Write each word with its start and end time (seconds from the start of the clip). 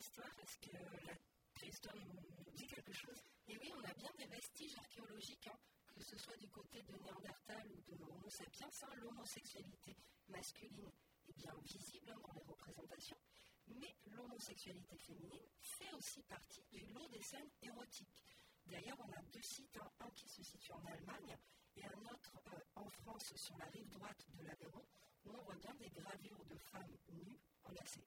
Est-ce 0.00 0.56
que 0.60 0.72
la 1.04 1.14
préhistoire 1.52 1.94
nous, 1.94 2.54
dit 2.54 2.66
quelque 2.66 2.92
chose 2.94 3.22
Et 3.46 3.58
oui, 3.58 3.70
on 3.76 3.84
a 3.84 3.92
bien 3.92 4.08
des 4.16 4.24
vestiges 4.28 4.74
archéologiques, 4.78 5.46
hein, 5.48 5.58
que 5.94 6.02
ce 6.02 6.16
soit 6.16 6.38
du 6.38 6.48
côté 6.48 6.82
de 6.84 6.94
Néandertal 7.04 7.70
ou 7.70 7.82
de 7.82 8.02
Homo 8.04 8.30
sapiens, 8.30 8.70
hein, 8.82 8.94
l'homosexualité 8.96 9.94
masculine 10.28 10.90
est 11.28 11.36
bien 11.36 11.52
visible 11.62 12.10
hein, 12.12 12.18
dans 12.26 12.32
les 12.32 12.44
représentations, 12.44 13.18
mais 13.66 13.94
l'homosexualité 14.06 14.96
féminine 14.96 15.46
fait 15.60 15.92
aussi 15.92 16.22
partie 16.22 16.64
du 16.72 16.80
lot 16.94 17.06
des 17.08 17.20
scènes 17.20 17.50
érotiques. 17.60 18.16
D'ailleurs, 18.64 18.96
on 19.00 19.12
a 19.12 19.22
deux 19.30 19.42
sites, 19.42 19.78
un 20.00 20.10
qui 20.12 20.30
se 20.30 20.42
situe 20.42 20.72
en 20.72 20.84
Allemagne 20.86 21.36
et 21.76 21.84
un 21.84 22.00
autre 22.10 22.40
euh, 22.54 22.58
en 22.76 22.88
France 22.88 23.36
sur 23.36 23.58
la 23.58 23.66
rive 23.66 23.90
droite 23.90 24.24
de 24.32 24.44
l'Aveyron, 24.44 24.86
où 25.26 25.30
on 25.30 25.42
voit 25.42 25.56
bien 25.56 25.74
des 25.74 25.90
gravures 25.90 26.44
de 26.46 26.56
femmes 26.56 26.96
nues 27.10 27.38
enlacées. 27.64 28.06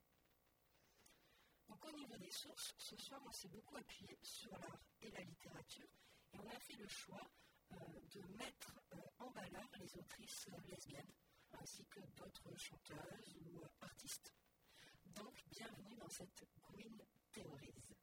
Donc 1.74 1.92
au 1.92 1.98
niveau 1.98 2.16
des 2.18 2.30
sources, 2.30 2.76
ce 2.78 2.96
soir 2.98 3.20
on 3.26 3.32
s'est 3.32 3.48
beaucoup 3.48 3.78
appuyé 3.78 4.16
sur 4.22 4.52
l'art 4.60 4.80
et 5.02 5.10
la 5.10 5.22
littérature 5.22 5.90
et 6.32 6.38
on 6.40 6.48
a 6.48 6.60
fait 6.60 6.76
le 6.76 6.88
choix 6.88 7.28
euh, 7.72 7.76
de 8.14 8.22
mettre 8.38 8.80
euh, 8.94 8.98
en 9.18 9.32
valeur 9.32 9.68
les 9.80 9.98
autrices 9.98 10.48
euh, 10.50 10.70
lesbiennes 10.70 11.12
ainsi 11.60 11.84
que 11.86 12.00
d'autres 12.16 12.56
chanteuses 12.60 13.36
ou 13.42 13.60
artistes. 13.82 14.32
Donc 15.16 15.34
bienvenue 15.50 15.96
dans 15.96 16.10
cette 16.10 16.46
Queen 16.62 16.96
Theories. 17.32 18.03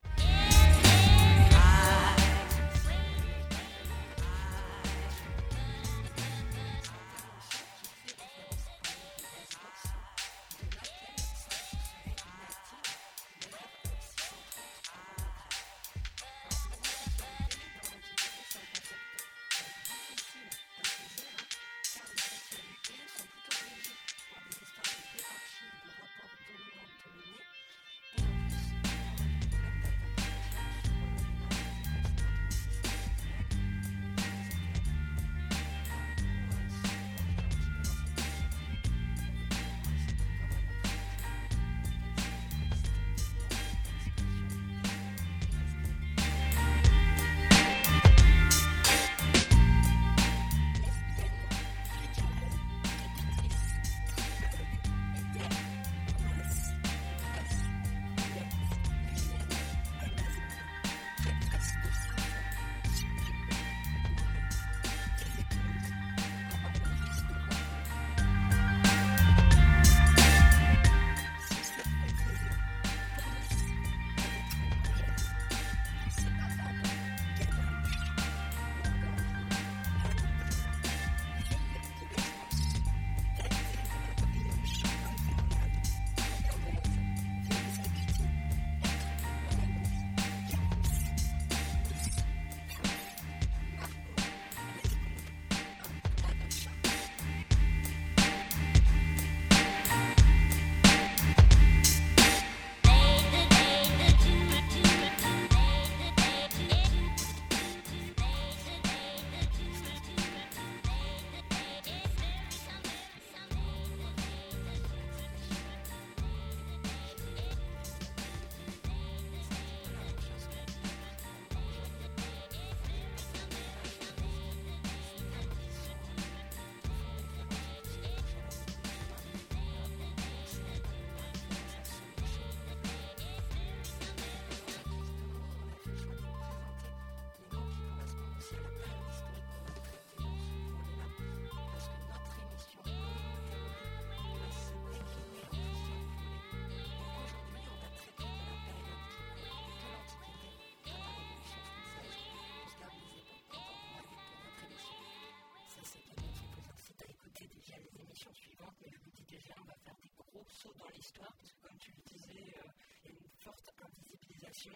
Saut 160.61 160.75
dans 160.75 160.89
l'histoire, 160.91 161.33
parce 161.37 161.53
que 161.53 161.61
comme 161.61 161.79
tu 161.79 161.93
le 161.93 162.03
disais, 162.03 162.55
euh, 162.59 162.71
il 163.05 163.13
y 163.13 163.15
a 163.15 163.19
une 163.19 163.31
forte 163.39 163.73
invisibilisation. 163.79 164.73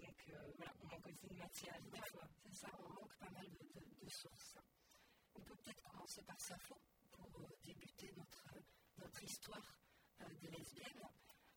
Donc 0.00 0.28
euh, 0.28 0.52
voilà, 0.56 0.72
on 0.82 0.88
manque 0.88 1.06
aussi 1.06 1.26
de 1.28 1.34
matière 1.34 1.80
des 1.82 2.00
fois. 2.10 2.26
C'est 2.42 2.54
ça, 2.54 2.68
on 2.78 2.88
manque 2.88 3.16
pas 3.16 3.30
mal 3.30 3.46
de, 3.50 4.08
sources. 4.08 4.58
On 5.34 5.40
peut 5.40 5.54
peut-être 5.56 5.82
commencer 5.82 6.22
par 6.22 6.38
Sappho 6.40 6.76
pour 7.12 7.26
euh, 7.40 7.48
débuter 7.64 8.12
notre, 8.16 9.22
histoire 9.22 9.78
des 10.40 10.48
lesbiennes. 10.48 11.08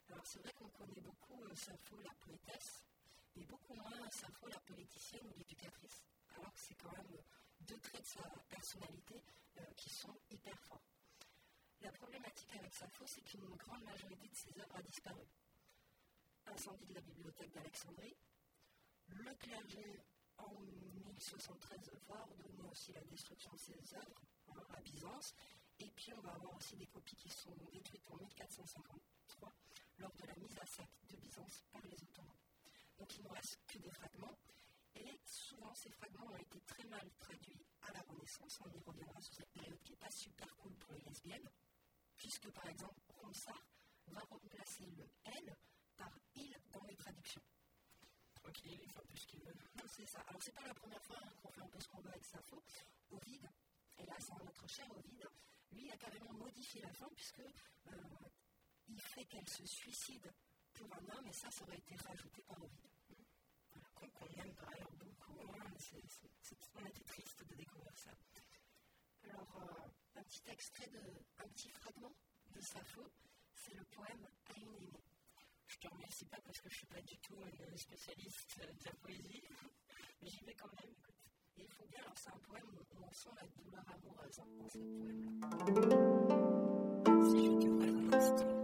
Alors 0.10 0.26
c'est 0.26 0.40
vrai 0.40 0.54
qu'on 0.54 0.70
connaît 0.70 1.02
beaucoup 1.02 1.44
Sappho 1.54 2.00
la 2.00 2.14
poétesse, 2.14 2.86
mais 3.36 3.46
beaucoup 3.46 3.74
moins 3.74 4.10
Sappho 4.10 4.48
la 4.48 4.60
politicienne 4.60 5.28
ou 5.28 5.34
l'éducatrice. 5.38 6.04
Alors 6.36 6.54
que 6.54 6.60
c'est 6.60 6.76
quand 6.76 6.92
même 6.92 7.18
deux 7.62 7.80
traits 7.80 8.02
de 8.02 8.08
sa 8.08 8.30
personnalité 8.48 9.22
qui 9.76 9.90
sont 9.90 10.16
hyper 10.30 10.58
forts. 10.62 10.87
Problématique 11.98 12.56
avec 12.56 12.74
Sappho, 12.74 13.06
c'est 13.08 13.22
qu'une 13.22 13.46
grande 13.56 13.84
majorité 13.84 14.28
de 14.28 14.36
ses 14.36 14.60
œuvres 14.60 14.76
a 14.76 14.82
disparu. 14.82 15.24
Incendie 16.46 16.86
de 16.86 16.94
la 16.94 17.02
bibliothèque 17.02 17.52
d'Alexandrie, 17.52 18.16
le 19.08 19.34
clergé 19.36 20.00
en 20.38 20.54
1073 20.60 21.92
va 22.08 22.22
ordonner 22.22 22.62
aussi 22.70 22.94
la 22.94 23.02
destruction 23.02 23.52
de 23.52 23.58
ses 23.58 23.96
œuvres 23.96 24.22
hein, 24.50 24.64
à 24.76 24.82
Byzance, 24.82 25.34
et 25.80 25.90
puis 25.92 26.14
on 26.14 26.22
va 26.22 26.34
avoir 26.34 26.56
aussi 26.56 26.76
des 26.76 26.88
copies 26.88 27.16
qui 27.16 27.30
sont 27.30 27.56
détruites 27.72 28.10
en 28.12 28.18
1453 28.18 29.54
lors 29.98 30.14
de 30.14 30.28
la 30.28 30.36
mise 30.36 30.58
à 30.60 30.66
sac 30.66 30.90
de 31.10 31.16
Byzance 31.18 31.66
par 31.72 31.82
les 31.88 32.02
Ottomans. 32.04 32.38
Donc 32.98 33.16
il 33.18 33.24
ne 33.24 33.30
reste 33.30 33.60
que 33.68 33.78
des 33.80 33.92
fragments, 33.92 34.38
et 34.96 35.20
souvent 35.26 35.74
ces 35.74 35.90
fragments 35.92 36.28
ont 36.32 36.38
été 36.38 36.62
très 36.62 36.84
mal 36.86 37.10
traduits 37.20 37.66
à 37.82 37.92
la 37.94 38.02
Renaissance. 38.02 38.60
On 38.66 38.72
y 38.72 38.80
reviendra 38.80 39.20
sur 39.22 39.34
cette 39.34 39.52
période 39.52 39.82
qui 39.84 39.92
n'est 39.92 39.98
pas 39.98 40.12
super 40.12 40.56
cool 40.58 40.74
pour 40.76 40.94
les 40.94 41.02
lesbiennes, 41.02 41.50
puisque 42.18 42.50
par 42.52 42.68
exemple 42.68 43.00
Ronsard 43.10 43.64
va 44.08 44.20
remplacer 44.22 44.86
le 44.98 45.08
L 45.26 45.56
par 45.96 46.12
il 46.36 46.56
dans 46.72 46.84
les 46.86 46.96
traductions. 46.96 47.42
Tranquille, 48.36 48.80
il 48.82 48.94
peu 48.94 49.16
ce 49.16 49.28
qu'il 49.28 49.40
veut. 49.40 49.54
C'est 49.88 50.06
ça. 50.06 50.20
Alors 50.28 50.42
c'est 50.44 50.54
pas 50.54 50.68
la 50.68 50.74
première 50.74 51.04
fois 51.04 51.18
hein, 51.24 51.30
qu'on 51.42 51.50
fait 51.50 51.62
un 51.62 51.68
peu 51.68 51.80
ce 51.80 51.88
qu'on 51.88 52.02
veut 52.02 52.10
avec 52.10 52.26
Sappho. 52.26 52.62
Ovide, 53.10 53.50
et 53.98 54.06
là 54.06 54.16
c'est 54.20 54.44
notre 54.44 54.68
cher 54.68 54.86
Ovide, 54.92 55.28
lui 55.72 55.90
a 55.92 55.98
carrément 55.98 56.34
modifié 56.34 56.82
la 56.82 56.92
fin 56.92 57.08
puisque 57.16 57.40
euh, 57.40 57.94
il 58.88 59.00
fait 59.00 59.26
qu'elle 59.26 59.48
se 59.50 59.66
suicide 59.66 60.32
pour 60.74 60.94
un 60.94 61.18
homme 61.18 61.28
et 61.28 61.34
ça, 61.34 61.50
ça 61.50 61.64
aurait 61.64 61.78
été 61.78 61.96
rajouté 61.96 62.42
par 62.44 62.62
Ovide. 62.62 62.88
Voilà, 63.72 63.88
qu'on 64.14 64.28
aime 64.42 64.54
par 64.56 64.70
ailleurs 64.74 64.92
beaucoup. 64.92 65.40
Hein. 65.42 65.72
on 66.76 66.86
était 66.86 67.04
triste 67.04 67.44
de 67.46 67.56
découvrir 67.56 67.98
ça. 67.98 68.12
Alors, 69.24 69.62
euh, 69.62 69.88
un 70.18 70.24
petit 70.24 70.42
extrait, 70.52 70.88
de, 70.88 71.00
un 71.44 71.48
petit 71.50 71.70
fragment 71.70 72.14
de 72.56 72.62
Sappho, 72.62 73.04
c'est 73.54 73.76
le 73.76 73.84
poème 73.86 74.28
À 74.50 74.60
une 74.60 74.74
aimée. 74.76 75.04
Je 75.68 75.78
te 75.78 75.88
remercie 75.88 76.26
pas 76.26 76.38
parce 76.44 76.60
que 76.60 76.70
je 76.70 76.76
suis 76.76 76.88
pas 76.88 77.02
du 77.02 77.18
tout 77.20 77.36
une 77.36 77.78
spécialiste 77.78 78.60
de 78.60 78.86
la 78.86 78.92
poésie, 78.94 79.44
mais 80.22 80.30
j'y 80.30 80.44
vais 80.46 80.56
quand 80.56 80.72
même. 80.82 80.94
Et 81.58 81.62
il 81.64 81.70
faut 81.70 81.86
bien, 81.86 82.00
alors 82.02 82.18
c'est 82.18 82.30
un 82.30 82.40
poème 82.40 82.66
où 82.68 83.04
on 83.04 83.12
sent 83.12 83.30
la 83.36 83.48
douleur 83.62 83.84
amoureuse 83.94 84.40
hein, 84.40 84.48
dans 84.58 84.70
ce 84.70 84.78
poème-là. 84.78 85.28
Si 87.30 87.46
je 87.46 87.52
te 87.60 87.68
vois 87.68 87.86
un 87.86 88.14
instant, 88.14 88.57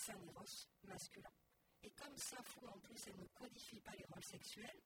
c'est 0.00 0.88
masculin. 0.88 1.30
Et 1.82 1.90
comme 1.90 2.16
Sappho, 2.16 2.66
en 2.68 2.78
plus, 2.78 3.06
elle 3.06 3.18
ne 3.18 3.26
codifie 3.34 3.80
pas 3.80 3.92
les 3.98 4.04
rôles 4.04 4.24
sexuels, 4.24 4.80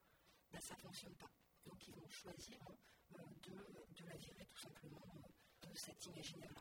ben, 0.52 0.60
ça 0.60 0.74
ne 0.74 0.80
fonctionne 0.80 1.14
pas. 1.14 1.30
Donc 1.64 1.86
ils 1.86 1.94
vont 1.94 2.08
choisir 2.08 2.58
hein, 2.68 2.74
euh, 3.14 3.22
de, 3.42 4.02
de 4.02 4.08
la 4.08 4.16
virer 4.16 4.44
tout 4.46 4.58
simplement 4.58 5.02
euh, 5.14 5.68
de 5.68 5.76
cet 5.76 6.04
imaginaire. 6.06 6.52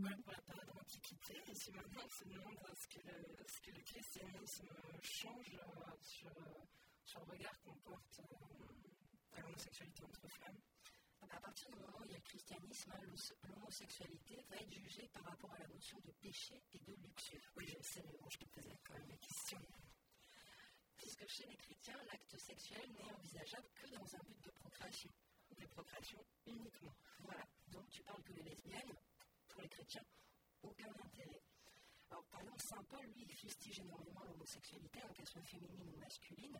Voilà 0.00 0.16
pour 0.18 0.32
la 0.32 0.42
période 0.42 0.66
de 0.66 0.72
l'Antiquité. 0.76 1.34
Et 1.50 1.54
si 1.54 1.72
maintenant 1.72 2.02
on 2.04 2.10
se 2.10 2.24
demande 2.24 2.58
ce 2.74 2.86
que 2.88 3.00
le, 3.06 3.82
christianisme 3.84 4.68
change 5.00 5.54
euh, 5.54 5.92
sur, 6.02 6.28
euh, 6.28 6.64
sur 7.04 7.20
le 7.20 7.32
regard 7.32 7.58
qu'on 7.62 7.74
porte 7.76 8.20
euh, 8.20 9.36
à 9.36 9.40
l'homosexualité 9.40 10.04
entre 10.04 10.28
femmes, 10.28 10.60
à 11.30 11.40
partir 11.40 11.70
du 11.70 11.78
moment 11.78 11.98
où 12.00 12.04
il 12.04 12.10
y 12.10 12.14
a 12.14 12.18
le 12.18 12.22
christianisme, 12.22 12.90
hein, 12.92 12.98
l'homos- 13.02 13.34
l'homosexualité 13.48 14.44
va 14.48 14.56
être 14.56 14.72
jugée 14.72 15.08
par 15.08 15.24
rapport 15.24 15.52
à 15.54 15.58
la 15.58 15.66
notion 15.68 15.98
de 16.00 16.12
péché 16.12 16.62
et 16.72 16.78
de 16.80 16.92
luxure. 16.94 17.52
oui, 17.56 17.66
je 17.66 17.82
sais, 17.82 18.02
mais 18.06 18.16
bon, 18.18 18.28
je 18.30 18.38
te 18.38 18.44
posais 18.46 18.76
quand 18.84 18.94
même 18.94 19.08
la 19.08 19.16
question. 19.16 19.58
Puisque 20.96 21.26
chez 21.28 21.46
les 21.46 21.56
chrétiens, 21.56 21.96
l'acte 22.10 22.36
sexuel 22.38 22.90
n'est 22.92 23.12
envisageable 23.12 23.68
que 23.74 23.86
dans 23.90 24.14
un 24.16 24.18
but 24.26 24.40
de 24.44 24.50
procréation. 24.50 25.10
Des 25.56 25.66
procréations 25.66 26.24
uniquement. 26.46 26.94
Voilà, 27.20 27.44
donc 27.68 27.88
tu 27.90 28.02
parles 28.02 28.22
que 28.22 28.32
les 28.34 28.42
lesbiennes, 28.42 28.96
pour 29.48 29.60
les 29.62 29.68
chrétiens, 29.68 30.04
aucun 30.62 30.90
intérêt. 31.04 31.42
Alors 32.10 32.24
par 32.26 32.40
exemple, 32.40 32.62
Saint 32.62 32.84
Paul, 32.84 33.04
lui, 33.06 33.22
il 33.22 33.32
fustige 33.34 33.80
énormément 33.80 34.24
l'homosexualité, 34.24 35.00
qu'elle 35.14 35.26
soit 35.28 35.42
féminine 35.42 35.88
ou 35.94 35.98
masculine, 35.98 36.58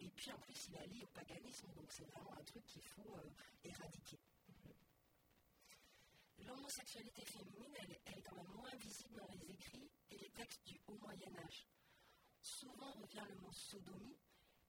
et 0.00 0.08
puis 0.10 0.30
en 0.32 0.38
plus 0.38 0.66
il 0.68 0.74
la 0.74 0.86
lie 0.86 1.02
au 1.04 1.08
paganisme, 1.08 1.68
donc 1.74 1.90
c'est 1.92 2.04
vraiment 2.06 2.32
un 2.38 2.44
truc 2.44 2.64
qu'il 2.66 2.82
faut 2.82 3.16
euh, 3.16 3.30
éradiquer. 3.64 4.18
L'homosexualité 6.46 7.24
féminine, 7.24 7.74
elle, 7.80 7.92
est- 7.92 8.00
elle 8.06 8.18
est 8.18 8.22
quand 8.22 8.36
même 8.36 8.52
moins 8.54 8.74
visible 8.76 9.16
dans 9.16 9.26
les 9.28 9.50
écrits 9.50 9.90
et 10.10 10.16
les 10.18 10.30
textes 10.30 10.66
du 10.66 10.80
Haut 10.86 10.96
Moyen 10.98 11.34
Âge. 11.44 11.66
Souvent 12.40 12.90
revient 12.92 13.24
le 13.28 13.34
mot 13.40 13.52
sodomie, 13.52 14.16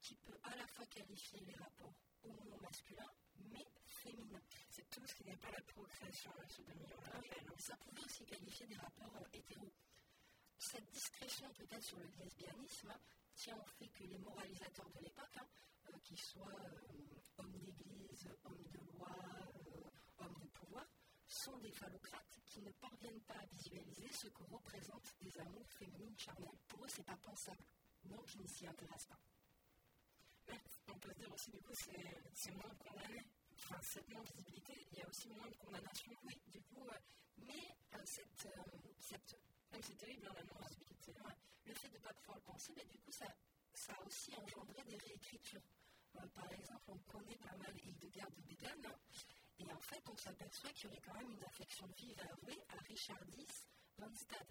qui 0.01 0.15
peut 0.15 0.37
à 0.43 0.55
la 0.55 0.65
fois 0.67 0.85
qualifier 0.87 1.39
les 1.45 1.53
rapports 1.55 1.93
homo-masculins, 2.23 3.13
mais 3.51 3.65
féminins. 3.85 4.41
C'est 4.69 4.89
tout 4.89 5.05
ce 5.05 5.13
qui 5.15 5.23
n'est 5.25 5.37
pas 5.37 5.51
la 5.51 5.61
procréation, 5.61 6.31
la 6.39 6.47
sodomie, 6.49 6.85
oui, 7.19 7.29
ça 7.59 7.75
pouvait 7.77 8.03
aussi 8.03 8.25
qualifier 8.25 8.65
des 8.67 8.75
rapports 8.77 9.15
euh, 9.17 9.27
hétéros. 9.33 9.71
Cette 10.57 10.89
discrétion 10.91 11.49
peut-être 11.53 11.83
sur 11.83 11.99
le 11.99 12.07
lesbianisme 12.17 12.93
tient 13.39 13.55
au 13.55 13.65
fait 13.79 13.87
que 13.87 14.03
les 14.03 14.17
moralisateurs 14.17 14.89
de 14.89 14.99
l'époque, 14.99 15.37
hein, 15.37 15.47
euh, 15.87 15.97
qu'ils 16.03 16.19
soient 16.19 16.59
euh, 16.59 17.21
hommes 17.37 17.57
d'église, 17.57 18.27
hommes 18.43 18.67
de 18.69 18.79
loi, 18.91 19.09
euh, 19.15 19.89
hommes 20.19 20.37
de 20.41 20.47
pouvoir, 20.47 20.85
sont 21.25 21.57
des 21.59 21.71
phallocrates 21.71 22.37
qui 22.45 22.61
ne 22.61 22.71
parviennent 22.71 23.21
pas 23.21 23.35
à 23.35 23.45
visualiser 23.45 24.11
ce 24.11 24.27
que 24.27 24.43
représentent 24.43 25.15
des 25.21 25.39
amours 25.39 25.71
féminines 25.71 26.19
charnelles. 26.19 26.59
Pour 26.67 26.83
eux, 26.83 26.89
c'est 26.89 27.05
pas 27.05 27.15
pensable, 27.15 27.63
donc 28.03 28.35
ils 28.35 28.41
ne 28.41 28.47
s'y 28.47 28.67
intéressent 28.67 29.07
pas. 29.07 29.19
Mais 30.49 30.59
on 30.93 30.99
peut 30.99 31.13
se 31.13 31.19
dire 31.19 31.31
aussi, 31.31 31.51
du 31.51 31.61
coup, 31.61 31.73
c'est 32.33 32.51
moins 32.51 32.75
condamné. 32.75 33.23
Enfin, 33.55 33.79
cette 33.83 34.09
non-visibilité, 34.09 34.73
il 34.91 34.97
y 34.97 35.01
a 35.01 35.07
aussi 35.07 35.29
moins 35.29 35.47
de 35.47 35.55
condamnation. 35.55 36.11
Oui, 36.23 36.41
du 36.47 36.61
coup, 36.63 36.87
mais 37.37 37.77
cette, 38.03 38.47
cette 38.99 39.37
Même 39.71 39.81
c'est 39.83 39.97
terrible, 39.97 40.27
hein, 40.27 40.33
la. 40.35 40.43
Ouais. 41.23 41.35
Le 41.65 41.73
fait 41.73 41.89
de 41.89 41.97
ne 41.97 41.99
pas 41.99 42.13
pouvoir 42.13 42.37
le 42.37 42.43
penser, 42.43 42.73
mais 42.75 42.85
du 42.85 42.97
coup, 42.99 43.11
ça, 43.11 43.25
ça 43.73 43.93
a 43.93 44.05
aussi 44.05 44.35
engendré 44.35 44.83
des 44.83 44.97
réécritures. 44.97 45.61
Euh, 46.15 46.27
par 46.35 46.51
exemple, 46.51 46.83
on 46.87 46.97
connaît 46.99 47.37
pas 47.37 47.55
mal 47.57 47.73
Hildegard 47.83 48.31
de 48.31 48.41
Bingen, 48.41 48.85
hein, 48.85 48.99
et 49.59 49.71
en 49.71 49.79
fait, 49.79 50.01
on 50.09 50.17
s'aperçoit 50.17 50.71
qu'il 50.71 50.85
y 50.85 50.87
aurait 50.87 51.01
quand 51.01 51.13
même 51.13 51.31
une 51.31 51.43
affection 51.43 51.87
vive 51.97 52.19
à 52.19 52.31
avouer 52.31 52.59
à 52.69 52.81
Richard 52.87 53.23
X 53.37 53.67
von 53.97 54.13
Stade. 54.13 54.47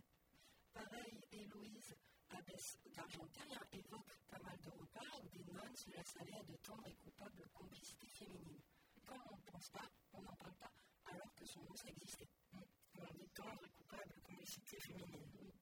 Pareil, 0.73 1.21
Héloïse 1.33 1.97
Abbesse 2.31 2.79
d'Argenteuil 2.95 3.55
hein, 3.55 3.67
évoque 3.73 4.19
pas 4.29 4.39
mal 4.41 4.59
de 4.61 4.71
repas 4.71 5.19
où 5.23 5.29
des 5.29 5.45
nonnes 5.53 5.77
se 5.77 5.91
laissent 5.91 6.17
à 6.21 6.25
de 6.25 6.57
tendres 6.57 6.87
et 6.87 6.95
coupables 6.95 7.49
complicités 7.55 8.07
féminines. 8.07 8.61
Comme 9.07 9.23
on 9.31 9.37
ne 9.37 9.43
pense 9.43 9.71
pas, 9.71 9.91
on 10.13 10.21
n'en 10.23 10.37
parle 10.37 10.55
pas, 10.57 10.71
alors 11.07 11.35
que 11.35 11.47
son 11.47 11.63
nom, 11.63 11.75
ça 11.75 11.89
existait. 11.89 12.29
On 13.01 13.13
dit 13.15 13.29
tendre 13.35 13.63
et 13.65 13.71
coupable 13.71 14.13
de 14.15 14.21
complicité 14.21 14.79
féminine. 14.81 15.53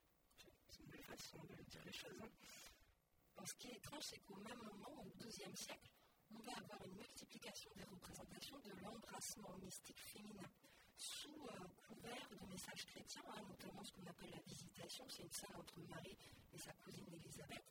C'est 0.69 0.81
une 0.81 0.87
belle 0.91 1.03
façon 1.05 1.39
de 1.45 1.63
dire 1.65 1.85
les 1.85 1.93
choses. 1.93 2.21
hein. 2.23 3.45
Ce 3.45 3.55
qui 3.55 3.69
est 3.69 3.77
étrange, 3.77 4.03
c'est 4.03 4.19
qu'au 4.25 4.37
même 4.37 4.59
moment, 4.59 5.03
au 5.05 5.11
XIIe 5.19 5.57
siècle, 5.57 5.91
on 6.31 6.39
va 6.41 6.53
avoir 6.57 6.83
une 6.85 6.95
multiplication 6.97 7.71
des 7.77 7.85
représentations 7.85 8.59
de 8.59 8.73
l'embrassement 8.83 9.57
mystique 9.63 10.01
féminin 10.01 10.51
sous 10.97 11.47
euh, 11.49 11.69
couvert 11.87 12.29
de 12.31 12.47
messages 12.47 12.87
chrétiens, 12.87 13.23
hein, 13.29 13.43
notamment 13.49 13.85
ce 13.85 13.93
qu'on 13.93 14.07
appelle 14.07 14.31
la 14.31 14.41
visitation, 14.43 15.07
c'est 15.09 15.23
une 15.23 15.33
scène 15.33 15.55
entre 15.57 15.79
Marie 15.89 16.17
et 16.55 16.59
sa 16.59 16.73
cousine 16.73 17.07
Élisabeth, 17.13 17.65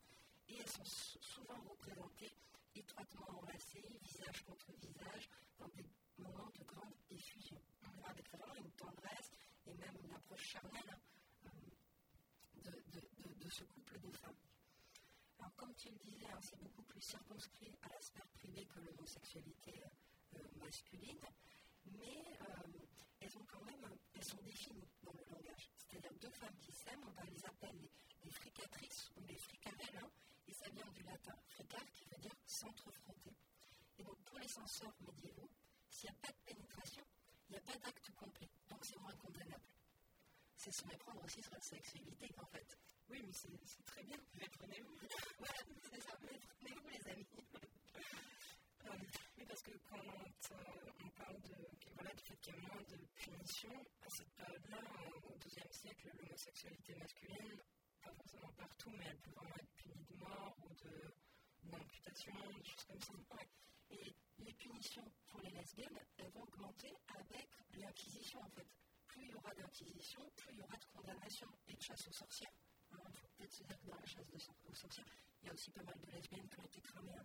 et 0.48 0.58
elles 0.60 0.70
sont 0.70 0.86
sou- 0.86 1.20
souvent 1.22 1.60
représentées 1.68 2.32
étroitement 2.76 3.28
enlacées, 3.42 3.84
visage 4.04 4.44
contre 4.46 4.72
visage, 4.80 5.30
dans 5.58 5.68
des 5.70 5.86
moments 6.20 6.52
de 6.54 6.64
grande 6.64 6.94
approche 10.16 10.48
charnelle 10.48 10.98
de, 12.64 12.72
de, 12.72 13.34
de, 13.44 13.50
ce 13.50 13.64
couple 13.64 14.00
de 14.00 14.12
femmes. 14.12 14.38
Alors, 15.40 15.56
comme 15.56 15.74
tu 15.76 15.90
le 15.90 15.98
disais, 15.98 16.28
hein, 16.32 16.40
c'est 16.42 16.60
beaucoup 16.60 16.84
plus 16.84 17.02
circonscrit 17.02 17.72
à 17.82 17.90
la 17.90 18.02
sphère 18.02 18.28
privée 18.30 18.66
que 18.66 18.80
l'homosexualité 18.80 19.84
masculine, 20.60 21.22
mais 21.86 22.24
elles, 23.20 23.38
ont 23.38 23.46
quand 23.46 23.64
même, 23.66 23.98
elles 24.14 24.24
sont 24.24 24.42
définies 24.44 24.90
dans 25.04 25.14
le 25.14 25.24
langage. 25.30 25.70
C'est-à-dire 25.78 26.14
deux 26.20 26.32
femmes 26.32 26.58
qui 26.60 26.72
s'aiment, 26.72 27.04
on 27.06 27.24
les 27.32 27.46
appeler 27.46 27.90
les, 28.24 28.32
fricatrices 28.32 29.12
ou 29.16 29.24
les 29.26 29.38
fricarelles, 29.38 30.00
hein, 30.04 30.10
et 30.48 30.54
ça 30.54 30.70
vient 30.70 30.92
du 30.92 31.04
latin 31.04 31.36
fricar 31.48 31.86
qui 31.92 32.06
veut 32.06 32.18
dire 32.18 32.36
s'entrefrotter. 32.46 33.36
Et 33.98 34.04
donc 34.04 34.18
pour 34.24 34.40
les 34.40 34.48
censeurs 34.48 34.96
médiévaux, 35.00 35.50
s'il 35.90 36.10
n'y 36.10 36.16
a 36.16 36.20
pas 36.20 36.32
de 36.32 36.54
pénétration, 36.54 37.06
il 37.50 37.52
n'y 37.52 37.58
a 37.58 37.62
pas 37.62 37.78
d'acte 37.78 38.12
complet. 38.12 38.50
Donc 38.70 38.86
c'est 38.86 39.00
moins 39.00 39.16
condamnable. 39.16 39.64
C'est 40.56 40.72
se 40.72 40.86
méprendre 40.88 41.24
aussi 41.24 41.42
sur 41.42 41.54
la 41.54 41.62
sexualité 41.62 42.30
en 42.42 42.46
fait. 42.48 42.78
Oui, 43.10 43.22
mais 43.24 43.34
c'est 43.34 43.86
très 43.86 44.04
bien. 44.04 44.18
Méprenez-vous. 44.34 44.98
voilà, 45.38 45.54
c'est 45.92 46.02
ça. 46.02 46.18
Méprenez-vous 46.22 46.90
les 46.90 47.12
amis. 47.12 47.28
oui, 49.38 49.46
parce 49.48 49.62
que 49.62 49.72
quand 49.90 49.98
euh, 49.98 50.92
on 51.04 51.10
parle 51.10 51.40
de, 51.42 51.56
voilà, 51.94 52.14
du 52.14 52.24
fait 52.24 52.36
qu'il 52.38 52.54
y 52.54 52.58
a 52.58 52.62
moins 52.62 52.82
de 52.82 52.98
punitions, 53.14 53.86
à 54.02 54.10
cette 54.10 54.32
période-là, 54.34 54.80
au 55.24 55.38
XIIe 55.38 55.72
siècle, 55.72 56.12
l'homosexualité 56.18 56.96
masculine, 56.96 57.60
pas 58.02 58.14
forcément 58.14 58.52
partout, 58.58 58.92
mais 58.98 59.06
elle 59.06 59.20
peut 59.20 59.32
vraiment 59.32 59.56
être 59.56 59.74
punie 59.76 60.04
de 60.04 60.16
mort 60.18 60.58
ou 60.64 61.70
d'amputation, 61.70 62.34
des 62.58 62.64
choses 62.64 62.86
comme 62.88 63.02
ça. 63.02 63.14
Et 63.92 64.16
les 64.40 64.54
punitions 64.54 65.12
pour 65.28 65.40
les 65.42 65.50
lesbiennes, 65.52 66.00
elles 66.18 66.32
vont 66.32 66.44
augmenter 66.44 66.94
avec 67.08 67.50
l'inquisition 67.76 68.42
en 68.42 68.50
fait. 68.50 68.68
Plus 69.08 69.24
il 69.24 69.32
y 69.32 69.36
aura 69.36 69.54
d'inquisition, 69.54 70.22
plus 70.36 70.52
il 70.54 70.60
y 70.60 70.62
aura 70.62 70.78
de 70.78 70.86
condamnation 70.86 71.48
et 71.68 71.74
de 71.74 71.82
chasse 71.82 72.08
aux 72.08 72.14
sorcières. 72.14 72.54
Il 72.92 72.98
faut 72.98 73.28
peut-être 73.36 73.54
se 73.54 73.64
dire 73.64 73.80
que 73.80 73.88
dans 73.88 73.96
la 73.96 74.06
chasse 74.06 74.26
aux 74.32 74.74
sorcières, 74.74 75.06
il 75.42 75.48
y 75.48 75.50
a 75.50 75.54
aussi 75.54 75.72
pas 75.72 75.84
mal 75.84 76.00
de 76.00 76.12
lesbiennes 76.12 76.48
qui 76.50 76.60
ont 76.60 76.66
été 76.66 76.82
cramées. 76.82 77.16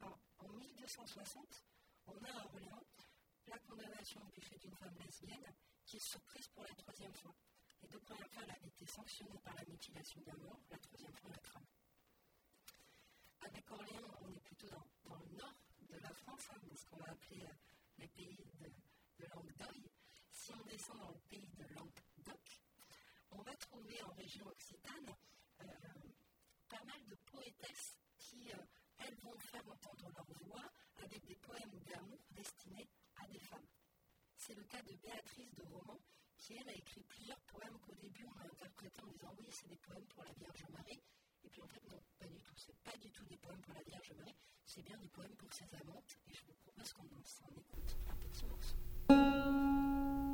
Hein. 0.00 0.14
En 0.38 0.48
1260, 0.48 1.64
on 2.06 2.24
a 2.24 2.30
à 2.30 2.44
Orléans 2.46 2.84
la 3.46 3.58
condamnation 3.58 4.20
du 4.32 4.40
fait 4.40 4.58
d'une 4.58 4.76
femme 4.76 4.96
lesbienne 4.98 5.54
qui 5.84 5.96
est 5.96 6.06
surprise 6.06 6.48
pour 6.48 6.64
la 6.64 6.74
troisième 6.74 7.14
fois. 7.14 7.34
Les 7.82 7.88
deux 7.88 8.00
premières 8.00 8.30
fois, 8.30 8.42
elle 8.44 8.50
a 8.50 8.66
été 8.66 8.86
sanctionnée 8.86 9.38
par 9.44 9.54
la 9.54 9.64
mutilation 9.64 10.20
d'un 10.22 10.36
mort, 10.36 10.60
la 10.70 10.78
troisième 10.78 11.14
fois, 11.14 11.30
la 11.30 11.38
crame. 11.38 11.66
Avec 13.40 13.70
Orléans, 13.70 14.14
on 14.22 14.32
est 14.32 14.40
plutôt 14.40 14.68
dans 14.68 15.16
le 15.16 15.36
nord 15.36 15.54
de 15.94 16.00
la 16.02 16.12
France, 16.12 16.48
hein, 16.50 16.60
ce 16.74 16.84
qu'on 16.86 16.96
va 16.96 17.10
appeler 17.10 17.42
euh, 17.44 17.54
les 17.98 18.08
pays 18.08 18.34
de, 18.34 18.44
de 18.44 19.26
Languedoc. 19.32 19.76
Si 20.32 20.52
on 20.52 20.64
descend 20.64 20.98
dans 20.98 21.10
le 21.12 21.20
pays 21.30 21.48
de 21.56 21.64
Languedoc, 21.74 22.60
on 23.30 23.42
va 23.42 23.54
trouver 23.56 24.02
en 24.02 24.12
région 24.14 24.46
occitane 24.46 25.14
euh, 25.60 25.66
pas 26.68 26.82
mal 26.84 27.04
de 27.06 27.14
poétesses 27.30 27.96
qui, 28.18 28.50
euh, 28.52 28.56
elles, 28.98 29.14
vont 29.22 29.38
faire 29.38 29.66
entendre 29.68 30.10
leur 30.16 30.26
voix 30.48 30.64
avec 30.96 31.24
des 31.26 31.36
poèmes 31.36 31.78
d'amour 31.86 32.18
destinés 32.30 32.88
à 33.16 33.26
des 33.28 33.38
femmes. 33.38 33.68
C'est 34.36 34.54
le 34.54 34.64
cas 34.64 34.82
de 34.82 34.94
Béatrice 34.96 35.54
de 35.54 35.62
Roman, 35.62 36.00
qui 36.38 36.54
elle 36.54 36.68
a 36.68 36.74
écrit 36.74 37.02
plusieurs 37.04 37.40
poèmes 37.42 37.78
qu'au 37.78 37.94
début 37.94 38.26
on 38.26 38.40
a 38.40 38.44
interprétés 38.44 39.02
en 39.02 39.06
disant 39.06 39.34
oui, 39.38 39.46
c'est 39.50 39.68
des 39.68 39.78
poèmes 39.78 40.06
pour 40.06 40.24
la 40.24 40.32
Vierge 40.32 40.66
Marie. 40.70 41.02
Et 41.44 41.48
puis 41.50 41.62
en 41.62 41.68
fait, 41.68 41.82
non, 41.90 42.00
pas 42.18 42.26
du 42.26 42.40
tout. 42.40 42.54
C'est 42.56 42.76
pas 42.82 42.96
du 43.00 43.10
tout 43.10 43.24
des 43.26 43.36
poèmes 43.36 43.60
pour 43.60 43.74
la 43.74 43.82
Vierge 43.82 44.12
Marie, 44.16 44.36
c'est 44.64 44.82
bien 44.82 44.96
des 44.98 45.08
poèmes 45.08 45.36
pour 45.36 45.52
ses 45.52 45.64
amantes. 45.82 46.18
Et 46.28 46.34
je 46.34 46.42
vous 46.46 46.54
propose 46.54 46.92
qu'on 46.92 47.04
s'en 47.24 47.48
écoute 47.56 47.96
un 48.08 48.16
petit 48.16 48.46
morceau. 48.46 50.33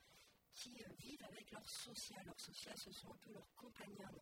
euh, 0.69 0.93
vivent 0.99 1.23
avec 1.23 1.51
leur 1.51 1.67
social. 1.69 2.23
Leurs 2.25 2.39
social, 2.39 2.77
ce 2.77 2.91
sont 2.91 3.11
un 3.11 3.17
peu 3.17 3.33
leurs 3.33 3.53
compagnons. 3.55 4.21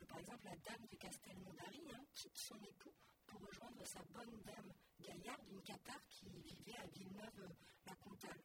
Euh, 0.00 0.04
par 0.06 0.18
exemple, 0.18 0.44
la 0.44 0.56
dame 0.56 0.86
de 0.90 0.96
Castelnaudary 0.96 1.90
hein, 1.94 2.04
quitte 2.14 2.38
son 2.38 2.56
époux 2.62 2.94
pour 3.26 3.40
rejoindre 3.46 3.84
sa 3.86 4.02
bonne 4.04 4.40
dame 4.44 4.72
gaillarde, 5.00 5.44
une 5.50 5.62
cathare 5.62 6.02
qui 6.08 6.28
vivait 6.30 6.78
à 6.78 6.86
Villeneuve-la-Comtale. 6.86 8.42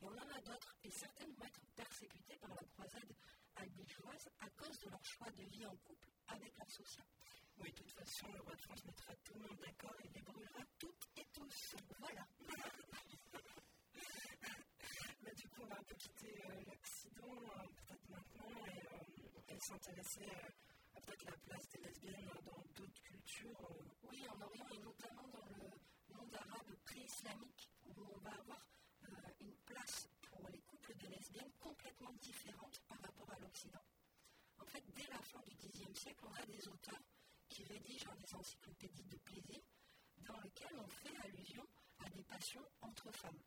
Et 0.00 0.04
on 0.06 0.08
en 0.12 0.30
a 0.30 0.40
d'autres, 0.40 0.74
et 0.84 0.90
certaines 0.90 1.32
vont 1.34 1.44
être 1.44 1.60
persécutées 1.76 2.36
par 2.36 2.50
la 2.54 2.62
croisade 2.72 3.12
albigeoise 3.56 4.28
à 4.40 4.48
cause 4.50 4.78
de 4.80 4.88
leur 4.90 5.04
choix 5.04 5.30
de 5.30 5.42
vie 5.44 5.66
en 5.66 5.76
couple 5.76 6.08
avec 6.28 6.56
leur 6.58 6.70
social. 6.70 7.06
Oui, 7.58 7.70
de 7.70 7.76
toute 7.76 7.90
façon, 7.90 8.26
le 8.32 8.40
roi 8.40 8.54
de 8.56 8.60
France 8.62 8.84
mettra 8.84 9.14
tout 9.22 9.34
le 9.34 9.40
monde 9.40 9.58
d'accord 9.60 9.94
et 10.02 10.08
les 10.08 10.22
brûlera 10.22 10.64
toutes 10.78 11.06
et 11.16 11.26
tous. 11.32 11.74
Voilà. 12.00 12.26
bah, 15.22 15.30
du 15.36 15.48
coup, 15.48 15.62
on 15.62 15.66
va 15.66 15.78
un 15.78 15.82
peu 15.84 15.94
quitter 15.94 16.42
euh, 16.44 16.62
l'Occident, 16.66 17.36
euh, 17.36 17.68
peut-être 17.76 18.08
maintenant, 18.08 18.66
et, 18.66 18.80
euh, 18.80 19.54
s'intéresser 19.72 20.26
à, 20.94 21.00
peut-être 21.00 21.24
la 21.24 21.36
place 21.38 21.68
des 21.70 21.78
lesbiennes 21.78 22.28
dans 22.44 22.62
d'autres 22.74 23.02
cultures. 23.02 23.70
Oui, 24.02 24.22
en 24.28 24.40
Orient 24.42 24.68
et 24.68 24.78
notamment 24.78 25.26
dans 25.28 25.46
le 25.46 26.14
monde 26.14 26.34
arabe 26.34 26.76
pré-islamique, 26.84 27.70
où 27.86 28.02
on 28.14 28.18
va 28.18 28.30
avoir 28.32 28.66
une 29.40 29.56
place 29.64 30.08
pour 30.22 30.46
les 30.50 30.60
couples 30.60 30.94
de 30.96 31.06
lesbiennes 31.08 31.52
complètement 31.58 32.12
différente 32.20 32.80
par 32.86 32.98
rapport 33.00 33.30
à 33.32 33.38
l'Occident. 33.40 33.82
En 34.58 34.66
fait, 34.66 34.84
dès 34.94 35.06
la 35.08 35.22
fin 35.22 35.40
du 35.48 35.56
Xe 35.56 35.98
siècle, 35.98 36.24
on 36.28 36.34
a 36.34 36.46
des 36.46 36.68
auteurs 36.68 37.02
qui 37.48 37.64
rédigent 37.64 38.14
des 38.14 38.34
encyclopédies 38.34 39.04
de 39.04 39.16
plaisir 39.18 39.60
dans 40.18 40.38
lesquelles 40.40 40.78
on 40.78 40.88
fait 40.88 41.16
allusion 41.24 41.66
à 41.98 42.10
des 42.10 42.22
passions 42.24 42.66
entre 42.82 43.10
femmes. 43.12 43.42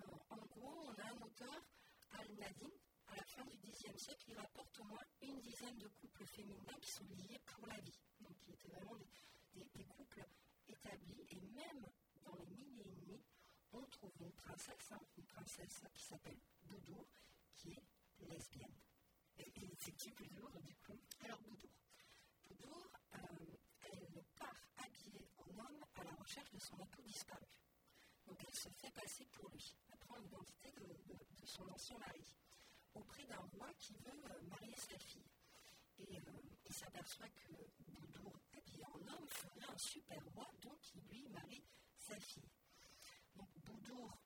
Euh, 0.00 0.04
en 0.30 0.46
gros, 0.46 0.84
on 0.86 0.94
a 0.94 1.04
un 1.04 1.20
auteur, 1.22 1.60
Al-Nadim, 2.12 2.70
à 3.10 3.16
la 3.16 3.24
fin 3.24 3.44
du 3.44 3.56
Xe 3.72 3.96
siècle, 3.96 4.24
qui 4.24 4.34
rapporte 4.34 4.78
au 4.80 4.84
moins 4.84 5.02
une 5.22 5.40
dizaine 5.40 5.78
de 5.78 5.88
couples 5.88 6.26
féminins 6.26 6.78
qui 6.80 6.90
sont 6.90 7.04
liés 7.08 7.40
pour 7.46 7.66
la 7.66 7.80
vie. 7.80 7.98
Donc, 8.20 8.38
qui 8.38 8.52
étaient 8.52 8.68
vraiment 8.68 8.96
des, 9.54 9.84
couples 9.84 10.24
établis. 10.68 11.26
Et 11.30 11.40
même 11.40 11.86
dans 12.22 12.34
les 12.36 12.46
millénaires, 12.46 13.24
on 13.72 13.82
trouve 13.86 14.12
une 14.20 14.32
princesse, 14.32 14.92
hein, 14.92 15.00
une 15.16 15.26
princesse 15.26 15.82
qui 15.92 16.02
s'appelle 16.02 16.38
Boudour, 16.62 17.06
qui 17.54 17.72
est 17.72 17.84
lesbienne. 18.28 18.74
Et, 19.38 19.52
c'est 19.78 19.92
qui 19.92 20.10
Boudour 20.12 20.50
du 20.60 20.74
coup? 20.76 21.00
Alors 21.20 21.40
Boudour. 21.42 21.70
Boudour, 22.46 22.92
euh, 23.14 23.56
elle 23.82 24.24
part 24.36 24.60
habillée 24.76 25.28
en 25.38 25.58
homme 25.58 25.84
à 25.94 26.04
la 26.04 26.14
recherche 26.14 26.50
de 26.52 26.58
son 26.58 26.76
époux 26.78 27.02
disparu. 27.02 27.46
Donc 28.26 28.38
elle 28.46 28.54
se 28.54 28.68
fait 28.68 28.90
passer 28.92 29.24
pour 29.26 29.48
lui. 29.48 29.74
Elle 29.90 29.98
prend 29.98 30.16
l'identité 30.16 30.70
de, 30.72 30.86
de, 30.86 31.46
son 31.46 31.68
ancien 31.68 31.98
mari 31.98 32.24
auprès 32.94 33.24
d'un 33.24 33.44
roi 33.54 33.68
qui 33.78 33.94
veut 33.94 34.24
euh, 34.30 34.42
marier 34.48 34.76
sa 34.76 34.98
fille. 34.98 35.30
Et 35.98 36.16
euh, 36.16 36.42
il 36.64 36.74
s'aperçoit 36.74 37.28
que 37.28 37.52
Boudour, 37.88 38.32
habillé 38.56 38.84
en 38.86 39.14
homme, 39.14 39.28
ferait 39.28 39.72
un 39.72 39.78
super 39.78 40.22
roi, 40.34 40.48
donc 40.62 40.78
il 40.94 41.02
lui 41.10 41.28
marie 41.28 41.64
sa 41.98 42.18
fille. 42.18 42.50
Donc 43.34 43.48
Boudour 43.64 44.20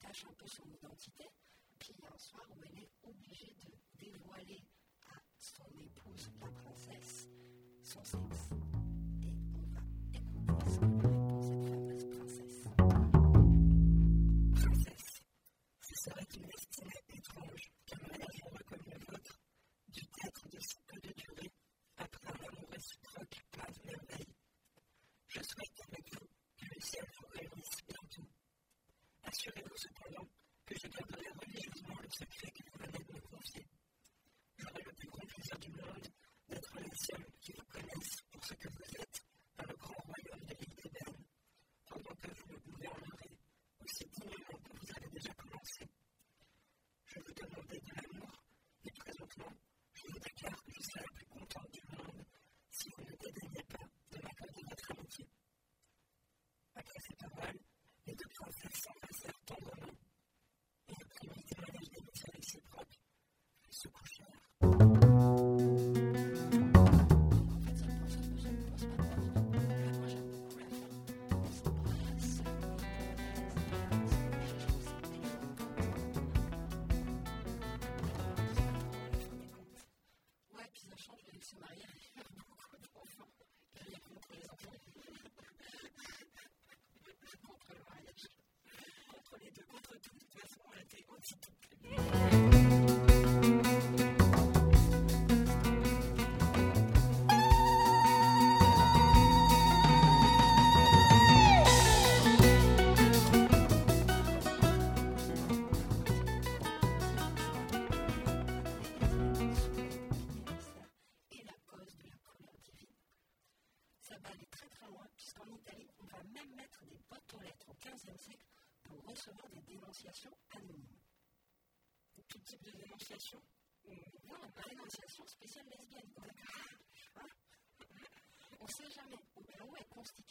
cache 0.00 0.24
un 0.24 0.34
peu 0.34 0.46
son 0.46 0.64
identité, 0.68 1.24
puis 1.78 1.92
il 1.96 2.02
y 2.02 2.06
a 2.06 2.12
un 2.12 2.18
soir 2.18 2.42
où 2.50 2.62
elle 2.64 2.78
est 2.78 2.90
obligée 3.02 3.54
de 3.64 3.70
dévoiler 3.98 4.64
à 5.06 5.20
son 5.38 5.68
épouse, 5.78 6.30
la 6.40 6.50
princesse, 6.50 7.28
son 7.82 8.04
sexe. 8.04 8.50
Et 9.22 9.32
on 9.54 9.62
va 9.72 9.80
écouter 10.12 10.70
ce 10.70 10.99
étrange 17.20 17.64
qu'un 17.86 17.98
mariage 18.08 18.40
comme 18.66 18.84
le 18.86 18.98
vôtre 19.04 19.38
dû 19.88 20.00
être 20.24 20.48
de 20.48 20.58
si 20.58 20.76
peu 20.88 20.98
de 21.00 21.12
durée 21.12 21.52
après 21.96 22.26
un 22.28 22.48
amour 22.48 22.68
réciproque 22.72 23.36
plein 23.52 23.70
de 23.76 23.80
merveilles. 23.84 24.34
Je 25.28 25.40
souhaite 25.42 25.80
avec 25.88 26.04
vous 26.14 26.26
que 26.56 26.64
le 26.64 26.80
ciel 26.80 27.04
vous 27.16 27.28
réunisse 27.28 27.80
bientôt. 27.86 28.28
Assurez-vous 29.24 29.76
cependant 29.76 30.28
que 30.64 30.74
je 30.80 30.88
garderai 30.88 31.28
religieusement 31.40 31.98
le 32.00 32.08
secret 32.10 32.50
que 32.56 32.62
vous 32.70 32.78
venez 32.78 33.04
de 33.04 33.12
me 33.12 33.20
confier. 33.20 33.66
J'aurai 34.56 34.82
le 34.82 34.92
plus 34.92 35.08
grand 35.08 35.26
plaisir 35.26 35.58
du 35.58 35.70
monde 35.72 36.08
d'être 36.48 36.80
les 36.80 36.96
seuls 37.04 37.26
qui 37.42 37.52
vous 37.52 37.66
connaissent 37.68 38.20
pour 38.32 38.44
ce 38.46 38.54
que 38.54 38.68
vous 38.68 39.02
êtes 39.02 39.09
Deux, 89.54 89.62
contre 89.64 90.00
tout. 90.00 90.14
De 90.14 90.20
toute 90.20 90.40
façon, 90.40 90.60
on 90.68 90.80
était 90.80 91.04
anti-tout. 91.08 91.59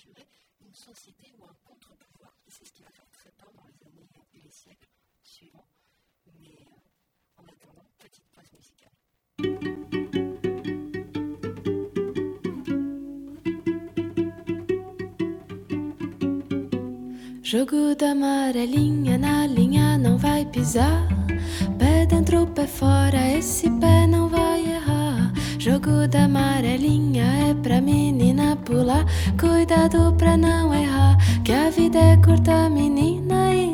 Constituerait 0.09 0.27
une 0.61 0.73
société 0.73 1.33
ou 1.39 1.43
un 1.45 1.55
contre-pouvoir. 1.63 2.33
Et 2.47 2.51
c'est 2.51 2.65
ce 2.65 2.73
qui 2.73 2.83
va 2.83 2.89
faire 2.89 3.07
très 3.11 3.31
peur 3.31 3.51
dans 3.55 3.63
les 3.65 3.87
années 3.87 4.07
et 4.33 4.41
les 4.41 4.51
siècles 4.51 4.89
suivants. 5.23 5.67
Mais 6.39 6.55
euh, 6.61 7.41
en 7.41 7.45
attendant, 7.45 7.85
petite 7.97 8.25
pause 8.29 8.51
musicale. 8.53 8.91
Jogo 17.41 17.95
da 17.95 18.11
amarelinha 18.11 19.17
na 19.17 19.47
linha 19.47 19.97
não 19.97 20.17
vai 20.19 20.45
pisar. 20.45 21.07
Pé 21.79 22.05
dentro, 22.05 22.45
pé 22.47 22.67
fora, 22.67 23.27
esse 23.37 23.67
pé 23.79 24.05
não. 24.05 24.18
Jogo 25.59 26.07
da 26.07 26.23
amarelinha 26.23 27.49
é 27.49 27.53
pra 27.53 27.81
menina 27.81 28.55
pular. 28.55 29.05
Cuidado 29.37 30.13
pra 30.17 30.37
não 30.37 30.73
errar, 30.73 31.17
que 31.43 31.51
a 31.51 31.69
vida 31.69 31.99
é 31.99 32.15
curta, 32.15 32.69
menina, 32.69 33.53
e. 33.53 33.69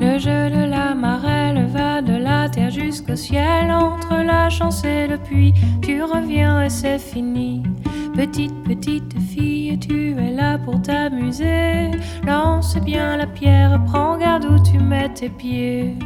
Le 0.00 0.18
jeu 0.18 0.50
de 0.50 0.66
la 0.66 0.94
marelle 0.94 1.66
va 1.66 2.00
de 2.00 2.18
la 2.18 2.48
terre 2.48 2.70
jusqu'au 2.70 3.14
ciel, 3.14 3.70
entre 3.70 4.24
la 4.24 4.50
chance 4.50 4.84
et 4.84 5.06
le 5.06 5.16
puits, 5.16 5.54
tu 5.80 6.02
reviens 6.02 6.62
et 6.62 6.70
c'est 6.70 6.98
fini. 6.98 7.62
Petite, 8.14 8.54
petite 8.64 9.16
fille, 9.20 9.78
tu 9.78 10.16
es 10.18 10.32
là 10.32 10.58
pour 10.58 10.82
t'amuser. 10.82 11.92
Lance 12.26 12.76
bien 12.84 13.16
la 13.16 13.26
pierre, 13.26 13.80
prends 13.86 14.18
garde 14.18 14.44
où 14.44 14.58
tu 14.60 14.78
mets 14.78 15.12
tes 15.14 15.28
pieds. 15.28 15.96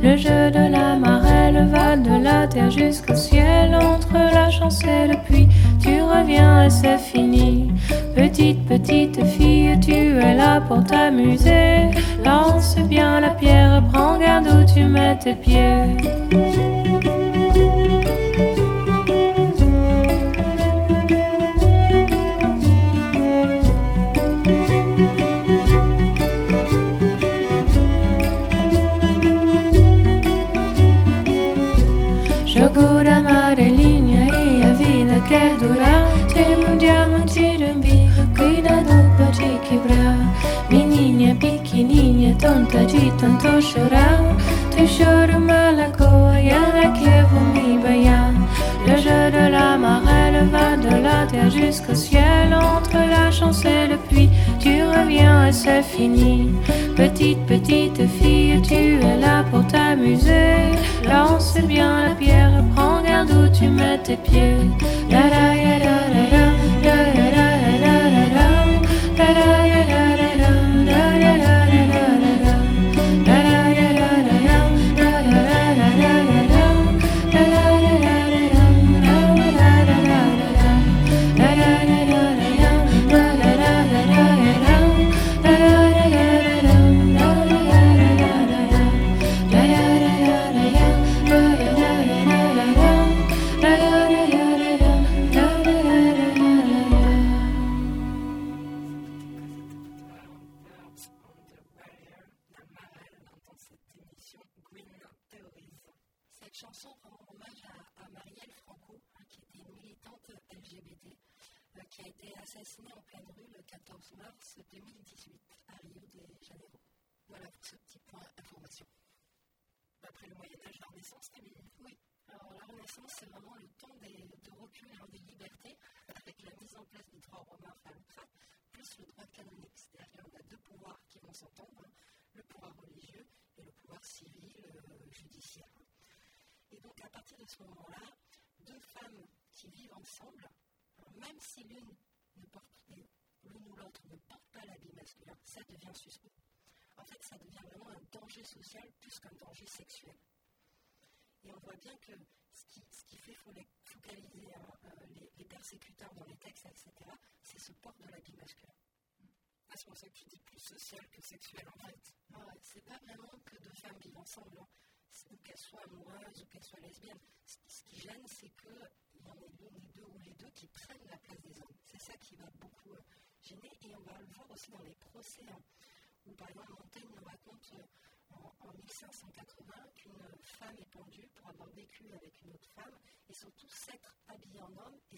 Le 0.00 0.16
jeu 0.16 0.50
de 0.50 0.70
la 0.70 0.96
marelle 0.96 1.68
va 1.70 1.96
de 1.96 2.22
la 2.22 2.46
terre 2.46 2.70
jusqu'au 2.70 3.14
ciel. 3.14 3.74
Entre 3.74 4.14
la 4.14 4.48
chance 4.48 4.82
et 4.84 5.08
le 5.08 5.16
puits, 5.26 5.48
tu 5.82 6.00
reviens 6.00 6.64
et 6.64 6.70
c'est 6.70 6.98
fini. 6.98 7.72
Petite, 8.14 8.64
petite 8.64 9.22
fille, 9.24 9.78
tu 9.80 9.92
es 9.92 10.34
là 10.34 10.60
pour 10.60 10.84
t'amuser. 10.84 11.90
Lance 12.24 12.76
bien 12.88 13.20
la 13.20 13.30
pierre, 13.30 13.82
prends 13.92 14.18
garde 14.18 14.46
où 14.46 14.72
tu 14.72 14.84
mets 14.84 15.18
tes 15.18 15.34
pieds. 15.34 16.87
Baiar. 47.82 48.32
Le 48.86 48.96
jeu 48.96 49.30
de 49.30 49.50
la 49.50 49.76
marelle 49.76 50.48
va 50.52 50.76
de 50.76 51.02
la 51.02 51.26
terre 51.26 51.50
jusqu'au 51.50 51.94
ciel. 51.94 52.54
Entre 52.54 52.96
la 52.96 53.30
chance 53.30 53.64
et 53.64 53.86
le 53.88 53.96
puits, 54.08 54.30
tu 54.60 54.82
reviens 54.82 55.46
et 55.48 55.52
c'est 55.52 55.82
fini. 55.82 56.50
Petite, 56.96 57.44
petite 57.46 58.06
fille, 58.18 58.60
tu 58.62 58.74
es 58.74 59.16
là 59.20 59.44
pour 59.50 59.66
t'amuser. 59.66 60.72
Lance 61.08 61.58
bien 61.66 62.08
la 62.08 62.14
pierre, 62.14 62.64
prends 62.74 63.02
garde 63.02 63.30
où 63.30 63.48
tu 63.48 63.68
mets 63.68 63.98
tes 63.98 64.16
pieds. 64.16 64.56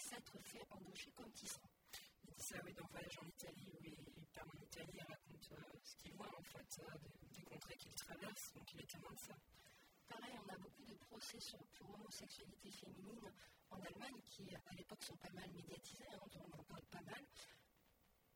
Et 0.00 0.08
s'être 0.08 0.38
fait 0.42 0.66
embaucher 0.70 1.10
comme 1.12 1.30
tisserand. 1.32 1.70
Il 2.24 2.32
dit 2.32 2.42
ça 2.42 2.56
oui, 2.64 2.72
dans 2.72 2.86
Voyage 2.86 3.18
en 3.22 3.26
Italie 3.26 3.68
où 3.72 3.84
il, 3.84 4.26
part 4.32 4.46
en 4.48 4.62
Italie 4.62 4.96
et 4.96 5.02
raconte 5.02 5.52
euh, 5.52 5.78
ce 5.84 5.96
qu'il 5.96 6.12
voit 6.14 6.30
en 6.38 6.42
fait 6.42 6.80
euh, 6.80 6.98
des, 7.34 7.42
contrées 7.42 7.76
qu'il 7.76 7.92
traverse, 7.94 8.52
donc 8.54 8.72
il 8.72 8.80
est 8.80 8.90
témoin 8.90 9.12
de 9.12 9.18
ça. 9.18 9.36
Pareil, 10.08 10.34
on 10.46 10.48
a 10.48 10.56
beaucoup 10.56 10.84
de 10.84 10.94
procès 10.94 11.38
sur, 11.40 11.58
pour 11.76 11.94
homosexualité 11.94 12.70
féminine 12.70 13.30
en 13.70 13.80
Allemagne 13.80 14.20
qui 14.26 14.54
à 14.54 14.74
l'époque 14.74 15.02
sont 15.02 15.16
pas 15.16 15.30
mal 15.30 15.50
médiatisés, 15.52 16.08
hein, 16.12 16.20
on 16.34 16.58
en 16.58 16.64
parle 16.64 16.84
pas 16.90 17.02
mal. 17.02 17.24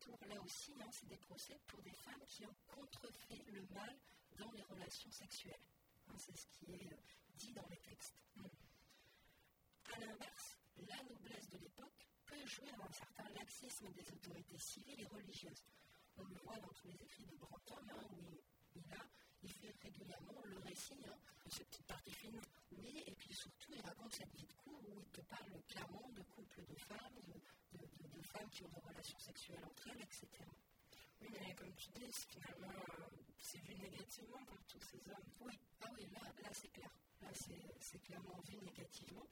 Pour, 0.00 0.18
là 0.26 0.40
aussi, 0.42 0.72
hein, 0.82 0.90
c'est 0.92 1.08
des 1.08 1.16
procès 1.16 1.58
pour 1.66 1.80
des 1.82 1.94
femmes 1.94 2.24
qui 2.28 2.44
ont 2.44 2.56
contrefait 2.66 3.42
le 3.46 3.62
mal 3.72 3.96
dans 4.36 4.50
les 4.52 4.62
relations 4.62 5.10
sexuelles. 5.10 5.64
Hein, 6.08 6.14
c'est 6.18 6.36
ce 6.36 6.46
qui 6.48 6.72
est 6.72 6.92
euh, 6.92 6.96
dit 7.36 7.52
dans 7.54 7.66
les 7.70 7.78
textes. 7.78 8.20
A 9.92 9.98
l'inverse, 10.00 10.58
la 10.78 11.02
noblesse 11.04 11.48
de 11.50 11.58
l'époque 11.58 12.06
peut 12.26 12.46
jouer 12.46 12.70
un 12.70 12.92
certain 12.92 13.28
laxisme 13.30 13.90
des 13.92 14.10
autorités 14.12 14.58
civiles 14.58 15.00
et 15.00 15.06
religieuses. 15.06 15.64
On 16.16 16.24
le 16.24 16.34
voit 16.44 16.58
dans 16.58 16.68
tous 16.68 16.88
les 16.88 17.02
écrits 17.02 17.26
de 17.26 17.36
Brantôme, 17.36 17.88
hein, 17.90 18.06
où 18.10 18.40
il, 18.74 18.92
a, 18.92 19.06
il 19.42 19.52
fait 19.52 19.74
régulièrement 19.82 20.40
le 20.44 20.58
récit 20.58 20.98
hein, 21.06 21.16
de 21.44 21.50
cette 21.50 21.68
petite 21.68 21.86
partie 21.86 22.12
fine. 22.12 22.40
Oui, 22.72 23.02
et 23.06 23.14
puis 23.14 23.34
surtout, 23.34 23.72
il 23.72 23.80
raconte 23.80 24.14
cette 24.14 24.34
vie 24.34 24.46
de 24.46 24.52
cour 24.54 24.80
où 24.88 25.00
il 25.00 25.10
te 25.10 25.20
parle 25.22 25.62
clairement 25.68 26.08
de 26.14 26.22
couples 26.22 26.64
de 26.66 26.74
femmes, 26.76 27.20
de, 27.72 28.22
femmes 28.22 28.48
qui 28.50 28.64
ont 28.64 28.68
des 28.68 28.80
relations 28.80 29.18
sexuelles 29.18 29.64
entre 29.64 29.88
elles, 29.88 30.02
etc. 30.02 30.26
Oui, 31.20 31.28
mais 31.32 31.54
comme 31.54 31.74
tu 31.74 31.90
dis, 31.90 32.10
finalement, 32.28 32.72
euh, 32.72 33.06
c'est 33.38 33.60
vu 33.62 33.74
négativement 33.76 34.42
pour 34.46 34.62
tous 34.64 34.80
ces 34.80 35.10
hommes. 35.10 35.30
Oui, 35.40 35.52
ah 35.82 35.90
oui, 35.94 36.06
là, 36.12 36.20
là 36.42 36.50
c'est 36.52 36.72
clair. 36.72 36.90
Là, 37.20 37.28
c'est 37.80 38.02
clairement 38.02 38.40
vu 38.46 38.56
négativement. 38.58 39.26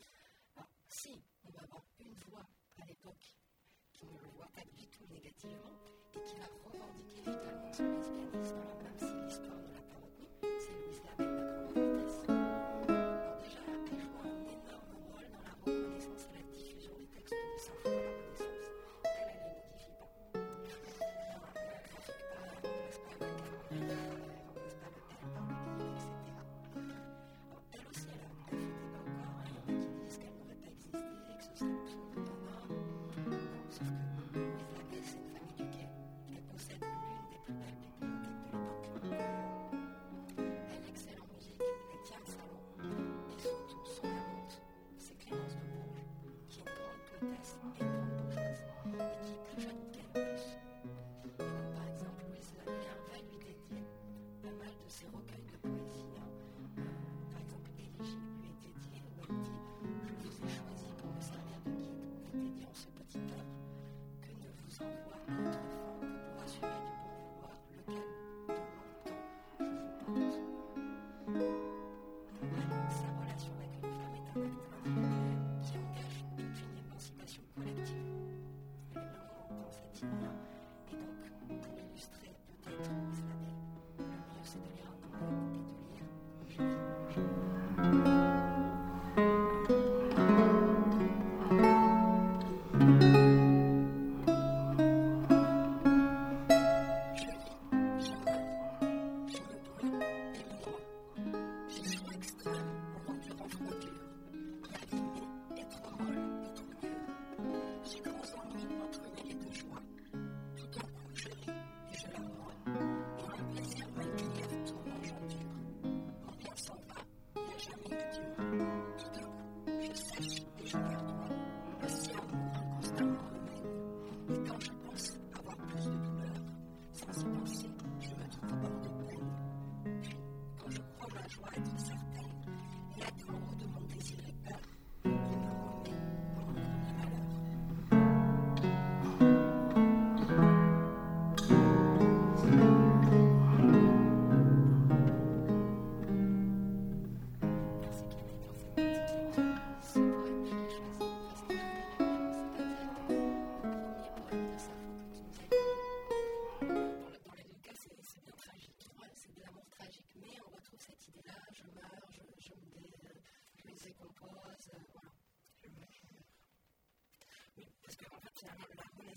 Si 0.95 1.25
on 1.43 1.51
va 1.53 1.61
avoir 1.63 1.83
une 2.01 2.13
voix 2.29 2.47
à 2.83 2.85
l'époque 2.85 3.35
qui 3.95 4.05
ne 4.05 4.13
le 4.13 4.29
voit 4.37 4.51
pas 4.55 4.61
du 4.77 4.87
tout 4.89 5.07
négativement 5.09 5.73
et 6.15 6.21
qui 6.21 6.35
va 6.37 6.45
revendiquer 6.69 7.21
vitalement 7.31 7.73
son 7.73 7.85
lesbianisme, 7.97 8.57
même 8.83 8.99
si 8.99 9.25
l'histoire 9.25 9.57
ne 9.57 9.73
l'a 9.73 9.81
pas 9.89 9.97
retenu, 9.97 10.29
c'est 10.61 10.77
Louise 10.85 11.01
Labelle, 11.07 11.35
la 11.75 11.82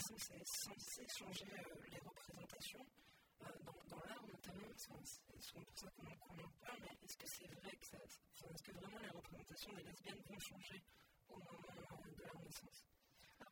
Renaissance 0.06 0.30
est 0.32 0.46
censée 0.46 1.08
changer 1.08 1.46
les 1.90 1.98
représentations, 1.98 2.86
dans, 3.90 3.98
l'art 4.06 4.24
notamment, 4.28 4.70
c'est 4.76 5.42
souvent 5.42 5.64
pour 5.64 5.78
ça 5.80 5.90
qu'on 5.90 6.44
en 6.44 6.50
parle, 6.62 6.80
mais 6.82 6.98
est-ce 7.04 7.18
que 7.18 7.28
c'est 7.28 7.48
vrai 7.48 7.72
que 7.76 7.88
ça, 7.88 7.98
est-ce 7.98 8.62
que 8.62 8.72
vraiment 8.74 9.00
les 9.00 9.10
représentations 9.10 9.74
des 9.74 9.82
lesbiennes 9.82 10.22
vont 10.30 10.40
changer 10.40 10.84
au 11.30 11.38
moment 11.38 11.74
de 12.16 12.22
la 12.22 12.32
Renaissance? 12.34 12.86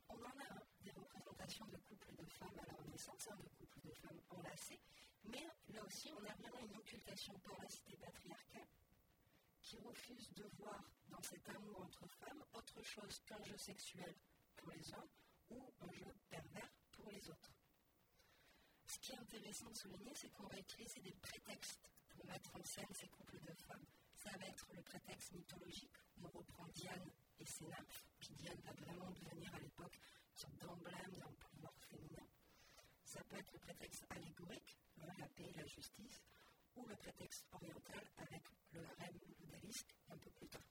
On 0.10 0.14
en 0.14 0.30
a 0.30 0.62
des 0.82 0.92
représentations 0.92 1.66
de 1.66 1.78
couples 1.78 2.16
de 2.16 2.26
femmes 2.26 2.60
à 2.60 2.72
la 2.72 2.78
Renaissance, 2.84 3.28
hein, 3.32 3.36
de 3.36 3.50
couples 3.66 3.88
de 3.88 3.94
femmes 3.96 4.22
enlacées, 4.30 4.82
mais 5.24 5.48
là 5.70 5.84
aussi 5.84 6.14
on 6.14 6.24
a 6.24 6.34
vraiment 6.36 6.60
une 6.68 6.78
occultation 6.78 7.34
pour 7.40 7.58
la 7.60 7.68
cité 7.68 7.98
patriarcale 7.98 8.70
qui 9.60 9.80
refuse 9.80 10.32
de 10.34 10.44
voir 10.60 10.84
dans 11.10 11.24
cet 11.24 11.50
amour 11.50 11.82
entre 11.82 12.08
femmes 12.10 12.44
autre 12.54 12.84
chose 12.84 13.20
qu'un 13.26 13.42
jeu 13.42 13.58
sexuel 13.58 14.14
pour 14.56 14.70
les 14.70 14.94
hommes 14.94 15.10
pervers 16.30 16.70
pour 16.92 17.10
les 17.10 17.30
autres. 17.30 17.54
Ce 18.88 19.00
qui 19.00 19.12
est 19.12 19.18
intéressant 19.18 19.70
de 19.70 19.76
souligner, 19.76 20.14
c'est 20.16 20.32
qu'on 20.32 20.48
va 20.48 20.60
utiliser 20.60 21.02
des 21.02 21.14
prétextes 21.14 21.90
pour 22.10 22.26
mettre 22.26 22.56
en 22.56 22.64
scène 22.64 22.94
ces 22.94 23.08
couples 23.08 23.40
de 23.42 23.54
femmes. 23.54 23.86
Ça 24.16 24.30
va 24.38 24.46
être 24.48 24.68
le 24.74 24.82
prétexte 24.82 25.34
mythologique, 25.34 25.98
on 26.22 26.28
reprend 26.30 26.68
Diane 26.76 27.12
et 27.40 27.46
ses 27.46 27.66
nymphes, 27.66 28.04
puis 28.20 28.34
Diane 28.36 28.60
va 28.62 28.72
vraiment 28.74 29.12
devenir 29.12 29.54
à 29.54 29.60
l'époque 29.60 29.98
une 30.32 30.38
sorte 30.38 30.58
d'emblème 30.60 31.12
d'un 31.18 31.34
pouvoir 31.34 31.74
féminin. 31.90 32.28
Ça 33.04 33.24
peut 33.26 33.38
être 33.38 33.52
le 33.52 33.60
prétexte 33.60 34.06
allégorique, 34.10 34.78
la 34.98 35.28
paix 35.30 35.50
et 35.50 35.58
la 35.58 35.66
justice, 35.66 36.22
ou 36.76 36.86
le 36.86 36.96
prétexte 36.96 37.46
oriental 37.52 38.10
avec 38.18 38.44
le 38.72 38.86
harem 38.86 39.18
bouddhiste 39.18 39.94
un 40.10 40.18
peu 40.18 40.32
plus 40.32 40.48
tard. 40.48 40.62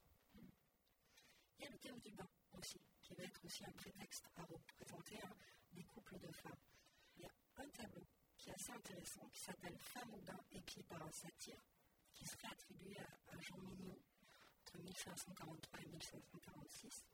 Il 1.58 1.64
y 1.64 1.66
a 1.66 1.70
le 1.70 1.78
thème 1.78 1.98
du 2.00 2.10
bain 2.12 2.28
aussi, 2.52 2.80
qui 3.12 3.20
va 3.20 3.24
être 3.24 3.44
aussi 3.44 3.64
un 3.64 3.72
prétexte 3.72 4.26
à 4.36 4.42
représenter 4.44 5.18
des 5.72 5.84
couples 5.84 6.18
de 6.18 6.32
femmes. 6.32 6.60
Il 7.16 7.22
y 7.22 7.26
a 7.26 7.32
un 7.56 7.68
tableau 7.68 8.06
qui 8.38 8.48
est 8.48 8.54
assez 8.54 8.72
intéressant, 8.72 9.28
qui 9.28 9.40
s'appelle 9.40 9.76
Femme 9.78 10.14
au 10.14 10.20
bain, 10.22 10.40
épiée 10.50 10.82
par 10.84 11.02
un 11.02 11.12
satyre, 11.12 11.62
qui 12.14 12.24
serait 12.24 12.48
attribué 12.50 12.96
à, 12.98 13.40
Jean 13.40 13.58
Mignon 13.58 13.98
entre 14.62 14.78
1543 14.78 15.80
et 15.80 15.86
1546. 15.88 17.04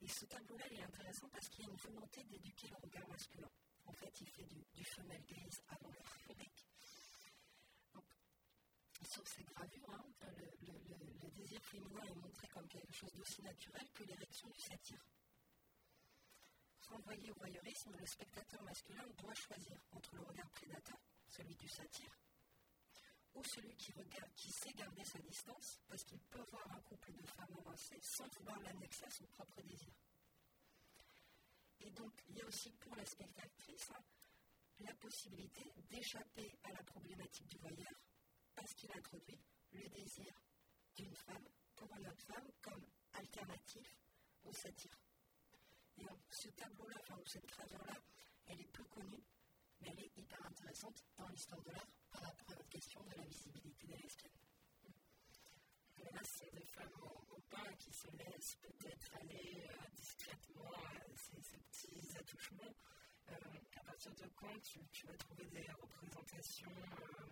Et 0.00 0.08
ce 0.08 0.24
tableau-là, 0.24 0.72
est 0.72 0.82
intéressant 0.82 1.28
parce 1.28 1.48
qu'il 1.48 1.64
y 1.64 1.68
a 1.68 1.70
une 1.70 1.76
volonté 1.76 2.24
d'éduquer 2.24 2.68
le 2.68 2.76
regard 2.76 3.08
masculin. 3.08 3.50
En 3.84 3.92
fait, 3.92 4.20
il 4.20 4.28
fait 4.28 4.44
du, 4.44 4.64
du 4.74 4.84
femelle 4.84 5.24
grise 5.24 5.60
avant 5.68 5.90
le 5.90 5.98
sur 9.16 9.26
ces 9.28 9.44
gravures, 9.44 9.90
hein, 9.94 10.04
le, 10.36 11.30
désir 11.30 11.62
féminin 11.62 12.02
est 12.02 12.14
montré 12.16 12.48
comme 12.48 12.66
quelque 12.68 12.92
chose 12.92 13.12
d'aussi 13.14 13.42
naturel 13.42 13.86
que 13.94 14.04
l'érection 14.04 14.48
du 14.50 14.60
satyre. 14.60 15.04
Renvoyé 16.88 17.30
au 17.30 17.34
voyeurisme, 17.34 17.92
le 17.98 18.06
spectateur 18.06 18.62
masculin 18.62 19.06
doit 19.18 19.34
choisir 19.34 19.76
entre 19.90 20.14
le 20.14 20.22
regard 20.22 20.50
prédateur, 20.50 20.98
celui 21.28 21.54
du 21.56 21.68
satyre, 21.68 22.16
ou 23.34 23.42
celui 23.44 23.74
qui, 23.76 23.92
regarde, 23.92 24.32
qui 24.34 24.50
sait 24.50 24.72
garder 24.72 25.04
sa 25.04 25.18
distance 25.18 25.80
parce 25.88 26.04
qu'il 26.04 26.20
peut 26.20 26.44
voir 26.50 26.72
un 26.72 26.80
couple 26.80 27.12
de 27.12 27.26
femmes 27.26 27.56
avancées 27.58 28.00
sans 28.00 28.26
vouloir 28.38 28.58
l'annexer 28.60 29.04
à 29.04 29.10
son 29.10 29.26
propre 29.26 29.62
désir. 29.62 29.92
Et 31.80 31.90
donc, 31.90 32.12
il 32.28 32.38
y 32.38 32.40
a 32.40 32.46
aussi 32.46 32.70
pour 32.72 32.96
la 32.96 33.04
spectatrice 33.04 33.90
hein, 33.90 34.02
la 34.80 34.94
possibilité 34.94 35.70
d'échapper 35.90 36.50
à 36.64 36.72
la 36.72 36.82
problématique 36.84 37.48
du 37.48 37.58
voyeur 37.58 37.92
parce 38.54 38.72
qu'il 38.74 38.90
introduit 38.92 39.40
le 39.72 39.88
désir 39.88 40.32
d'une 40.94 41.14
femme 41.14 41.48
pour 41.74 41.94
une 41.96 42.06
autre 42.06 42.24
femme 42.24 42.48
comme 42.62 42.86
alternative 43.12 43.90
au 44.44 44.52
satire. 44.52 45.05
Donc, 45.98 46.20
ce 46.30 46.48
tableau-là, 46.50 46.96
enfin, 47.02 47.20
cette 47.26 47.46
gravure-là, 47.46 47.96
elle 48.46 48.60
est 48.60 48.72
peu 48.72 48.84
connue, 48.84 49.24
mais 49.80 49.88
elle 49.92 50.04
est 50.04 50.16
hyper 50.16 50.44
intéressante 50.46 51.04
dans 51.16 51.28
l'histoire 51.28 51.62
de 51.62 51.70
l'art 51.70 51.90
par 52.10 52.22
rapport 52.22 52.50
à 52.50 52.54
notre 52.56 52.68
question 52.68 53.02
de 53.04 53.14
la 53.14 53.24
visibilité 53.24 53.86
des 53.86 53.96
lesbiennes. 53.96 54.32
Là, 56.12 56.20
ce 56.22 56.38
sont 56.38 56.50
des 56.54 56.64
femmes 56.66 56.92
au, 57.02 57.40
pain 57.50 57.72
qui 57.78 57.92
se 57.92 58.08
laissent 58.16 58.56
peut-être 58.56 59.16
aller 59.20 59.66
euh, 59.68 59.88
discrètement 59.94 60.72
à 60.72 61.16
ces, 61.16 61.58
petits 61.58 62.18
attouchements. 62.18 62.74
Euh, 63.28 63.34
à 63.76 63.84
partir 63.84 64.14
de 64.14 64.26
quand 64.36 64.60
tu, 64.62 65.06
vas 65.06 65.16
trouver 65.16 65.46
des 65.46 65.66
représentations 65.72 66.70
euh, 66.70 67.26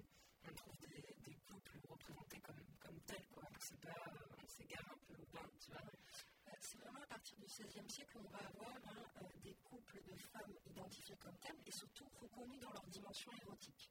on 0.49 0.55
trouve 0.55 0.77
des, 0.79 1.03
des 1.25 1.37
couples 1.47 1.79
représentés 1.89 2.41
comme, 2.41 2.65
comme 2.81 3.01
tels, 3.07 3.27
quoi. 3.29 3.45
C'est 3.61 3.81
pas, 3.81 3.95
on 4.43 4.47
s'égare 4.47 4.85
un 4.93 4.99
peu 5.07 5.15
au 5.23 5.27
bain, 5.33 5.49
tu 5.61 5.71
vois. 5.71 5.81
Euh, 5.81 6.53
c'est 6.61 6.79
vraiment 6.79 7.05
à 7.11 7.14
partir 7.25 7.39
du 7.39 7.47
XVIe 7.47 7.89
siècle 7.89 8.19
qu'on 8.19 8.29
va 8.29 8.39
avoir 8.39 8.69
hein, 8.69 9.03
euh, 9.23 9.29
des 9.43 9.55
couples 9.65 10.03
de 10.03 10.15
femmes 10.15 10.53
identifiés 10.67 11.17
comme 11.17 11.39
tels 11.39 11.57
et 11.65 11.71
surtout 11.71 12.05
reconnus 12.21 12.61
dans 12.61 12.71
leur 12.71 12.87
dimension 12.89 13.33
érotique. 13.41 13.91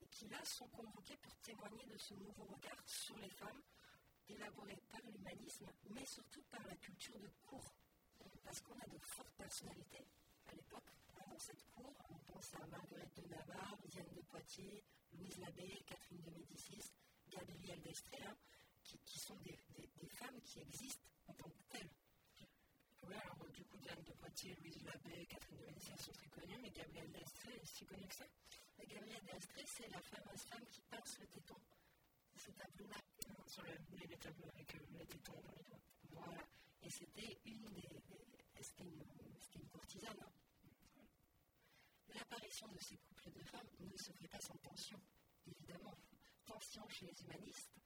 Et 0.00 0.06
qui 0.06 0.28
là 0.28 0.38
sont 0.44 0.68
convoqués 0.68 1.16
pour 1.16 1.34
témoigner 1.38 1.84
de 1.86 1.98
ce 1.98 2.14
nouveau 2.14 2.44
regard 2.44 2.80
sur 2.86 3.18
les 3.18 3.28
femmes, 3.28 3.60
élaboré 4.28 4.76
par 4.88 5.00
l'humanisme, 5.10 5.66
mais 5.90 6.06
surtout 6.06 6.42
par 6.42 6.64
la 6.68 6.76
culture 6.76 7.18
de 7.18 7.28
cour. 7.42 7.74
Parce 8.44 8.60
qu'on 8.60 8.78
a 8.78 8.86
de 8.86 8.98
fortes 8.98 9.34
personnalités 9.34 10.06
à 10.46 10.54
l'époque 10.54 10.92
dans 11.28 11.38
cette 11.40 11.64
cour. 11.72 11.92
On 12.08 12.18
pense 12.32 12.54
à 12.54 12.64
Marguerite 12.68 13.16
de 13.16 13.26
Navarre, 13.34 13.78
Diane 13.88 14.12
de 14.14 14.20
Poitiers, 14.22 14.84
Louise 15.14 15.38
Labbé, 15.40 15.82
Catherine 15.88 16.22
de 16.22 16.30
Médicis, 16.30 16.92
Gabrielle 17.28 17.82
d'Estrée, 17.82 18.22
qui, 18.84 19.18
sont 19.18 19.36
des, 19.40 19.58
femmes 20.06 20.40
qui 20.44 20.60
existent 20.60 21.08
en 21.26 21.34
tant 21.34 21.50
que 21.50 21.62
telles. 21.68 21.90
Alors 23.02 23.48
du 23.52 23.64
coup, 23.64 23.78
Diane 23.78 24.02
de 24.04 24.12
Poitiers, 24.12 24.54
Louise 24.60 24.82
Labbé, 24.84 25.26
Catherine 25.26 25.58
de 25.58 25.66
Médicis 25.66 25.98
sont 25.98 26.12
très 26.12 26.28
connues, 26.28 26.58
mais 26.62 26.70
Gabrielle 26.70 27.10
d'Estrée 27.12 27.54
est 27.54 27.66
si 27.66 27.84
connue 27.84 28.06
que 28.06 28.14
ça 28.14 28.26
Gabrielle 28.78 29.24
d'Estrée, 29.24 29.64
c'est 29.66 29.88
la 29.88 30.00
fameuse 30.00 30.42
femme 30.42 30.66
qui 30.70 30.80
pince 30.82 31.18
le 31.20 31.26
téton. 31.26 31.56
C'est 32.36 32.56
tableau-là. 32.56 32.96
Sur 33.46 33.62
le, 33.64 33.72
les, 33.98 34.16
tableaux 34.16 34.48
avec 34.54 34.74
euh, 34.74 34.78
les 34.98 35.06
tétons 35.06 35.40
dans 35.42 35.52
les 35.52 35.62
doigts. 35.64 35.80
Voilà. 36.10 36.42
Et 36.82 36.90
c'était 36.90 37.38
une 37.44 37.64
des. 37.74 37.88
C'était 38.60 38.84
une, 38.84 39.02
une, 39.54 39.68
courtisane. 39.68 40.20
Hein 40.20 40.32
l'apparition 42.14 42.68
de 42.68 42.78
ces 42.78 42.96
couples 42.96 43.30
de 43.32 43.42
femmes 43.42 43.68
ne 43.80 43.96
se 43.96 44.12
fait 44.12 44.28
pas 44.28 44.40
sans 44.40 44.56
tension, 44.58 45.00
évidemment. 45.46 45.96
Tension 46.44 46.88
chez 46.88 47.06
les 47.06 47.22
humanistes. 47.22 47.76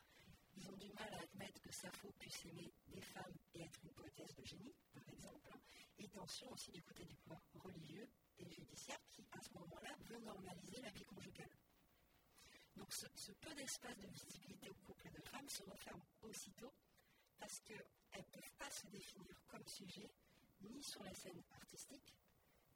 Ils 0.57 0.71
ont 0.71 0.77
du 0.77 0.93
mal 0.93 1.13
à 1.15 1.23
admettre 1.23 1.61
que 1.61 1.73
Sappho 1.73 2.13
puisse 2.19 2.45
aimer 2.47 2.73
des 2.89 3.01
femmes 3.01 3.37
et 3.55 3.63
être 3.63 3.81
une 3.83 3.93
poétesse 3.93 4.35
de 4.35 4.45
génie, 4.45 4.75
par 4.93 5.09
exemple. 5.09 5.53
Et 5.99 6.09
tension 6.09 6.51
aussi 6.53 6.71
du 6.71 6.83
côté 6.83 7.05
du 7.05 7.17
pouvoir 7.17 7.41
religieux 7.55 8.09
et 8.39 8.49
judiciaire 8.51 9.01
qui, 9.11 9.27
à 9.33 9.41
ce 9.41 9.53
moment-là, 9.55 9.95
veut 10.01 10.19
normaliser 10.19 10.81
la 10.81 10.91
vie 10.91 11.05
conjugale. 11.05 11.51
Donc 12.77 12.93
ce, 12.93 13.33
peu 13.33 13.55
d'espace 13.55 13.97
de 13.99 14.07
visibilité 14.09 14.69
aux 14.69 14.87
couples 14.87 15.11
de 15.11 15.23
femmes 15.23 15.49
se 15.49 15.63
referme 15.63 16.03
aussitôt 16.23 16.73
parce 17.39 17.61
qu'elles 17.61 17.87
ne 18.17 18.23
peuvent 18.23 18.57
pas 18.59 18.71
se 18.71 18.87
définir 18.89 19.41
comme 19.47 19.67
sujet 19.67 20.11
ni 20.61 20.83
sur 20.83 21.03
la 21.05 21.15
scène 21.15 21.43
artistique, 21.51 22.15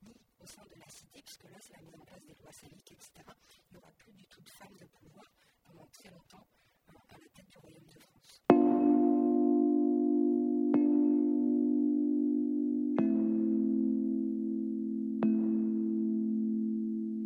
ni 0.02 0.14
au 0.38 0.46
sein 0.46 0.64
de 0.66 0.74
la 0.76 0.88
cité, 0.88 1.22
puisque 1.22 1.44
là, 1.44 1.58
c'est 1.60 1.74
la 1.74 1.82
mise 1.82 1.94
en 1.96 2.04
place 2.04 2.24
des 2.24 2.34
lois 2.34 2.52
saliques, 2.52 2.92
etc. 2.92 3.10
Il 3.70 3.72
n'y 3.72 3.78
aura 3.78 3.90
plus 3.92 4.12
du 4.12 4.26
tout 4.26 4.40
de 4.40 4.50
femmes 4.50 4.76
de 4.76 4.86
pouvoir 4.86 5.24
pendant 5.64 5.86
très 5.88 6.10
longtemps 6.10 6.46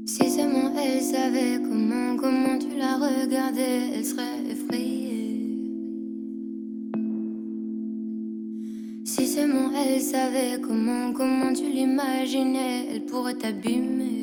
Si 0.06 0.30
seulement 0.30 0.72
elle 0.76 1.00
savait 1.00 1.60
comment, 1.62 2.16
comment 2.16 2.58
tu 2.58 2.76
la 2.76 2.96
regardais, 2.96 3.94
elle 3.94 4.04
serait 4.04 4.22
effrayée. 4.50 5.02
elle 9.74 10.00
savait 10.00 10.60
comment, 10.60 11.12
comment 11.12 11.52
tu 11.52 11.64
l'imaginais, 11.64 12.88
elle 12.92 13.04
pourrait 13.04 13.34
t'abîmer. 13.34 14.21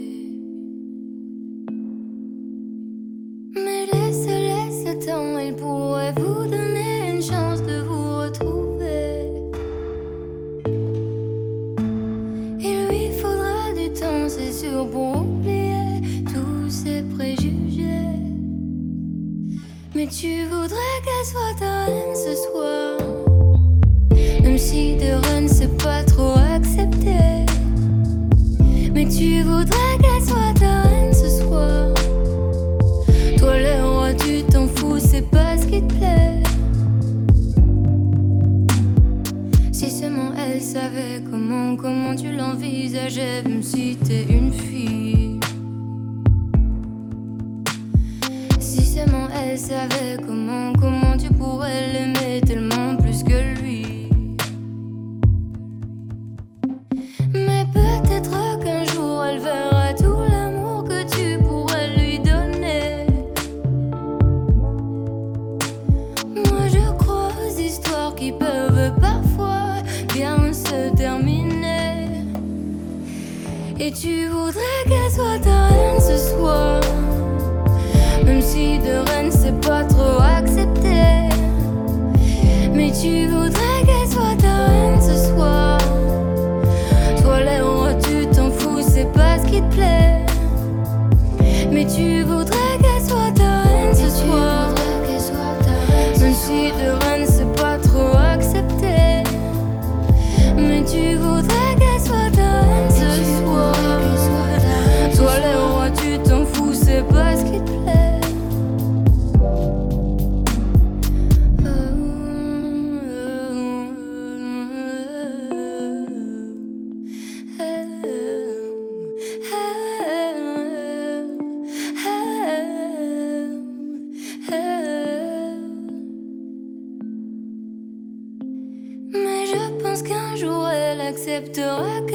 Elle 131.57 131.63
acceptera 131.63 132.08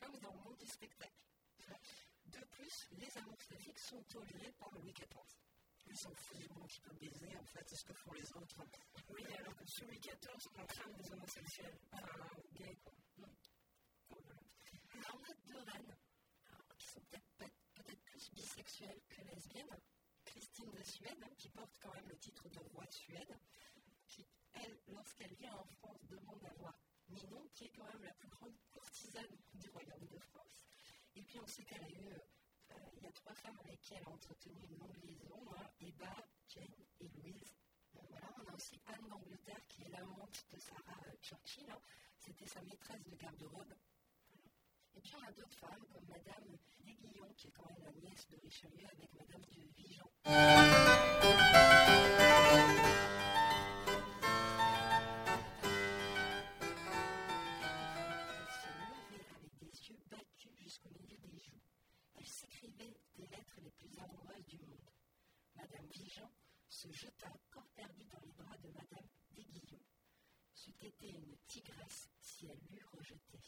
comme 0.00 0.18
dans 0.20 0.32
le 0.32 0.40
monde 0.40 0.58
du 0.58 0.66
spectacle. 0.66 1.12
De 2.26 2.40
plus, 2.50 2.88
les 2.92 3.18
amours 3.18 3.42
statiques 3.42 3.78
sont 3.78 4.02
tolérés 4.04 4.52
par 4.58 4.70
Louis 4.72 4.92
XIV. 4.92 5.08
Ils 5.86 5.96
s'en 5.96 6.14
foutent 6.14 6.50
monde 6.56 6.68
qui 6.68 6.80
peut 6.80 6.94
baiser, 6.94 7.36
en 7.36 7.44
fait, 7.44 7.64
c'est 7.68 7.76
ce 7.76 7.84
que 7.84 7.94
font 7.94 8.12
les 8.12 8.32
autres. 8.32 8.64
Oui, 9.08 9.24
alors 9.38 9.54
que 9.54 9.66
sous 9.66 9.84
Louis 9.84 9.98
XIV, 9.98 10.48
on 10.58 10.66
crame 10.66 10.92
des 10.94 11.12
homosexuels. 11.12 11.78
Enfin, 11.92 12.28
gays, 12.54 12.76
quoi. 12.82 12.94
Alors, 14.94 15.20
on 15.20 15.24
a 15.24 15.34
deux 15.46 15.60
reines, 15.60 15.96
alors, 16.46 16.76
qui 16.78 16.86
sont 16.86 17.00
peut-être 17.00 17.24
peut 17.74 17.96
plus 18.04 18.30
bisexuelles 18.32 19.00
que 19.08 19.22
lesbiennes. 19.22 19.80
Christine 20.24 20.70
de 20.70 20.82
Suède, 20.82 21.22
hein, 21.22 21.34
qui 21.36 21.48
porte 21.50 21.76
quand 21.80 21.92
même 21.94 22.08
le 22.08 22.18
titre 22.18 22.48
de 22.48 22.58
roi 22.58 22.84
de 22.86 22.92
Suède, 22.92 23.38
qui, 24.08 24.26
elle, 24.54 24.80
lorsqu'elle 24.88 25.34
vient 25.34 25.54
en 25.54 25.64
France, 25.64 26.04
demande 26.06 26.44
à 26.44 26.54
voir 26.54 26.73
Ninon, 27.08 27.48
qui 27.54 27.64
est 27.64 27.70
quand 27.70 27.84
même 27.84 28.02
la 28.02 28.12
plus 28.14 28.28
grande 28.28 28.54
courtisane 28.72 29.36
du 29.54 29.68
royaume 29.70 30.06
de 30.06 30.18
France. 30.18 30.64
Et 31.14 31.22
puis 31.22 31.38
on 31.38 31.46
sait 31.46 31.64
qu'elle 31.64 31.82
a 31.82 31.90
eu, 31.90 32.08
euh, 32.08 32.74
il 32.96 33.02
y 33.02 33.06
a 33.06 33.12
trois 33.12 33.34
femmes 33.34 33.58
avec 33.64 33.80
qui 33.80 33.94
elle 33.94 34.04
a 34.04 34.10
entretenu 34.10 34.54
une 34.68 34.78
longue 34.78 35.04
liaison, 35.04 35.40
hein, 35.56 35.68
Eva, 35.80 36.14
Jane 36.48 36.74
et 37.00 37.08
Louise. 37.08 37.54
Euh, 37.96 38.00
voilà, 38.08 38.34
on 38.38 38.50
a 38.50 38.54
aussi 38.54 38.80
Anne 38.86 39.08
d'Angleterre 39.08 39.66
qui 39.68 39.82
est 39.82 39.90
l'amante 39.90 40.44
de 40.52 40.58
Sarah 40.58 41.00
euh, 41.06 41.16
Churchill, 41.22 41.70
hein. 41.70 41.80
c'était 42.18 42.46
sa 42.46 42.62
maîtresse 42.62 43.04
de 43.04 43.14
garde-robe. 43.16 43.74
Et 44.96 45.00
puis 45.00 45.14
on 45.16 45.26
a 45.26 45.32
d'autres 45.32 45.58
femmes 45.58 45.84
comme 45.90 46.06
Madame 46.08 46.56
Desguillon, 46.78 47.32
qui 47.36 47.48
est 47.48 47.52
quand 47.52 47.66
même 47.68 47.82
la 47.84 47.92
nièce 47.92 48.28
de 48.28 48.36
Richelieu 48.36 48.86
avec 48.92 49.12
Madame 49.14 49.42
de 49.42 49.62
Vigan. 49.76 50.10
Madame 65.64 65.86
Vigan 65.88 66.30
se 66.68 66.88
jeta 66.92 67.32
corps 67.50 67.68
perdu 67.74 68.04
dans 68.04 68.20
les 68.20 68.32
bras 68.32 68.56
de 68.58 68.68
Madame 68.68 69.08
Desguillon. 69.30 69.80
C'eût 70.52 70.74
été 70.82 71.08
une 71.08 71.36
tigresse 71.46 72.10
si 72.20 72.46
elle 72.46 72.60
l'eût 72.70 72.84
rejeté. 72.92 73.38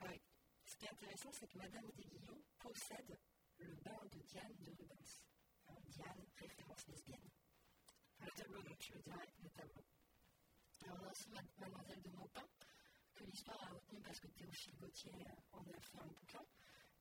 Ah 0.00 0.06
oui. 0.10 0.20
Ce 0.66 0.76
qui 0.76 0.84
est 0.84 0.90
intéressant, 0.92 1.32
c'est 1.32 1.46
que 1.48 1.56
Madame 1.58 1.90
Desguillon 1.96 2.42
possède 2.58 3.18
le 3.58 3.74
bain 3.76 3.98
de 4.12 4.20
Diane 4.20 4.54
de 4.58 4.70
Rubens. 4.70 5.22
Hein, 5.68 5.74
Diane, 5.86 6.26
référence 6.36 6.86
lesbienne. 6.88 7.30
Le 8.20 8.30
tableau, 8.32 8.62
donc 8.62 8.78
tu 8.78 8.92
veux 8.92 9.00
dire 9.00 9.16
le 9.42 9.48
tableau. 9.50 9.84
Alors, 10.82 10.98
on 11.00 11.06
a 11.06 11.10
aussi 11.10 11.30
Mad- 11.30 11.58
Mademoiselle 11.58 12.02
de 12.02 12.10
Maupin, 12.10 12.46
que 13.14 13.24
l'histoire 13.24 13.62
a 13.64 13.68
retenu 13.70 14.00
parce 14.02 14.20
que 14.20 14.28
Théophile 14.28 14.76
Gautier 14.76 15.12
euh, 15.14 15.34
en 15.52 15.62
a 15.62 15.80
fait 15.80 15.98
un 15.98 16.06
bouquin, 16.08 16.44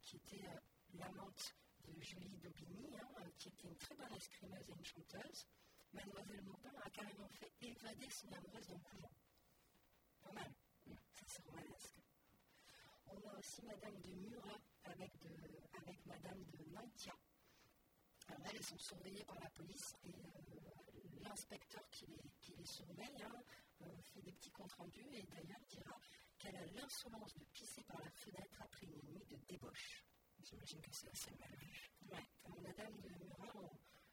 qui 0.01 0.15
était 0.15 0.47
euh, 0.47 0.59
l'amante 0.93 1.55
de 1.87 2.01
Julie 2.01 2.37
d'Aubigny, 2.37 2.97
hein, 2.97 3.07
euh, 3.19 3.29
qui 3.37 3.49
était 3.49 3.67
une 3.67 3.77
très 3.77 3.95
bonne 3.95 4.13
escrimeuse 4.13 4.69
et 4.69 4.73
une 4.73 4.85
chanteuse, 4.85 5.47
Mademoiselle 5.93 6.41
Maupin 6.43 6.71
a 6.83 6.89
carrément 6.89 7.27
fait 7.29 7.51
évader 7.61 8.09
son 8.09 8.31
amoureuse 8.33 8.69
le 8.69 8.79
couvent. 8.79 9.11
Pas 10.21 10.31
mal, 10.33 10.53
ça 11.13 11.25
c'est 11.27 11.45
romanesque. 11.45 11.99
On 13.07 13.29
a 13.29 13.37
aussi 13.37 13.61
Madame 13.63 13.99
de 14.01 14.13
Murat 14.13 14.59
avec, 14.83 15.11
avec 15.73 16.05
Madame 16.05 16.43
de 16.43 16.65
Mantia. 16.73 17.13
Alors 18.27 18.41
elles, 18.47 18.55
elles 18.57 18.63
sont 18.63 18.77
surveillées 18.77 19.23
par 19.25 19.39
la 19.39 19.49
police 19.51 19.95
et 20.03 20.09
euh, 20.09 21.19
l'inspecteur 21.21 21.87
qui 21.91 22.07
les, 22.07 22.31
qui 22.41 22.53
les 22.55 22.65
surveille 22.65 23.23
hein, 23.23 23.43
euh, 23.81 24.01
fait 24.01 24.21
des 24.21 24.31
petits 24.31 24.51
comptes 24.51 24.73
rendus 24.73 25.07
et 25.13 25.23
d'ailleurs 25.23 25.63
dira 25.69 25.99
qu'elle 26.39 26.55
a 26.55 26.65
l'insolence 26.73 27.35
de 27.35 27.45
pisser 27.53 27.83
par 27.83 27.99
la 28.01 28.09
fenêtre 28.11 28.61
après 28.61 28.87
une 28.87 29.11
nuit 29.11 29.25
de 29.29 29.37
débauche. 29.47 30.03
J'imagine 30.45 30.79
que 30.79 30.93
c'est 30.93 31.09
assez 31.09 31.31
mal 31.39 31.55
vu. 31.55 31.89
Ouais. 32.11 32.23
Madame 32.61 33.01
de 33.01 33.09
Murat, 33.09 33.71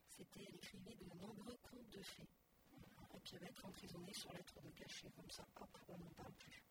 c'était, 0.08 0.44
elle 0.48 0.54
écrivait 0.56 0.94
de 0.94 1.04
nombreux 1.20 1.58
contes 1.58 1.90
de 1.90 2.00
fées. 2.00 2.30
Et 3.14 3.20
puis 3.20 3.34
elle 3.34 3.40
va 3.40 3.46
être 3.48 3.66
emprisonnée 3.66 4.14
sur 4.14 4.32
lettre 4.32 4.58
de 4.62 4.70
cachet, 4.70 5.10
comme 5.10 5.30
ça, 5.30 5.46
hop, 5.56 5.78
on 5.88 5.98
n'en 5.98 6.10
parle 6.10 6.32
plus. 6.34 6.62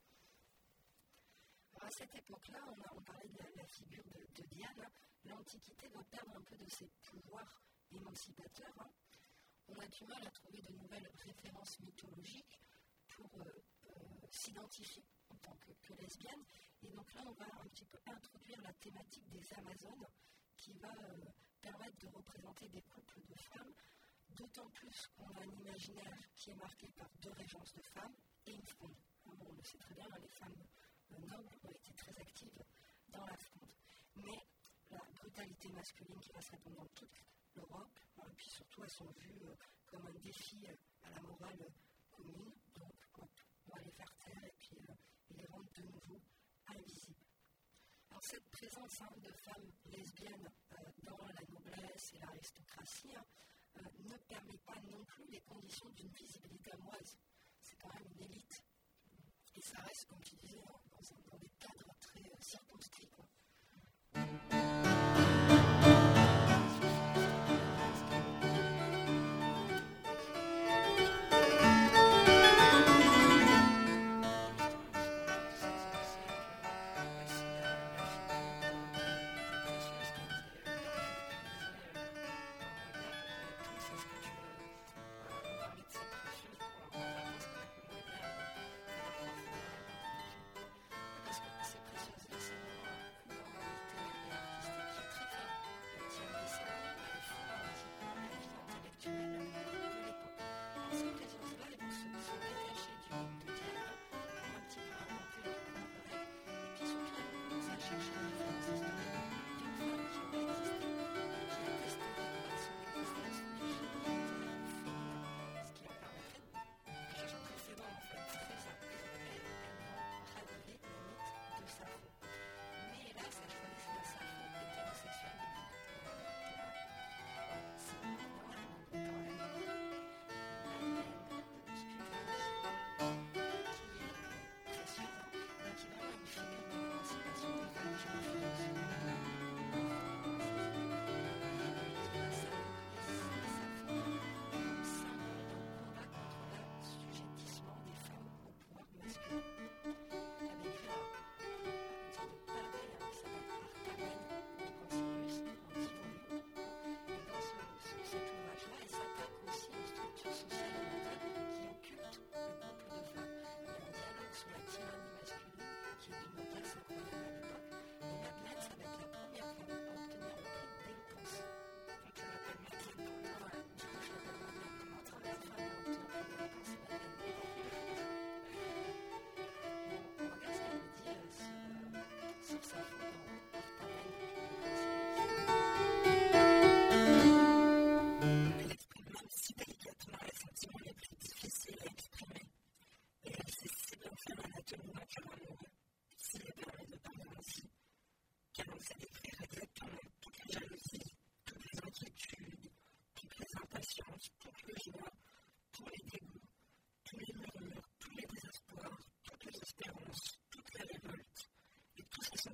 À 1.79 1.89
cette 1.91 2.15
époque-là, 2.15 2.59
on, 2.69 2.97
on, 2.97 3.01
parlait 3.03 3.27
de 3.27 3.37
la, 3.55 3.65
figure 3.67 4.03
de, 4.05 4.43
Diane. 4.47 4.89
L'Antiquité 5.25 5.87
va 5.89 6.03
perdre 6.05 6.35
un 6.35 6.41
peu 6.41 6.55
de 6.57 6.67
ses 6.67 6.87
pouvoirs 7.03 7.61
émancipateurs. 7.91 8.79
Hein. 8.79 8.89
On 9.67 9.79
a 9.79 9.87
du 9.87 10.05
mal 10.05 10.25
à 10.25 10.31
trouver 10.31 10.61
de 10.61 10.73
nouvelles 10.73 11.11
références 11.23 11.79
mythologiques 11.81 12.59
pour 13.09 13.29
euh, 13.37 13.63
euh, 13.89 14.27
s'identifier 14.31 15.03
en 15.03 15.20
tant 15.41 15.55
que, 15.55 15.71
que, 15.81 15.93
lesbienne. 16.01 16.43
Et 16.83 16.89
donc 16.89 17.13
là, 17.13 17.21
on 17.25 17.33
va 17.33 17.45
un 17.45 17.67
petit 17.69 17.85
peu 17.85 17.97
introduire 18.05 18.61
la 18.61 18.73
thématique 18.73 19.29
des 19.29 19.53
Amazones 19.53 20.07
qui 20.57 20.73
va 20.73 20.89
euh, 20.89 21.25
permettre 21.61 21.97
de 21.97 22.07
représenter 22.07 22.67
des 22.69 22.81
couples 22.83 23.21
de 23.27 23.35
femmes, 23.35 23.73
d'autant 24.29 24.69
plus 24.69 25.07
qu'on 25.15 25.29
a 25.35 25.41
un 25.41 25.51
imaginaire 25.51 26.17
qui 26.35 26.51
est 26.51 26.55
marqué 26.55 26.87
par 26.97 27.09
deux 27.21 27.31
régences 27.31 27.73
de 27.73 27.81
femmes 27.81 28.15
et 28.45 28.53
une 28.53 28.65
fronde. 28.65 28.95
on 29.25 29.53
le 29.53 29.63
sait 29.63 29.77
très 29.77 29.95
bien, 29.95 30.07
les 30.19 30.27
femmes 30.29 30.63
nobles 31.09 31.57
ont 31.63 31.71
été 31.71 31.93
très 31.93 32.17
actives 32.19 32.63
dans 33.09 33.25
la 33.25 33.37
fronde. 33.37 33.73
Mais 34.15 34.47
la 34.89 35.03
brutalité 35.15 35.69
masculine 35.69 36.19
qui 36.19 36.31
va 36.31 36.41
se 36.41 36.51
répandre 36.51 36.77
dans 36.77 36.87
toute 36.95 37.23
l'Europe, 37.55 37.99
et 38.17 38.33
puis 38.35 38.49
surtout 38.49 38.83
elles 38.83 38.89
sont 38.89 39.11
vues 39.11 39.41
comme 39.87 40.05
un 40.07 40.19
défi 40.19 40.65
à 41.03 41.09
la 41.09 41.21
morale 41.21 41.71
commune, 42.11 42.53
donc 42.75 42.95
on 43.17 43.71
va 43.71 43.79
les 43.81 43.91
faire 43.91 44.13
taire 44.23 44.43
et 44.45 44.53
puis 44.57 44.77
les 45.37 45.45
rendre 45.47 45.71
de 45.73 45.83
nouveau 45.83 46.21
invisibles. 46.67 47.25
Alors 48.09 48.23
cette 48.23 48.49
présence 48.51 49.01
hein, 49.01 49.09
de 49.23 49.31
femmes 49.31 49.71
lesbiennes 49.85 50.51
dans 51.03 51.17
la 51.17 51.41
noblesse 51.53 52.13
et 52.13 52.19
l'aristocratie 52.19 53.15
hein, 53.15 53.25
ne 53.99 54.17
permet 54.17 54.57
pas 54.65 54.79
non 54.91 55.03
plus 55.05 55.25
les 55.29 55.41
conditions 55.41 55.89
d'une 55.91 56.11
visibilité 56.11 56.71
amoise. 56.71 57.17
C'est 57.59 57.77
quand 57.77 57.93
même 57.93 58.07
une 58.15 58.25
élite. 58.25 58.63
Et 59.55 59.61
ça 59.61 59.79
reste, 59.79 60.05
comme 60.05 60.21
tu 60.23 60.35
disais, 60.35 60.61
dans, 60.61 61.31
dans, 61.31 61.37
des 61.37 61.49
cadres 61.59 61.93
très 61.99 62.19
euh, 62.19 62.39
circonscrits. 62.39 63.09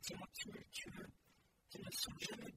capture, 0.07 0.51
to, 0.51 0.91
to 1.71 1.77
the 1.83 1.91
subject 1.91 2.56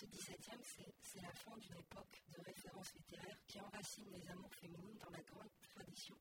ce 0.00 0.06
XVIIe, 0.06 0.88
c'est 1.02 1.20
la 1.20 1.32
fin 1.34 1.54
d'une 1.58 1.76
époque 1.76 2.22
de 2.30 2.40
référence 2.40 2.94
littéraire 2.94 3.36
qui 3.46 3.60
enracine 3.60 4.08
les 4.10 4.30
amours 4.30 4.54
féminines 4.54 4.96
dans 4.96 5.10
la 5.10 5.20
grande 5.20 5.50
tradition 5.60 6.16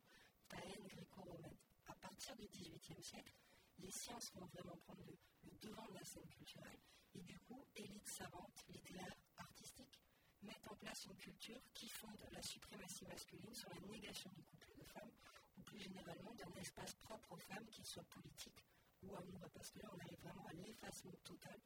païenne 0.49 0.86
gréco-romaine. 0.86 1.55
À 1.88 1.93
partir 1.93 2.36
du 2.36 2.45
XVIIIe 2.47 3.01
siècle, 3.01 3.34
les 3.77 3.91
sciences 3.91 4.34
vont 4.34 4.45
vraiment 4.47 4.75
prendre 4.75 5.05
le, 5.05 5.17
devant 5.61 5.88
de 5.88 5.93
la 5.93 6.03
scène 6.03 6.27
culturelle. 6.27 6.82
Et 7.13 7.21
du 7.21 7.39
coup, 7.39 7.65
élites 7.73 8.09
savantes, 8.09 8.65
littéraires, 8.67 9.15
artistiques, 9.38 10.01
mettent 10.41 10.67
en 10.67 10.75
place 10.75 11.05
une 11.05 11.15
culture 11.15 11.61
qui 11.73 11.88
fonde 11.88 12.19
la 12.34 12.41
suprématie 12.41 13.05
masculine 13.05 13.55
sur 13.55 13.69
la 13.69 13.80
négation 13.88 14.30
du 14.32 14.43
couple 14.43 14.73
de 14.77 14.84
femmes, 14.84 15.11
ou 15.57 15.61
plus 15.61 15.80
généralement 15.80 16.34
d'un 16.34 16.53
espace 16.59 16.95
propre 16.95 17.32
aux 17.32 17.38
femmes, 17.38 17.67
qu'il 17.67 17.86
soit 17.86 18.03
politique 18.09 18.65
ou 19.03 19.15
amoureux, 19.15 19.49
parce 19.53 19.71
que 19.71 19.80
là, 19.80 19.89
on 19.93 19.99
arrive 19.99 20.19
vraiment 20.19 20.45
à 20.47 20.53
l'effacement 20.53 21.15
total 21.23 21.57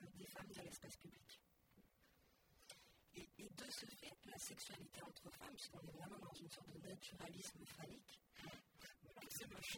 euh, 0.00 0.06
des 0.14 0.26
femmes 0.26 0.48
de 0.48 0.62
l'espace 0.62 0.96
public. 0.96 1.40
De 3.56 3.70
ce 3.70 3.86
fait, 3.86 4.16
la 4.26 4.38
sexualité 4.38 5.02
entre 5.02 5.30
femmes, 5.30 5.54
puisqu'on 5.54 5.80
est 5.80 5.92
vraiment 5.92 6.18
dans 6.18 6.32
une 6.32 6.50
sorte 6.50 6.70
de 6.70 6.88
naturalisme 6.88 7.64
phallique, 7.66 8.20
c'est 9.28 9.48
moche, 9.48 9.76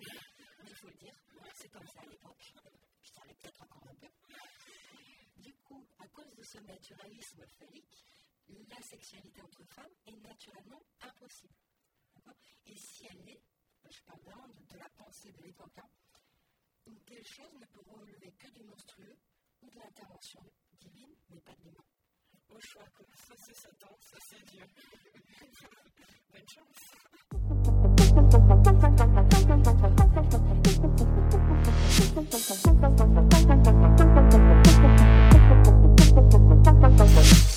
il 0.66 0.74
faut 0.74 0.88
le 0.88 0.94
dire, 0.94 1.14
c'est 1.54 1.68
comme 1.70 1.86
ça 1.86 2.00
à 2.00 2.06
l'époque, 2.06 2.54
ça 3.04 3.22
l'est 3.26 3.34
peut-être 3.34 3.62
encore 3.62 3.88
un 3.88 3.94
peu. 3.94 4.08
Du 5.36 5.52
coup, 5.54 5.86
à 5.98 6.08
cause 6.08 6.34
de 6.34 6.42
ce 6.42 6.58
naturalisme 6.58 7.46
phallique, 7.46 8.04
la 8.48 8.82
sexualité 8.82 9.42
entre 9.42 9.64
femmes 9.64 9.94
est 10.06 10.16
naturellement 10.16 10.82
impossible. 11.00 11.54
Et 12.66 12.76
si 12.76 13.06
elle 13.06 13.28
est, 13.28 13.42
je 13.90 14.00
parle 14.02 14.20
vraiment 14.22 14.48
de, 14.48 14.78
la 14.78 14.88
pensée 14.90 15.32
de 15.32 15.42
l'époque, 15.42 15.78
hein, 15.78 15.88
une 16.86 17.00
telle 17.04 17.26
chose 17.26 17.52
ne 17.54 17.66
peut 17.66 17.82
relever 17.86 18.32
que 18.38 18.50
du 18.50 18.62
monstrueux 18.64 19.18
ou 19.62 19.70
de 19.70 19.78
l'intervention 19.78 20.40
divine, 20.72 21.14
mais 21.30 21.40
pas 21.40 21.54
de 21.54 21.62
l'humain. 21.64 21.84
Au 22.50 22.60
choix, 22.60 22.82
comme 22.96 23.06
ça 23.14 23.34
c'est 23.36 23.54
Satan, 23.54 23.96
ça 24.00 24.18
c'est 24.20 24.42
Dieu. 24.50 24.66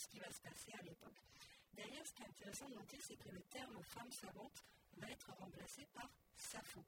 ce 0.00 0.08
qui 0.08 0.18
va 0.18 0.30
se 0.30 0.40
passer 0.40 0.72
à 0.72 0.82
l'époque. 0.82 1.20
D'ailleurs, 1.74 2.06
ce 2.06 2.12
qui 2.14 2.22
est 2.22 2.26
intéressant 2.26 2.68
de 2.70 2.74
noter, 2.74 2.98
c'est 3.00 3.16
que 3.16 3.28
le 3.28 3.42
terme 3.42 3.82
femme 3.82 4.10
savante 4.10 4.64
va 4.96 5.10
être 5.10 5.30
remplacé 5.34 5.84
par 5.92 6.10
Sappho. 6.36 6.82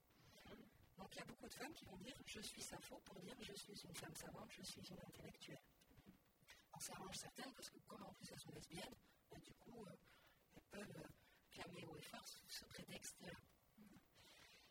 Donc 0.96 1.08
il 1.14 1.18
y 1.18 1.22
a 1.22 1.24
beaucoup 1.24 1.48
de 1.48 1.54
femmes 1.54 1.74
qui 1.74 1.84
vont 1.84 1.96
dire 1.96 2.14
je 2.26 2.40
suis 2.40 2.62
Sappho 2.62 2.98
pour 3.04 3.18
dire 3.20 3.34
je 3.40 3.52
suis 3.52 3.74
une 3.84 3.94
femme 3.94 4.14
savante, 4.14 4.50
je 4.50 4.62
suis 4.62 4.80
une 4.80 5.00
intellectuelle. 5.00 5.60
Alors 6.72 6.82
ça 6.82 6.92
arrange 6.94 7.16
certaines 7.16 7.52
parce 7.52 7.68
que 7.68 7.78
comme 7.80 8.02
en 8.02 8.12
plus 8.12 8.30
elles 8.30 8.40
sont 8.40 8.52
lesbiennes, 8.52 8.94
bah, 9.30 9.38
du 9.40 9.52
coup, 9.54 9.84
euh, 9.84 9.96
elles 10.54 10.62
peuvent 10.70 10.96
euh, 10.98 11.08
clamer 11.50 11.84
au 11.86 11.96
effort 11.96 12.26
sous 12.26 12.48
ce 12.48 12.64
prétexte-là. 12.64 13.36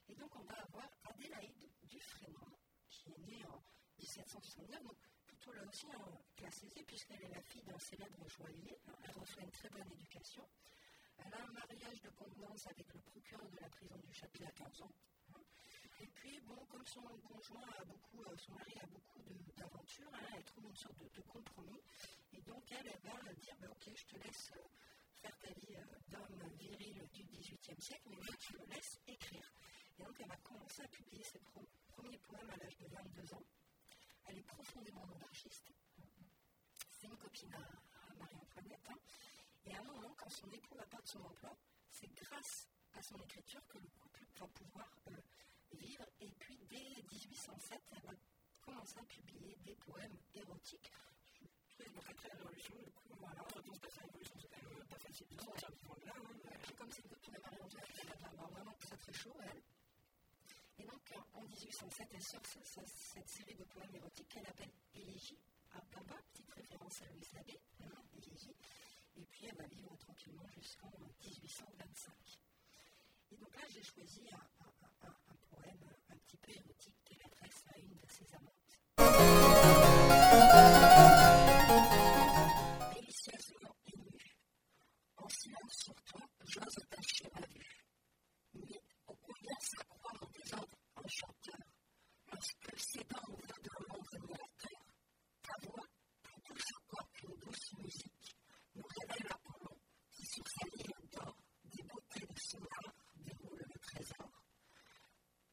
Et 0.10 0.16
donc 0.16 0.36
on 0.36 0.44
va 0.44 0.56
avoir 0.62 0.90
Adélaïde 1.04 1.70
Dufresnoy, 1.84 2.58
qui 2.90 3.12
est 3.12 3.18
née 3.20 3.46
en 3.46 3.62
1769, 4.00 4.84
donc 4.84 4.98
aussi 5.50 5.88
en 5.88 6.22
classe 6.36 6.64
aisée, 6.64 6.84
puisqu'elle 6.84 7.24
est 7.24 7.34
la 7.34 7.42
fille 7.42 7.64
d'un 7.64 7.80
célèbre 7.80 8.28
joaillier. 8.28 8.78
Elle 9.04 9.12
reçoit 9.12 9.42
une 9.42 9.52
très 9.52 9.70
bonne 9.70 9.92
éducation. 9.92 10.48
Elle 11.18 11.34
a 11.34 11.44
un 11.44 11.52
mariage 11.52 12.02
de 12.02 12.10
convenance 12.10 12.68
avec 12.68 12.94
le 12.94 13.00
procureur 13.00 13.50
de 13.50 13.58
la 13.60 13.70
prison 13.70 13.98
du 13.98 14.14
Châtelet 14.14 14.46
à 14.46 14.52
15 14.52 14.82
ans. 14.84 14.92
Et 16.00 16.08
puis, 16.08 16.40
bon, 16.42 16.58
comme 16.70 16.86
son 16.86 17.02
conjoint 17.02 17.66
a 17.78 17.86
beaucoup, 17.86 18.24
euh, 18.24 18.38
son 18.38 18.54
mari 18.54 18.74
a 18.82 18.86
beaucoup 18.88 19.22
d'aventures, 19.56 20.10
hein, 20.14 20.28
elle 20.36 20.44
trouve 20.44 20.66
une 20.66 20.76
sorte 20.76 20.98
de, 20.98 21.22
compromis. 21.22 21.82
Et 22.34 22.42
donc, 22.42 22.64
elle, 22.72 22.88
elle 22.88 23.02
va 23.02 23.34
dire 23.34 23.56
bah, 23.60 23.68
Ok, 23.72 23.90
je 23.96 24.06
te 24.06 24.24
laisse 24.24 24.52
euh, 24.56 24.68
faire 25.22 25.38
ta 25.40 25.50
vie 25.54 25.76
euh, 25.76 25.84
d'homme 26.10 26.50
viril 26.58 27.08
du 27.14 27.24
XVIIIe 27.24 27.80
siècle, 27.80 28.10
mais 28.10 28.16
moi, 28.16 28.36
je 28.40 28.58
me 28.58 28.66
laisse 28.74 29.00
écrire. 29.08 29.54
Et 29.98 30.04
donc, 30.04 30.16
elle 30.20 30.28
va 30.28 30.38
commencer 30.38 30.82
à 30.82 30.88
publier 30.88 31.24
ses 31.24 31.40
premiers 31.88 32.18
poèmes 32.20 32.50
à 32.50 32.58
l'âge 32.58 32.78
de 32.78 32.88
22 32.88 33.34
ans. 33.36 33.44
Elle 34.32 34.38
est 34.38 34.44
profondément 34.44 35.06
monarchiste. 35.08 35.74
C'est 36.90 37.08
une 37.08 37.18
copine 37.18 37.54
à, 37.54 38.14
Marie-Antoinette. 38.18 38.88
Hein. 38.90 38.96
Et 39.66 39.76
à 39.76 39.80
un 39.82 39.84
moment, 39.84 40.16
quand 40.18 40.30
son 40.30 40.50
époux 40.52 40.74
va 40.76 40.86
perdre 40.86 41.08
son 41.10 41.22
emploi, 41.22 41.54
c'est 41.90 42.08
grâce 42.16 42.70
à 42.94 43.02
son 43.02 43.18
écriture 43.18 43.60
que 43.68 43.78
le 43.78 43.90
couple 43.90 44.26
va 44.40 44.48
pouvoir 44.48 44.88
vivre. 45.74 46.06
Et 46.22 46.32
puis, 46.40 46.58
dès 46.70 47.04
1807, 47.12 47.82
elle 47.92 48.02
va 48.04 48.14
commencer 48.62 49.00
à 49.00 49.04
publier 49.04 49.58
des 49.66 49.76
poèmes 49.76 50.18
érotiques. 50.34 50.92
Donc, 51.94 52.10
après 52.10 52.30
la 52.30 52.36
Révolution, 52.36 52.76
du 52.82 52.92
coup, 52.92 53.10
voilà, 53.20 53.42
on 53.42 53.78
passe 53.80 53.98
à 53.98 54.02
la 54.02 54.06
Révolution, 54.06 54.36
c'est 54.40 54.48
quand 54.48 54.64
même 54.64 54.88
pas 54.88 55.00
facile 55.00 55.28
de 55.28 55.42
sortir 55.42 55.70
de 55.72 56.06
là. 56.06 56.14
Hein. 56.16 56.74
Comme 56.78 56.90
c'est 56.90 57.02
une 57.02 57.10
copine 57.10 57.34
de 57.34 57.40
Marie-Antoinette, 57.42 57.90
elle 58.02 58.20
va 58.22 58.30
avoir 58.30 58.50
vraiment 58.52 58.76
très 58.80 58.96
très 58.96 59.14
chaud, 59.14 59.36
elle. 59.44 59.62
Et 60.80 60.84
donc, 60.86 61.14
en 61.34 61.42
1807, 61.42 62.08
elle 62.14 62.24
sort 62.24 62.42
cette 62.46 63.30
série 63.30 63.56
de 63.56 63.64
poèmes 63.66 63.96
érotiques 63.96 64.30
qu'elle 64.30 64.48
appelle 64.48 64.72
Élégie 64.94 65.40
à 65.74 65.82
Baba, 65.94 66.16
petite 66.32 66.52
référence 66.52 67.02
à 67.02 67.06
Louis 67.06 67.28
Labbé, 67.34 67.60
hein, 67.84 68.04
Élégie. 68.18 68.56
Et 69.16 69.26
puis, 69.26 69.46
elle 69.46 69.58
va 69.58 69.68
vivre 69.68 69.96
tranquillement 69.98 70.48
jusqu'en 70.50 70.92
1825. 71.24 72.14
Et 73.32 73.38
donc 73.38 73.56
là, 73.56 73.64
j'ai 73.70 73.84
choisi 73.84 74.24
un, 74.34 74.52
parce 92.42 92.54
que 92.54 92.74
c'est 92.76 93.08
pas 93.08 93.22
en 93.30 93.36
vain 93.36 93.62
de 93.62 93.70
l'envoi 93.86 94.18
la 94.34 94.50
terre. 94.58 94.86
Ta 95.44 95.54
voix, 95.62 95.86
plutôt 96.24 96.74
encore 96.82 97.12
qu'une 97.14 97.38
douce 97.38 97.74
musique, 97.78 98.36
nous 98.74 98.82
révèle 98.82 99.30
Apollon, 99.30 99.78
qui 100.10 100.26
sur 100.26 100.44
sa 100.50 100.66
île 100.74 101.10
d'or, 101.14 101.38
des 101.66 101.84
beautés 101.84 102.26
de 102.26 102.40
son 102.42 102.58
art, 102.82 102.96
déroule 103.18 103.62
le 103.62 103.80
trésor. 103.80 104.32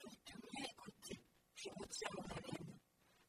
Pour 0.01 0.17
te 0.25 0.33
mieux 0.33 0.65
écouter, 0.65 1.21
je 1.57 1.69
retiens 1.77 2.09
mon 2.17 2.25
haleine. 2.25 2.79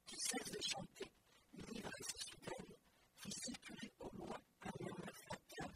Tu 0.08 0.16
cesses 0.16 0.52
de 0.56 0.62
chanter, 0.64 1.12
l'ivresse 1.52 2.16
soudaine, 2.16 2.76
fait 3.18 3.36
circuler 3.44 3.92
au 4.00 4.10
loin 4.16 4.40
un 4.62 4.72
murmure 4.80 5.18
flatteur. 5.28 5.76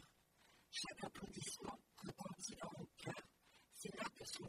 Chaque 0.70 1.04
applaudissement 1.04 1.78
retentit 1.98 2.56
dans 2.56 2.72
mon 2.78 2.86
cœur, 2.96 3.22
c'est 3.74 3.94
là 3.94 4.04
que 4.16 4.24
son 4.24 4.48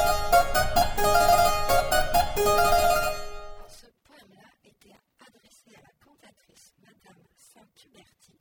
Ce 3.69 3.87
poème-là 4.03 4.49
était 4.63 4.95
adressé 5.19 5.75
à 5.75 5.81
la 5.81 5.93
cantatrice 6.03 6.73
Madame 6.79 7.23
Saint-Huberti. 7.35 8.39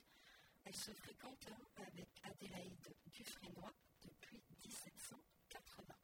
Elle 0.64 0.74
se 0.74 0.92
fréquente 0.92 1.48
avec 1.76 2.08
Adélaïde 2.22 2.94
Dufresnoy 3.12 3.70
depuis 4.02 4.42
1780. 4.64 5.94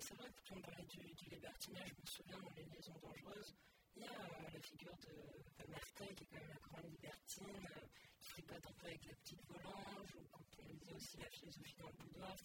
c'est 0.00 0.14
vrai 0.16 0.28
que 0.30 0.40
quand 0.48 0.56
on 0.56 0.60
parlait 0.62 0.84
du, 0.86 0.98
du 1.14 1.30
libertinage, 1.30 1.88
je 1.88 2.00
me 2.00 2.06
souviens 2.06 2.38
dans 2.38 2.50
les 2.56 2.64
liaisons 2.64 2.98
dangereuses, 3.00 3.54
il 3.96 4.02
y 4.02 4.06
a 4.06 4.12
euh, 4.12 4.50
la 4.52 4.60
figure 4.60 4.96
de, 4.98 5.62
de 5.62 5.70
Martin 5.70 6.06
qui 6.14 6.24
est 6.24 6.26
quand 6.26 6.40
même 6.40 6.48
la 6.48 6.60
grande 6.68 6.90
libertine, 6.90 7.66
euh, 7.76 7.86
qui 8.18 8.24
fripote 8.24 8.66
un 8.66 8.72
peu 8.72 8.86
avec 8.86 9.04
la 9.06 9.14
petite 9.14 9.42
volange, 9.46 10.14
ou 10.16 10.24
quand 10.30 10.44
on 10.58 10.68
lisait 10.68 10.92
aussi 10.92 11.16
la 11.18 11.28
philosophie 11.30 11.76
dans 11.78 11.88
le 11.88 11.92
boudoir, 11.94 12.36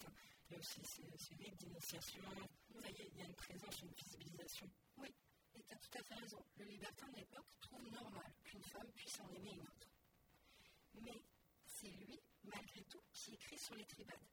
il 0.48 0.52
y 0.52 0.56
a 0.56 0.58
aussi 0.58 0.80
ces, 0.84 1.18
ces 1.18 1.34
rites 1.36 1.56
d'initiation. 1.58 2.22
Il 2.70 3.18
y 3.18 3.22
a 3.22 3.24
une 3.24 3.34
présence, 3.34 3.80
une 3.82 3.92
visibilisation. 3.92 4.70
Oui, 4.98 5.08
et 5.54 5.62
tu 5.62 5.74
as 5.74 5.78
tout 5.78 5.98
à 5.98 6.02
fait 6.02 6.14
raison. 6.14 6.44
Le 6.56 6.64
libertin 6.66 7.08
de 7.08 7.16
l'époque 7.16 7.46
trouve 7.60 7.90
normal 7.90 8.32
qu'une 8.44 8.62
femme 8.62 8.90
puisse 8.94 9.20
en 9.20 9.28
aimer 9.30 9.52
une 9.52 9.66
autre. 9.68 9.88
Mais 11.02 11.22
c'est 11.66 11.90
lui, 11.90 12.20
malgré 12.44 12.82
tout, 12.84 13.02
qui 13.12 13.34
écrit 13.34 13.58
sur 13.58 13.74
les 13.74 13.84
tribades. 13.86 14.28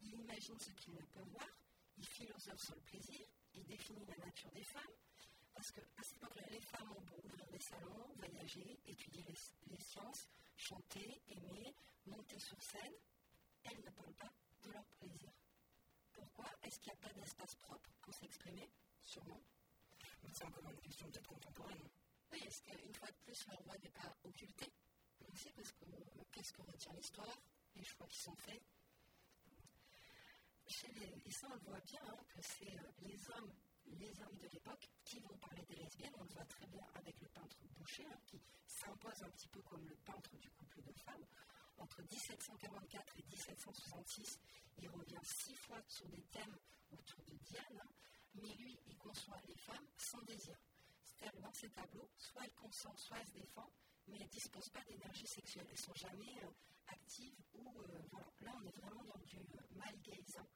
Il 0.00 0.14
imagine 0.14 0.58
ce 0.60 0.70
qu'il 0.72 0.94
ne 0.94 1.02
peut 1.06 1.24
voir, 1.32 1.48
il 1.96 2.06
philosophe 2.06 2.60
sur 2.60 2.74
le 2.76 2.82
plaisir, 2.82 3.26
il 3.54 3.64
définit 3.64 4.06
la 4.06 4.16
nature 4.24 4.50
des 4.52 4.62
femmes, 4.62 4.94
parce 5.54 5.72
qu'à 5.72 5.82
cette 6.02 6.16
époque-là, 6.16 6.46
les 6.50 6.60
femmes 6.60 6.92
ont 6.92 7.00
beau 7.00 7.20
ouvrir 7.24 7.46
des 7.48 7.58
salons, 7.58 8.14
voyager, 8.16 8.78
étudier 8.86 9.24
les, 9.24 9.36
les 9.74 9.80
sciences, 9.80 10.28
chanter, 10.56 11.20
aimer, 11.26 11.74
monter 12.06 12.38
sur 12.38 12.62
scène, 12.62 12.94
elles 13.64 13.80
ne 13.84 13.90
parlent 13.90 14.14
pas 14.14 14.30
de 14.62 14.70
leur 14.70 14.84
plaisir. 15.00 15.32
Pourquoi 16.12 16.46
Est-ce 16.62 16.78
qu'il 16.78 16.92
n'y 16.92 16.98
a 16.98 17.08
pas 17.08 17.12
d'espace 17.14 17.56
Sûrement. 19.00 19.40
C'est 20.32 20.44
encore 20.44 20.70
une 20.70 20.80
question 20.80 21.06
peut-être 21.10 21.28
contemporaine. 21.28 21.88
Oui, 22.30 22.38
est-ce 22.46 22.62
qu'une 22.62 22.94
fois 22.94 23.08
de 23.10 23.16
plus, 23.24 23.46
leur 23.48 23.62
voix 23.62 23.78
n'est 23.78 23.90
pas 23.90 24.14
occultée 24.22 24.72
Aussi, 25.26 25.50
parce 25.52 25.72
que 25.72 25.84
qu'est-ce 26.30 26.52
que 26.52 26.62
retient 26.62 26.92
l'histoire 26.92 27.40
Les 27.74 27.84
choix 27.84 28.06
qui 28.06 28.18
sont 28.18 28.36
faits 28.36 28.62
Chez 30.66 30.88
les, 30.92 31.22
Et 31.24 31.30
ça, 31.30 31.48
on 31.50 31.54
le 31.54 31.60
voit 31.60 31.80
bien, 31.80 32.00
hein, 32.06 32.18
que 32.28 32.42
c'est 32.42 32.78
euh, 32.78 32.90
les 33.00 33.30
hommes 33.30 33.52
les 33.86 34.20
hommes 34.20 34.36
de 34.38 34.48
l'époque 34.48 34.90
qui 35.04 35.18
vont 35.20 35.36
parler 35.38 35.62
des 35.64 35.76
lesbiennes. 35.76 36.12
On 36.18 36.24
le 36.24 36.30
voit 36.30 36.44
très 36.44 36.66
bien 36.66 36.84
avec 36.94 37.18
le 37.20 37.28
peintre 37.28 37.56
Boucher, 37.78 38.04
hein, 38.04 38.20
qui 38.26 38.40
s'impose 38.66 39.22
un 39.22 39.30
petit 39.30 39.48
peu 39.48 39.62
comme 39.62 39.86
le 39.88 39.96
peintre 40.04 40.36
du 40.36 40.50
couple 40.50 40.82
de 40.82 40.92
femmes. 40.92 41.24
Entre 41.78 42.02
1744 42.02 43.18
et 43.18 43.22
1766, 43.22 44.38
il 44.78 44.88
revient 44.90 45.20
six 45.22 45.54
fois 45.54 45.80
sur 45.88 46.08
des 46.08 46.22
thèmes 46.24 46.58
autour 46.90 47.24
de 47.24 47.34
Diane, 47.36 47.82
mais 48.34 48.54
lui, 48.54 48.78
il 48.86 48.96
conçoit 48.96 49.40
les 49.46 49.56
femmes 49.56 49.86
sans 49.96 50.22
désir. 50.22 50.56
C'est-à-dire 51.04 51.40
dans 51.40 51.52
ses 51.52 51.70
tableaux, 51.70 52.10
soit 52.16 52.44
elles 52.44 52.54
consentent, 52.54 52.98
soit 52.98 53.18
elles 53.18 53.26
se 53.26 53.32
défendent, 53.32 53.72
mais 54.06 54.16
elles 54.16 54.26
ne 54.26 54.30
disposent 54.30 54.70
pas 54.70 54.82
d'énergie 54.84 55.26
sexuelle. 55.26 55.66
Elles 55.68 55.72
ne 55.72 55.82
sont 55.82 55.94
jamais 55.94 56.44
euh, 56.44 56.50
actives 56.88 57.36
ou. 57.54 57.82
Euh, 57.82 58.02
voilà. 58.10 58.26
Là, 58.40 58.52
on 58.56 58.66
est 58.66 58.76
vraiment 58.76 59.04
dans 59.04 59.18
du 59.24 59.36
euh, 59.36 59.76
mal 59.76 59.98
gaysant. 60.00 60.48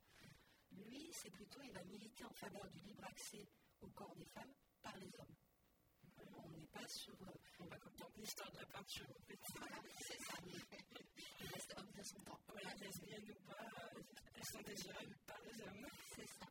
Lui, 0.70 1.10
c'est 1.12 1.30
plutôt, 1.30 1.60
il 1.62 1.72
va 1.72 1.82
militer 1.84 2.24
en 2.24 2.32
faveur 2.32 2.66
du 2.70 2.80
libre 2.80 3.04
accès 3.04 3.46
au 3.80 3.88
corps 3.88 4.14
des 4.14 4.24
femmes 4.26 4.52
par 4.82 4.96
les 4.96 5.10
hommes. 5.18 5.34
On 6.34 6.50
n'est 6.50 6.66
pas 6.66 6.86
sur. 6.88 7.14
on 7.60 7.64
va 7.66 7.76
comme 7.78 7.96
dans 7.96 8.10
l'histoire 8.16 8.50
de 8.52 8.58
la 8.58 8.66
peinture. 8.66 9.06
Voilà, 9.58 9.76
c'est 10.00 10.18
ça. 10.18 10.34
Il 11.40 11.46
reste 11.46 11.74
homme 11.76 11.90
de 11.92 12.02
son 12.02 12.20
temps. 12.20 12.40
Voilà, 12.48 12.74
lesbiennes 12.76 13.30
ou 13.30 13.46
pas, 13.46 13.68
elles 14.34 14.44
sont 14.44 14.62
désirables 14.62 15.16
par 15.26 15.38
les 15.44 15.62
hommes. 15.62 15.86
C'est 16.14 16.26
ça. 16.26 16.46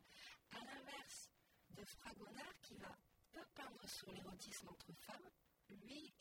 À 0.52 0.64
l'inverse 0.64 1.30
de 1.70 1.84
Fragonard, 1.84 2.60
qui 2.62 2.76
va 2.76 2.96
peu 3.32 3.44
peindre 3.54 3.88
sur 3.88 4.10
l'érotisme 4.12 4.68
entre 4.68 4.92
femmes, 4.94 5.30
lui, 5.70 6.14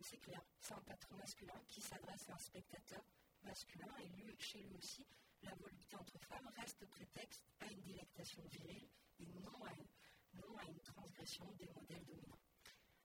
c'est 0.00 0.18
clair, 0.18 0.42
c'est 0.60 0.74
un 0.74 0.82
patron 0.82 1.16
masculin 1.16 1.60
qui 1.68 1.80
s'adresse 1.80 2.28
à 2.28 2.34
un 2.34 2.38
spectateur 2.38 3.04
masculin 3.42 3.94
et 3.98 4.08
lui, 4.08 4.36
chez 4.38 4.62
lui 4.62 4.74
aussi, 4.74 5.06
la 5.42 5.54
volupté 5.54 5.96
entre 5.96 6.18
femmes 6.18 6.50
reste 6.56 6.86
prétexte 6.86 7.44
à 7.60 7.66
une 7.70 7.82
délectation 7.82 8.42
virile 8.46 8.88
et 9.18 9.26
non 9.26 9.62
à 9.62 9.72
une, 9.74 10.80
transgression 10.80 11.46
des 11.52 11.68
modèles 11.74 12.04
dominants. 12.04 12.40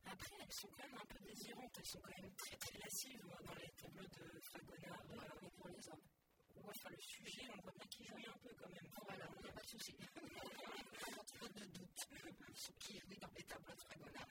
Après, 0.06 0.36
elles 0.42 0.54
sont 0.54 0.68
quand 0.70 0.84
même 0.88 0.98
un 1.02 1.06
peu 1.06 1.20
désirantes, 1.20 1.78
elles 1.78 1.86
sont 1.86 2.00
quand 2.02 2.22
même 2.22 2.34
très 2.36 2.56
très 2.58 2.78
lascives 2.80 3.26
dans 3.46 3.54
les 3.56 3.70
tableaux 3.72 4.08
de 4.08 4.40
Fragonard, 4.40 5.04
mais 5.42 5.50
pour 5.52 5.68
les 5.68 5.90
hommes. 5.90 6.21
Enfin, 6.66 6.90
le 6.90 7.02
sujet, 7.02 7.48
on 7.58 7.62
voit 7.62 7.72
bien 7.72 7.88
qu'il 7.88 8.06
jouit 8.06 8.26
un 8.28 8.38
peu 8.40 8.54
quand 8.60 8.70
même. 8.70 8.88
Voilà, 9.06 9.26
il 9.38 9.44
n'y 9.44 9.50
a 9.50 9.54
pas 9.54 9.62
de 9.62 9.68
souci. 9.68 9.96
Trop 11.34 11.48
de 11.48 11.66
doute. 11.66 12.08
Ce 12.56 12.72
qui 12.74 13.00
jouit 13.00 13.18
dans 13.18 13.32
les 13.36 13.44
tableaux 13.44 13.74
de 13.74 13.82
Fragonard, 13.82 14.28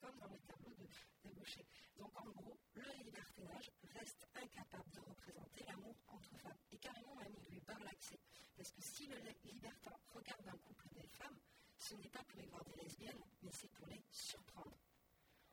comme 0.00 0.18
dans 0.18 0.28
les 0.28 0.40
tableaux 0.40 0.74
de, 0.74 1.28
de 1.28 1.34
Boucher. 1.34 1.66
Donc 1.96 2.20
en 2.20 2.30
gros, 2.30 2.58
le 2.74 2.92
libertinage 3.04 3.70
reste 3.94 4.26
incapable 4.34 4.90
de 4.92 5.00
représenter 5.00 5.64
l'amour 5.66 5.96
entre 6.08 6.36
femmes. 6.38 6.58
Et 6.72 6.78
carrément, 6.78 7.14
même, 7.16 7.34
il 7.46 7.54
lui 7.54 7.60
parle 7.60 7.84
l'accès. 7.84 8.18
Parce 8.56 8.70
que 8.70 8.82
si 8.82 9.06
le 9.06 9.16
libertin 9.44 9.96
regarde 10.10 10.48
un 10.48 10.58
couple 10.58 10.88
des 10.94 11.06
femmes, 11.08 11.38
ce 11.78 11.94
n'est 11.94 12.08
pas 12.08 12.22
pour 12.24 12.40
y 12.40 12.46
voir 12.46 12.64
des 12.64 12.82
lesbiennes, 12.82 13.24
mais 13.42 13.52
c'est 13.52 13.70
pour 13.72 13.86
les 13.86 14.02
surprendre. 14.10 14.76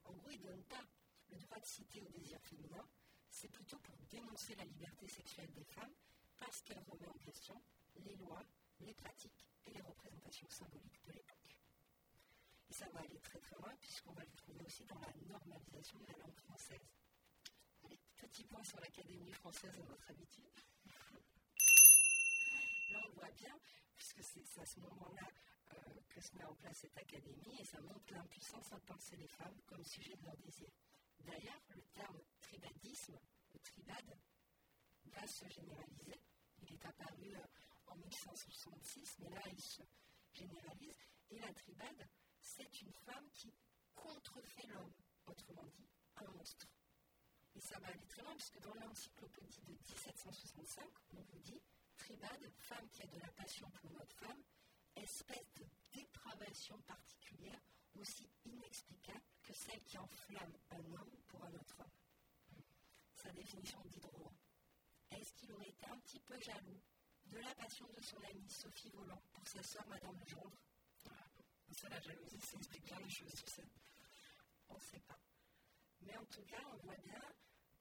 En 0.04 0.14
gros, 0.14 0.30
il 0.32 0.42
ne 0.42 0.48
donne 0.48 0.64
pas 0.64 0.84
le 1.30 1.38
droit 1.40 1.60
de 1.60 1.66
citer 1.66 2.02
au 2.02 2.10
désir 2.10 2.40
féminin, 2.42 2.88
c'est 3.32 3.48
plutôt 3.50 3.78
pour 3.80 3.96
dénoncer 4.10 4.56
la 4.56 4.66
liberté 4.66 5.08
sexuelle 5.08 5.52
des 5.54 5.64
femmes 5.64 5.94
parce 6.38 6.62
qu'elle 6.62 6.84
remet 6.90 7.08
en 7.08 7.18
question 7.18 7.60
les 8.06 8.16
lois, 8.16 8.44
les 8.82 8.94
pratiques 8.94 9.48
et 9.66 9.72
les 9.72 9.82
représentations 9.82 10.50
symboliques 10.50 11.02
de 11.06 11.14
l'époque. 11.14 11.58
Et 12.70 12.74
ça 12.74 12.90
va 12.90 13.00
aller 13.00 13.20
très 13.20 13.40
très 13.40 13.56
loin 13.56 13.74
puisqu'on 13.80 14.14
va 14.14 14.24
le 14.24 14.32
trouver 14.36 14.62
aussi 14.66 14.84
dans 14.86 15.00
la 15.00 15.14
normalisation 15.28 15.98
de 16.00 16.08
la 16.08 16.18
langue 16.20 16.36
française. 16.36 16.92
Allez, 17.84 18.00
petit 18.18 18.44
point 18.44 18.64
sur 18.64 18.80
l'Académie 18.80 19.32
française 19.34 19.80
à 19.80 19.84
votre 19.84 20.10
habitude. 20.10 20.52
Là, 22.92 23.00
on 23.08 23.12
voit 23.14 23.32
bien, 23.32 23.58
puisque 23.96 24.24
c'est 24.24 24.60
à 24.60 24.66
ce 24.66 24.80
moment-là 24.82 25.28
euh, 25.74 25.78
que 26.10 26.20
se 26.20 26.36
met 26.36 26.44
en 26.44 26.54
place 26.56 26.80
cette 26.80 26.98
académie, 26.98 27.58
et 27.60 27.64
ça 27.64 27.80
montre 27.82 28.14
l'impuissance 28.14 28.72
à 28.74 28.80
penser 28.80 29.16
les 29.16 29.28
femmes 29.28 29.58
comme 29.66 29.84
sujet 29.86 30.16
de 30.18 30.26
leur 30.26 30.36
désir. 30.38 30.70
D'ailleurs, 31.22 31.62
le 31.70 31.82
terme 31.94 32.20
tribadisme, 32.52 33.18
ou 33.54 33.60
tribade, 33.60 34.18
va 35.06 35.28
se 35.28 35.48
généraliser. 35.48 36.20
Il 36.62 36.74
est 36.74 36.86
apparu 36.86 37.34
euh, 37.36 37.48
en 37.88 37.96
1566, 37.96 39.20
mais 39.20 39.30
là, 39.30 39.42
il 39.52 39.62
se 39.62 39.82
généralise. 40.34 40.96
Et 41.30 41.40
la 41.40 41.54
tribade, 41.54 42.08
c'est 42.42 42.82
une 42.82 42.94
femme 43.06 43.30
qui 43.34 43.54
contrefait 43.96 44.68
l'homme, 44.68 44.94
autrement 45.26 45.66
dit, 45.66 45.88
un 46.18 46.32
monstre. 46.32 46.68
Et 47.56 47.62
ça 47.62 47.80
va 47.80 47.88
aller 47.88 48.06
très 48.08 48.22
loin, 48.22 48.36
puisque 48.36 48.60
dans 48.60 48.74
l'encyclopédie 48.76 49.62
de 49.62 49.72
1765, 49.72 50.86
on 51.16 51.22
vous 51.22 51.40
dit 51.40 51.62
tribade, 51.98 52.52
femme 52.58 52.90
qui 52.90 53.04
a 53.04 53.08
de 53.08 53.20
la 53.20 53.32
passion 53.32 53.70
pour 53.72 53.92
notre 53.92 54.16
femme, 54.18 54.44
espèce 54.96 55.54
de 55.56 55.66
dépravation 55.94 56.78
particulière 56.82 57.62
aussi 57.96 58.30
inexplicable 58.46 59.24
que 59.42 59.54
celle 59.54 59.82
qui 59.84 59.98
enflamme 59.98 60.58
un 60.72 60.94
homme 60.94 61.16
pour 61.28 61.44
un 61.44 61.54
autre 61.54 61.80
homme. 61.80 62.01
Sa 63.22 63.30
définition 63.34 63.80
dit 63.86 64.00
droit. 64.00 64.34
Est-ce 65.12 65.32
qu'il 65.36 65.52
aurait 65.52 65.70
été 65.70 65.86
un 65.86 65.98
petit 66.00 66.20
peu 66.22 66.40
jaloux 66.40 66.82
de 67.28 67.38
la 67.38 67.54
passion 67.54 67.86
de 67.96 68.02
son 68.02 68.18
amie 68.24 68.50
Sophie 68.50 68.90
Volant 68.90 69.22
pour 69.32 69.48
sa 69.48 69.62
sœur 69.62 69.86
Madame 69.88 70.18
Legendre? 70.18 70.58
Ça, 71.72 71.88
la 71.90 72.02
jalousie, 72.02 72.40
ça 72.42 72.58
explique 72.58 72.84
plein 72.84 73.00
de 73.00 73.10
choses 73.10 73.34
sur 73.36 73.48
ça. 73.48 73.62
On 74.70 74.74
ne 74.74 74.80
sait 74.80 75.00
pas. 75.02 75.20
Mais 76.02 76.18
en 76.18 76.26
tout 76.26 76.42
cas, 76.46 76.64
on 76.74 76.78
voit 76.78 76.98
bien 76.98 77.22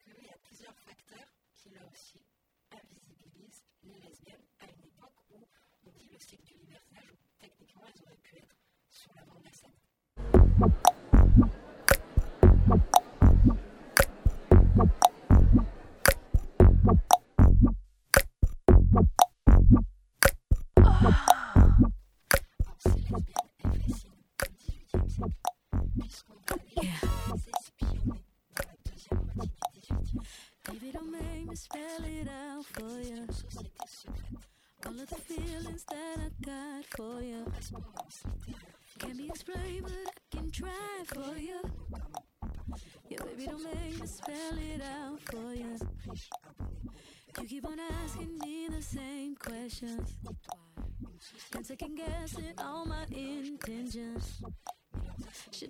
qu'il 0.05 0.22
y 0.22 0.28
a 0.28 0.36
plusieurs 0.43 0.76
facteurs 0.76 1.32
qui, 1.55 1.70
là 1.70 1.80
aussi, 1.91 2.22
invisibilisent 2.70 3.64
les 3.82 3.99
lesbiennes 3.99 4.47
à 4.59 4.66
une 4.66 4.84
époque 4.84 5.16
où 5.30 5.49
on 5.86 5.91
dit 5.93 6.11
le 6.12 6.18
cycle 6.18 6.45
du 6.45 6.55
libertinage, 6.59 7.12
où 7.12 7.16
techniquement 7.38 7.82
elles 7.86 8.03
auraient 8.03 8.20
pu 8.22 8.36
être 8.36 8.57
sur 8.91 9.14
l'avant 9.14 9.41
de 9.41 9.45
la 9.45 9.53
scène. 9.53 9.72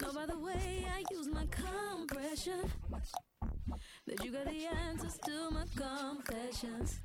Know 0.03 0.13
by 0.15 0.25
the 0.27 0.39
way 0.39 0.87
I 0.89 1.05
use 1.11 1.29
my 1.29 1.45
compression 1.51 2.61
that 4.07 4.25
you 4.25 4.33
got 4.33 4.47
the 4.47 4.67
answers 4.89 5.19
to 5.27 5.51
my 5.51 5.65
confessions. 5.77 7.01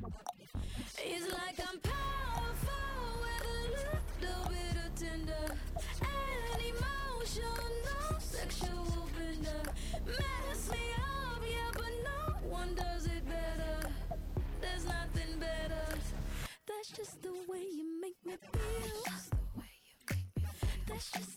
It's 0.98 1.34
like 1.34 1.60
I'm 1.60 1.80
powerful 1.80 3.22
with 3.22 3.48
a 3.48 4.24
little 4.24 4.50
bit 4.50 4.76
of 4.86 4.96
tender 4.96 5.58
and 6.02 6.62
emotional 6.62 8.20
sexual 8.20 9.10
bender. 9.18 9.72
Mess 10.06 10.72
me 10.72 10.78
up, 10.98 11.42
yeah, 11.50 11.72
but 11.74 11.94
no 12.04 12.50
one 12.50 12.76
does 12.76 13.08
it 13.08 13.26
better. 13.28 13.90
There's 14.62 14.86
nothing 14.86 15.40
better. 15.40 16.00
That's 16.66 16.92
just 16.92 17.22
the 17.22 17.34
way 17.50 17.66
you 17.76 18.00
make 18.00 18.16
me 18.26 18.36
feel. 18.54 19.14
That's 20.88 21.12
just 21.12 21.35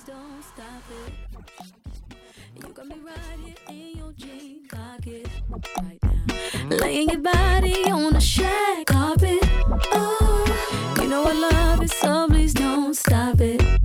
please 0.00 0.12
don't 0.12 0.42
stop 0.42 0.82
it. 1.06 1.12
You 2.56 2.72
got 2.72 2.86
me 2.86 2.96
right 3.04 3.14
here 3.44 3.54
in 3.68 3.98
your 3.98 4.12
jean 4.12 4.66
pocket, 4.68 5.28
right 5.78 5.98
now. 6.02 6.76
Laying 6.76 7.10
your 7.10 7.20
body 7.20 7.90
on 7.90 8.12
the 8.12 8.20
shag 8.20 8.86
carpet. 8.86 9.38
Oh, 9.92 10.96
you 11.00 11.08
know 11.08 11.24
I 11.24 11.32
love 11.32 11.82
it, 11.82 11.90
so 11.90 12.28
please 12.28 12.54
don't 12.54 12.94
stop 12.94 13.40
it. 13.40 13.79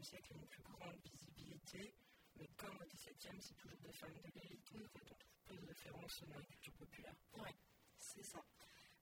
XVIIIe 0.00 0.04
siècle, 0.04 0.32
une 0.34 0.46
plus 0.46 0.62
grande 0.62 0.98
visibilité, 1.04 1.94
mais 2.36 2.48
comme 2.56 2.76
au 2.76 2.86
XVIIe, 2.86 3.40
c'est 3.40 3.54
toujours 3.56 3.78
des 3.80 3.92
femmes 3.92 4.16
de 4.24 4.40
l'élite, 4.40 4.72
donc 4.72 4.88
on 4.94 5.14
trouve 5.14 5.18
peu 5.44 5.56
de 5.56 5.66
références 5.66 6.24
dans 6.24 6.38
la 6.38 6.44
culture 6.44 6.72
populaire. 6.74 7.14
Oui, 7.34 7.50
c'est 7.98 8.24
ça. 8.24 8.42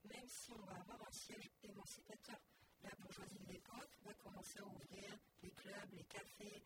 Même 0.03 0.27
si 0.27 0.51
on 0.51 0.61
va 0.65 0.75
avoir 0.75 1.07
un 1.07 1.11
siège 1.11 1.49
émancipateur, 1.63 2.39
la 2.83 2.89
bourgeoisie 2.99 3.39
de 3.39 3.53
l'époque 3.53 3.91
va 4.03 4.13
commencer 4.15 4.59
à 4.59 4.65
ouvrir 4.65 5.17
les 5.41 5.51
clubs, 5.51 5.93
les 5.93 6.03
cafés, 6.03 6.63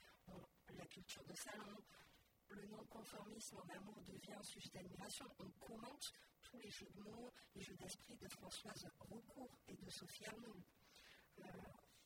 la 0.78 0.86
culture 0.88 1.24
de 1.26 1.36
salon. 1.36 1.78
Le 2.50 2.66
non-conformisme 2.68 3.58
en 3.58 3.70
amour 3.70 4.02
devient 4.02 4.34
un 4.34 4.44
sujet 4.44 4.70
d'admiration. 4.70 5.26
On 5.40 5.50
commente 5.60 6.14
tous 6.42 6.58
les 6.60 6.70
jeux 6.70 6.90
de 6.96 7.02
mots, 7.02 7.34
les 7.56 7.62
jeux 7.62 7.76
d'esprit 7.76 8.16
de 8.18 8.28
Françoise 8.28 8.88
Roucourt 9.00 9.58
et 9.68 9.76
de 9.76 9.90
Sophie 9.90 10.26
Arnould. 10.26 10.64
Euh, 11.40 11.44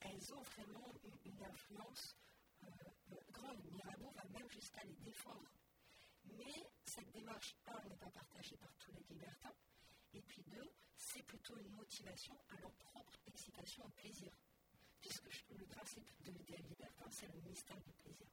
elles 0.02 0.34
ont 0.34 0.42
vraiment 0.42 0.94
une, 1.04 1.44
influence 1.44 2.16
euh, 2.64 2.68
euh, 3.12 3.16
grande. 3.32 3.64
Mirabeau 3.72 4.10
va 4.12 4.24
même 4.26 4.50
jusqu'à 4.50 4.84
les 4.84 4.96
défendre. 4.96 5.52
Mais 6.26 6.70
cette 6.86 7.10
démarche, 7.12 7.56
un, 7.68 7.82
n'est 7.88 7.96
pas 7.96 8.10
partagée 8.10 8.58
par 8.58 8.74
tous 8.78 8.92
les 8.92 9.04
libertins. 9.10 9.54
Et 10.14 10.22
puis 10.22 10.44
deux, 10.48 10.72
c'est 10.96 11.24
plutôt 11.24 11.58
une 11.58 11.70
motivation 11.76 12.38
à 12.50 12.60
leur 12.62 12.72
propre 12.74 13.14
excitation 13.28 13.88
et 13.88 13.92
plaisir. 13.92 14.32
Puisque 15.00 15.30
je- 15.30 15.54
le 15.54 15.66
principe 15.66 16.10
de 16.24 16.32
l'idéal 16.32 16.64
libertin, 16.64 17.10
c'est 17.12 17.28
le 17.28 17.40
mystère 17.42 17.80
du 17.82 17.94
plaisir. 17.94 18.28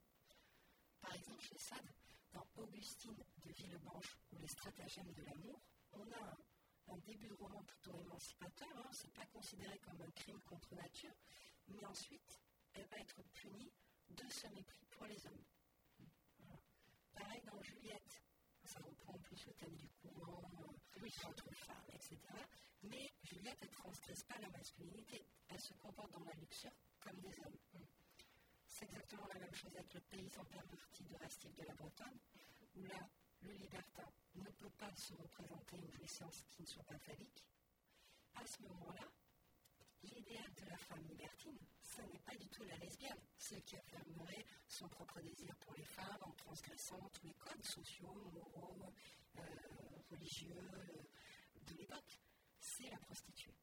Par 1.00 1.14
exemple, 1.14 1.42
chez 1.42 1.58
Sade, 1.58 1.92
dans 2.32 2.46
Augustine 2.56 3.16
de 3.44 3.50
Villebranche 3.52 4.16
ou 4.32 4.38
les 4.38 4.48
stratagèmes 4.48 5.12
de 5.12 5.22
l'amour, 5.22 5.60
on 5.92 6.10
a 6.10 6.24
un, 6.24 6.94
un 6.94 6.98
début 6.98 7.28
de 7.28 7.34
roman 7.34 7.62
plutôt 7.62 7.94
émancipateur, 7.96 8.68
hein, 8.78 8.90
c'est 8.92 9.12
pas 9.12 9.26
considéré 9.26 9.78
comme 9.78 10.00
un 10.00 10.10
crime 10.12 10.40
contre 10.40 10.74
nature, 10.74 11.14
mais 11.68 11.84
ensuite, 11.86 12.40
elle 12.72 12.86
va 12.86 12.98
être 12.98 13.22
punie 13.32 13.72
de 14.10 14.28
ce 14.28 14.46
mépris 14.48 14.86
pour 14.90 15.06
les 15.06 15.26
hommes. 15.26 15.44
Voilà. 16.38 16.60
Pareil 17.14 17.42
dans 17.44 17.62
Juliette, 17.62 18.22
ça 18.64 18.80
reprend 18.80 19.14
en 19.14 19.18
plus 19.18 19.46
le 19.46 19.52
thème 19.54 19.76
du 19.76 19.88
courant, 19.88 20.42
oui, 21.00 21.12
entre 21.24 21.50
femmes, 21.54 21.90
etc. 21.92 22.18
Mais 22.82 23.12
Juliette, 23.22 23.58
elle 23.60 23.68
ne 23.68 23.74
transgresse 23.74 24.24
pas 24.24 24.38
la 24.38 24.48
masculinité, 24.50 25.26
elle 25.48 25.60
se 25.60 25.74
comporte 25.74 26.12
dans 26.12 26.24
la 26.24 26.32
luxure 26.34 26.72
comme 27.00 27.20
des 27.20 27.38
hommes. 27.40 27.58
C'est 28.66 28.86
exactement 28.86 29.26
la 29.26 29.38
même 29.38 29.54
chose 29.54 29.74
avec 29.76 29.94
le 29.94 30.00
paysan 30.00 30.44
perverti 30.46 31.04
de 31.04 31.16
Rastif 31.16 31.54
de 31.54 31.62
la 31.62 31.74
Bretonne, 31.74 32.18
où 32.74 32.82
là, 32.84 33.08
le 33.42 33.52
libertin 33.52 34.10
ne 34.34 34.50
peut 34.50 34.70
pas 34.70 34.94
se 34.96 35.14
représenter 35.14 35.76
une 35.76 35.90
jouissance 35.90 36.44
qui 36.50 36.62
ne 36.62 36.66
soit 36.66 36.82
pas 36.84 36.98
phallique. 36.98 37.44
À 38.34 38.44
ce 38.46 38.62
moment-là, 38.62 39.08
l'idéal 40.04 40.52
de 40.54 40.66
la 40.68 40.76
femme 40.76 41.04
libertine, 41.08 41.58
ce 41.82 42.02
n'est 42.02 42.18
pas 42.20 42.34
du 42.36 42.48
tout 42.48 42.64
la 42.64 42.76
lesbienne, 42.76 43.20
celle 43.38 43.62
qui 43.62 43.76
affirmerait 43.76 44.44
son 44.68 44.88
propre 44.88 45.20
désir 45.20 45.54
pour 45.56 45.74
les 45.74 45.84
femmes 45.84 46.22
en 46.22 46.32
transgressant 46.32 47.08
tous 47.12 47.26
les 47.26 47.34
codes 47.34 47.64
sociaux, 47.64 48.14
moraux, 48.32 48.92
euh, 49.36 49.42
religieux 50.10 50.56
euh, 50.56 51.02
de 51.66 51.74
l'époque. 51.74 52.18
C'est 52.58 52.90
la 52.90 52.98
prostituée. 52.98 53.54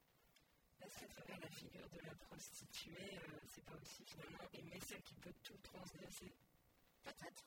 Est-ce 0.82 1.00
qu'à 1.00 1.08
travers 1.08 1.40
la 1.40 1.50
figure 1.50 1.90
de 1.90 2.00
la 2.00 2.16
prostituée, 2.16 3.18
euh, 3.18 3.40
c'est 3.48 3.64
pas 3.66 3.76
aussi 3.76 4.04
finalement 4.06 4.50
aimer 4.54 4.80
celle 4.88 5.02
qui 5.04 5.16
peut 5.16 5.34
tout 5.44 5.58
transgresser? 5.62 6.34
Peut-être. 7.04 7.46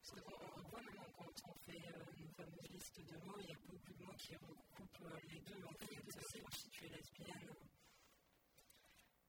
Parce 0.00 0.20
qu'on 0.22 0.34
on 0.34 0.68
voit 0.68 0.80
maintenant 0.82 1.10
quand 1.16 1.48
on 1.48 1.54
fait 1.64 1.82
euh, 1.88 2.04
nos 2.18 2.28
fameuses 2.30 2.70
listes 2.70 3.00
de 3.00 3.16
mots, 3.24 3.38
il 3.40 3.48
y 3.48 3.52
a 3.52 3.58
beaucoup 3.66 3.92
de 3.92 4.04
mots 4.04 4.14
qui 4.18 4.34
recoupent 4.36 5.02
euh, 5.02 5.20
les 5.30 5.40
deux, 5.40 5.64
en 5.64 5.72
fait, 5.72 6.22
c'est 6.30 6.40
prostituée 6.40 6.88
lesbienne. 6.88 7.75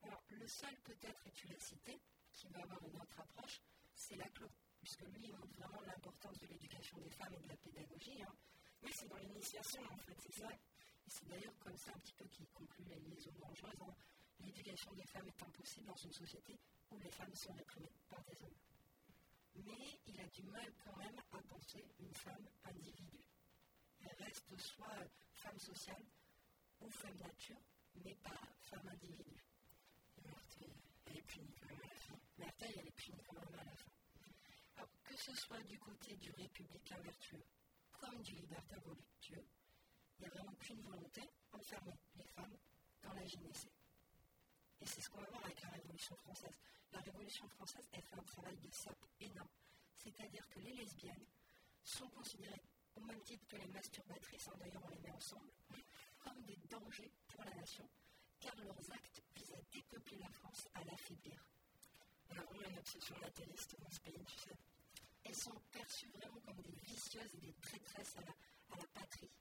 Alors, 0.08 0.24
le 0.30 0.48
seul 0.48 0.74
peut-être, 0.86 1.28
et 1.28 1.32
tu 1.32 1.48
l'as 1.48 1.60
cité, 1.60 2.00
qui 2.32 2.48
va 2.48 2.62
avoir 2.62 2.82
une 2.84 2.96
autre 2.96 3.20
approche, 3.20 3.60
c'est 3.94 4.16
la 4.16 4.30
clo, 4.30 4.48
puisque 4.80 5.02
lui, 5.02 5.26
il 5.28 5.34
montre 5.34 5.54
vraiment 5.58 5.82
l'importance 5.82 6.40
de 6.40 6.48
l'éducation 6.48 6.98
des 7.00 7.10
femmes 7.10 7.34
et 7.34 7.42
de 7.44 7.48
la 7.50 7.58
pédagogie. 7.58 8.22
hein. 8.24 8.34
Oui, 8.82 8.92
c'est 8.96 9.08
dans 9.10 9.18
l'initiation 9.18 9.82
en 9.84 9.98
fait, 9.98 10.16
c'est 10.22 10.40
ça. 10.40 10.48
C'est 11.08 11.28
d'ailleurs 11.28 11.58
comme 11.60 11.76
ça 11.76 11.92
un 11.94 12.00
petit 12.00 12.14
peu 12.14 12.26
qu'il 12.30 12.48
conclut 12.50 12.86
les 12.86 13.00
liaisons 13.00 13.34
dangereuses. 13.38 13.82
hein. 13.82 13.96
L'éducation 14.40 14.94
des 14.94 15.06
femmes 15.08 15.28
est 15.28 15.44
impossible 15.44 15.88
dans 15.88 15.96
une 15.98 16.14
société 16.14 16.58
où 16.92 16.98
les 17.00 17.12
femmes 17.12 17.36
sont 17.36 17.54
réprimées 17.54 17.92
par 18.08 18.24
des 18.24 18.44
hommes. 18.44 18.60
Mais 19.56 20.00
il 20.06 20.20
a 20.22 20.28
du 20.28 20.44
mal 20.44 20.72
quand 20.86 20.96
même 20.98 21.20
à 21.34 21.42
penser 21.42 21.84
une 22.00 22.14
femme 22.14 22.48
individu. 22.64 23.20
Elle 24.00 24.24
reste 24.24 24.58
soit 24.58 25.04
femme 25.34 25.60
sociale 25.60 26.06
ou 26.80 26.90
femme 26.92 27.18
nature, 27.18 27.60
mais 28.06 28.16
pas 28.24 28.40
femme 28.62 28.88
individu. 28.88 29.36
Même 31.36 31.50
à 32.40 32.46
la 32.46 32.68
elle 32.70 32.88
est 32.88 32.92
punie 32.92 33.22
quand 33.28 33.36
même 33.36 33.60
à. 33.60 34.78
Alors, 34.78 34.90
que 35.04 35.18
ce 35.18 35.36
soit 35.36 35.62
du 35.64 35.78
côté 35.78 36.16
du 36.16 36.32
républicain 36.32 36.98
vertueux 37.00 37.44
comme 38.00 38.22
du 38.22 38.36
libertin 38.36 38.78
voluptueux, 38.86 39.46
il 40.18 40.22
n'y 40.22 40.26
a 40.28 40.30
vraiment 40.30 40.56
qu'une 40.56 40.82
volonté, 40.82 41.22
enfermer 41.52 42.00
les 42.16 42.28
femmes 42.28 42.58
dans 43.04 43.14
la 43.14 43.26
gynécée. 43.26 43.72
Et 44.80 44.86
c'est 44.86 45.02
ce 45.02 45.10
qu'on 45.10 45.20
va 45.20 45.30
voir 45.30 45.46
avec 45.46 45.62
la 45.62 45.70
Révolution 45.70 46.16
française. 46.18 46.58
La 46.92 47.00
Révolution 47.00 47.48
française, 47.50 47.88
elle 47.92 48.04
fait 48.04 48.20
un 48.20 48.24
travail 48.24 48.56
de 48.58 48.72
sape 48.72 49.06
énorme. 49.20 49.50
C'est-à-dire 49.98 50.48
que 50.50 50.60
les 50.60 50.74
lesbiennes 50.74 51.26
sont 51.84 52.08
considérées, 52.10 52.64
au 52.96 53.02
même 53.02 53.22
titre 53.24 53.46
que 53.48 53.58
les 53.58 53.68
masturbatrices, 53.68 54.48
hein, 54.48 54.58
d'ailleurs 54.60 54.84
on 54.86 54.90
les 54.90 55.00
met 55.00 55.12
ensemble, 55.12 55.52
comme 56.20 56.42
des 56.44 56.58
dangers 56.70 57.12
pour 57.28 57.44
la 57.44 57.54
nation, 57.56 57.90
car 58.40 58.56
leurs 58.58 58.92
actes 58.92 59.22
à 59.54 59.62
dépeupler 59.72 60.18
la 60.18 60.30
France, 60.30 60.68
à 60.74 60.84
l'affaiblir. 60.84 61.44
On 62.30 62.60
a 62.60 62.68
une 62.68 62.78
obsession 62.78 63.16
nataliste 63.20 63.76
dans 63.80 63.90
ce 63.90 64.00
pays, 64.02 64.26
tu 64.26 64.38
sais. 64.40 64.56
elles 65.24 65.36
sont 65.36 65.60
perçues 65.72 66.10
vraiment 66.10 66.40
comme 66.42 66.62
des 66.62 66.76
vicieuses 66.84 67.34
et 67.36 67.40
des 67.40 67.54
traîtresses 67.62 68.18
à 68.18 68.22
la, 68.22 68.34
la 68.78 68.88
patrie. 68.94 69.32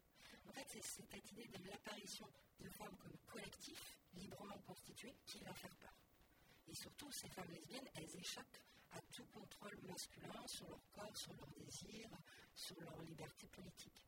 En 0.49 0.53
fait, 0.53 0.67
c'est 0.69 0.83
cette 0.83 1.33
idée 1.33 1.49
de 1.49 1.69
l'apparition 1.69 2.27
de 2.61 2.69
femmes 2.71 2.97
comme 2.97 3.17
collectif, 3.27 3.99
librement 4.15 4.59
constitué, 4.67 5.15
qui 5.27 5.39
va 5.41 5.53
faire 5.55 5.75
peur. 5.77 5.95
Et 6.69 6.75
surtout, 6.75 7.11
ces 7.13 7.29
femmes 7.29 7.51
lesbiennes, 7.51 7.89
elles 7.95 8.17
échappent 8.17 8.59
à 8.93 9.01
tout 9.13 9.27
contrôle 9.27 9.77
masculin 9.83 10.47
sur 10.47 10.69
leur 10.69 10.91
corps, 10.93 11.17
sur 11.17 11.33
leurs 11.35 11.53
désirs, 11.57 12.11
sur 12.55 12.81
leur 12.81 13.01
liberté 13.03 13.47
politique. 13.49 14.03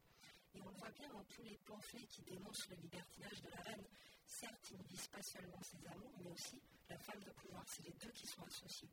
Et 0.54 0.62
on 0.62 0.68
le 0.68 0.76
voit 0.76 0.90
bien 0.90 1.08
dans 1.10 1.24
tous 1.24 1.42
les 1.42 1.58
pamphlets 1.58 2.06
qui 2.06 2.22
dénoncent 2.22 2.68
le 2.70 2.76
libertinage 2.76 3.42
de 3.42 3.50
la 3.50 3.62
reine. 3.62 3.86
Certes, 4.28 4.70
ils 4.70 4.78
ne 4.78 4.84
visent 4.84 5.08
pas 5.08 5.22
seulement 5.22 5.62
ses 5.62 5.84
amours, 5.88 6.12
mais 6.18 6.30
aussi 6.30 6.62
la 6.88 6.98
femme 6.98 7.22
de 7.24 7.30
pouvoir. 7.30 7.64
C'est 7.66 7.82
les 7.84 7.94
deux 7.94 8.12
qui 8.12 8.26
sont 8.26 8.44
associés 8.44 8.90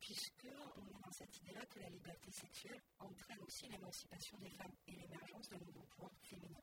puisqu'on 0.00 0.86
est 0.86 1.00
dans 1.04 1.10
cette 1.10 1.36
idée-là 1.38 1.64
que 1.66 1.80
la 1.80 1.88
liberté 1.88 2.30
sexuelle 2.30 2.80
entraîne 2.98 3.42
aussi 3.42 3.66
l'émancipation 3.68 4.38
des 4.38 4.50
femmes 4.50 4.74
et 4.86 4.92
l'émergence 4.92 5.48
d'un 5.48 5.58
nouveau 5.58 5.82
pouvoir 5.82 6.12
féminin. 6.22 6.62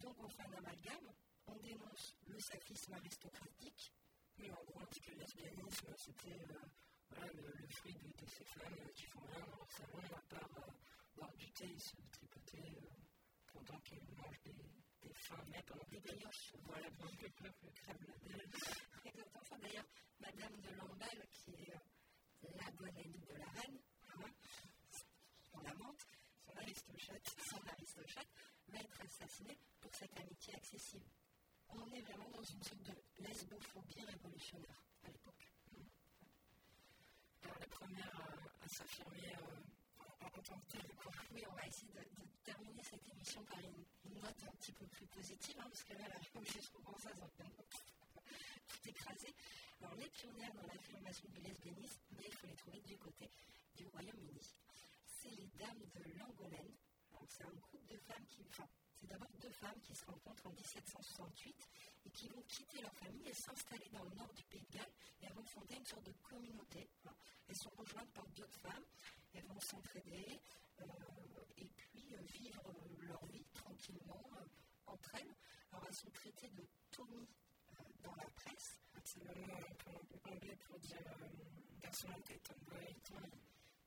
Donc 0.00 0.16
on 0.18 0.28
fait 0.28 0.42
un 0.42 0.52
amalgame, 0.54 1.12
on 1.46 1.56
dénonce 1.56 2.14
le 2.26 2.38
saphisme 2.40 2.94
aristocratique, 2.94 3.92
Mais 4.38 4.50
en 4.50 4.64
gros, 4.64 4.80
on 4.80 4.86
que 4.86 5.10
le 5.12 5.18
lesbianisme, 5.18 5.94
c'était 5.96 6.40
euh, 6.50 6.58
voilà, 7.10 7.32
le, 7.32 7.52
le 7.52 7.68
fruit 7.68 7.94
de, 7.94 8.08
de 8.08 8.26
ces 8.28 8.44
femmes 8.44 8.74
euh, 8.80 8.92
qui 8.92 9.06
font 9.06 9.20
rien 9.20 9.40
dans 9.46 9.56
leur 9.56 9.70
salon, 9.70 10.02
à 10.16 10.20
part 10.28 10.50
euh, 10.58 10.72
boire 11.14 11.34
du 11.36 11.50
thé 11.52 11.72
et 11.72 11.78
se 11.78 11.96
tripoter 12.12 12.76
euh, 12.76 12.90
pendant 13.52 13.78
qu'elles 13.80 14.10
mangent 14.16 14.42
des, 14.44 14.52
des 15.02 15.12
fins 15.14 15.44
mais 15.50 15.62
pendant 15.62 15.84
des 15.90 16.00
brioches. 16.00 16.52
Voilà, 16.64 16.88
que 16.90 17.22
le 17.24 17.30
peuple 17.30 17.70
crève 17.74 18.02
la 18.06 18.16
dalle. 18.16 18.46
Ça. 19.48 19.56
D'ailleurs, 19.58 19.86
Madame 20.20 20.60
de 20.60 20.70
Lamballe, 20.76 21.26
qui 21.32 21.50
est 21.52 21.72
euh, 21.74 22.48
la 22.56 22.70
bonne 22.72 22.96
amie 22.96 23.20
de 23.20 23.34
la 23.34 23.46
reine, 23.46 23.78
hein, 24.08 24.30
son 25.50 25.58
amante, 25.64 26.00
son 26.44 26.56
aristochate, 26.56 28.28
va 28.68 28.78
être 28.78 29.00
assassinée 29.02 29.58
pour 29.80 29.94
cette 29.94 30.18
amitié 30.18 30.54
accessible. 30.54 31.06
On 31.68 31.86
est 31.92 32.02
vraiment 32.02 32.30
dans 32.30 32.42
une 32.42 32.62
sorte 32.62 32.82
de 32.82 32.94
lesbophobie 33.22 34.04
révolutionnaire 34.04 34.82
à 35.04 35.08
l'époque. 35.08 35.52
Alors, 37.42 37.58
la 37.60 37.66
première 37.66 38.16
à, 38.20 38.64
à 38.64 38.68
s'affirmer 38.68 39.32
euh, 39.34 39.75
en, 40.26 40.42
tant 40.42 40.58
que. 40.68 40.78
Oui, 41.32 41.42
on 41.48 41.54
va 41.54 41.66
essayer 41.66 41.92
de, 41.92 42.02
terminer 42.44 42.82
cette 42.82 43.08
émission 43.08 43.42
par 43.44 43.58
une, 43.60 44.20
note 44.20 44.42
un 44.46 44.56
petit 44.56 44.72
peu 44.72 44.86
plus 44.86 45.06
positive, 45.06 45.56
hein, 45.58 45.66
parce 45.68 45.82
que 45.82 45.92
là, 45.94 46.08
la 46.08 46.18
révolution 46.18 46.80
française, 46.82 47.18
on 47.20 47.28
tout 48.68 48.88
écraser. 48.88 49.34
Alors, 49.80 49.94
les 49.96 50.08
pionnières 50.08 50.54
dans 50.54 50.66
l'affirmation 50.66 51.28
du 51.28 51.40
lesbianisme, 51.40 52.00
mais 52.16 52.24
il 52.26 52.34
faut 52.34 52.46
les 52.46 52.54
trouver 52.54 52.80
du 52.80 52.96
côté 52.96 53.30
du 53.76 53.86
Royaume-Uni. 53.86 54.54
C'est 55.04 55.30
les 55.30 55.48
dames 55.58 55.84
de 55.94 56.18
Langolène. 56.18 56.74
C'est 57.28 57.44
un 57.44 57.54
groupe 57.60 57.86
de 57.88 57.96
femmes 57.98 58.26
qui. 58.28 58.42
Enfin, 58.48 58.68
c'est 58.98 59.06
d'abord 59.06 59.28
deux 59.40 59.50
femmes 59.50 59.80
qui 59.82 59.94
se 59.94 60.04
rencontrent 60.06 60.46
en 60.46 60.52
1768 60.52 61.68
et 62.06 62.10
qui 62.10 62.28
vont 62.28 62.42
quitter 62.42 62.80
leur 62.80 62.94
famille 62.94 63.28
et 63.28 63.34
s'installer 63.34 63.88
dans 63.92 64.02
le 64.04 64.14
nord 64.14 64.32
du 64.34 64.44
Pays 64.44 64.64
de 64.70 64.78
Galles 64.78 64.92
et 65.20 65.26
elles 65.26 65.34
vont 65.34 65.44
fonder 65.44 65.74
une 65.74 65.84
sorte 65.84 66.04
de 66.04 66.12
communauté. 66.22 66.88
Alors, 67.04 67.16
elles 67.48 67.56
sont 67.56 67.70
rejointes 67.76 68.10
par 68.12 68.26
d'autres 68.28 68.58
femmes, 68.60 68.84
elles 69.34 69.46
vont 69.46 69.60
s'entraider 69.60 70.40
euh, 70.80 70.84
et 71.58 71.68
puis 71.76 72.14
euh, 72.14 72.22
vivre 72.22 72.62
euh, 72.68 73.06
leur 73.06 73.24
vie 73.26 73.44
tranquillement 73.54 74.30
entre 74.86 75.14
elles. 75.14 75.34
Alors 75.72 75.84
elles 75.88 75.94
sont 75.94 76.10
traitées 76.10 76.50
de 76.50 76.66
Tommy 76.90 77.28
dans 78.02 78.14
la 78.14 78.30
presse. 78.30 78.78
C'est 79.04 79.22
le 79.22 79.34
mot 79.34 80.20
anglais 80.24 80.56
pour 80.64 80.78
dire 80.80 80.98
personnalité, 81.80 82.38
tomboy. 82.40 82.96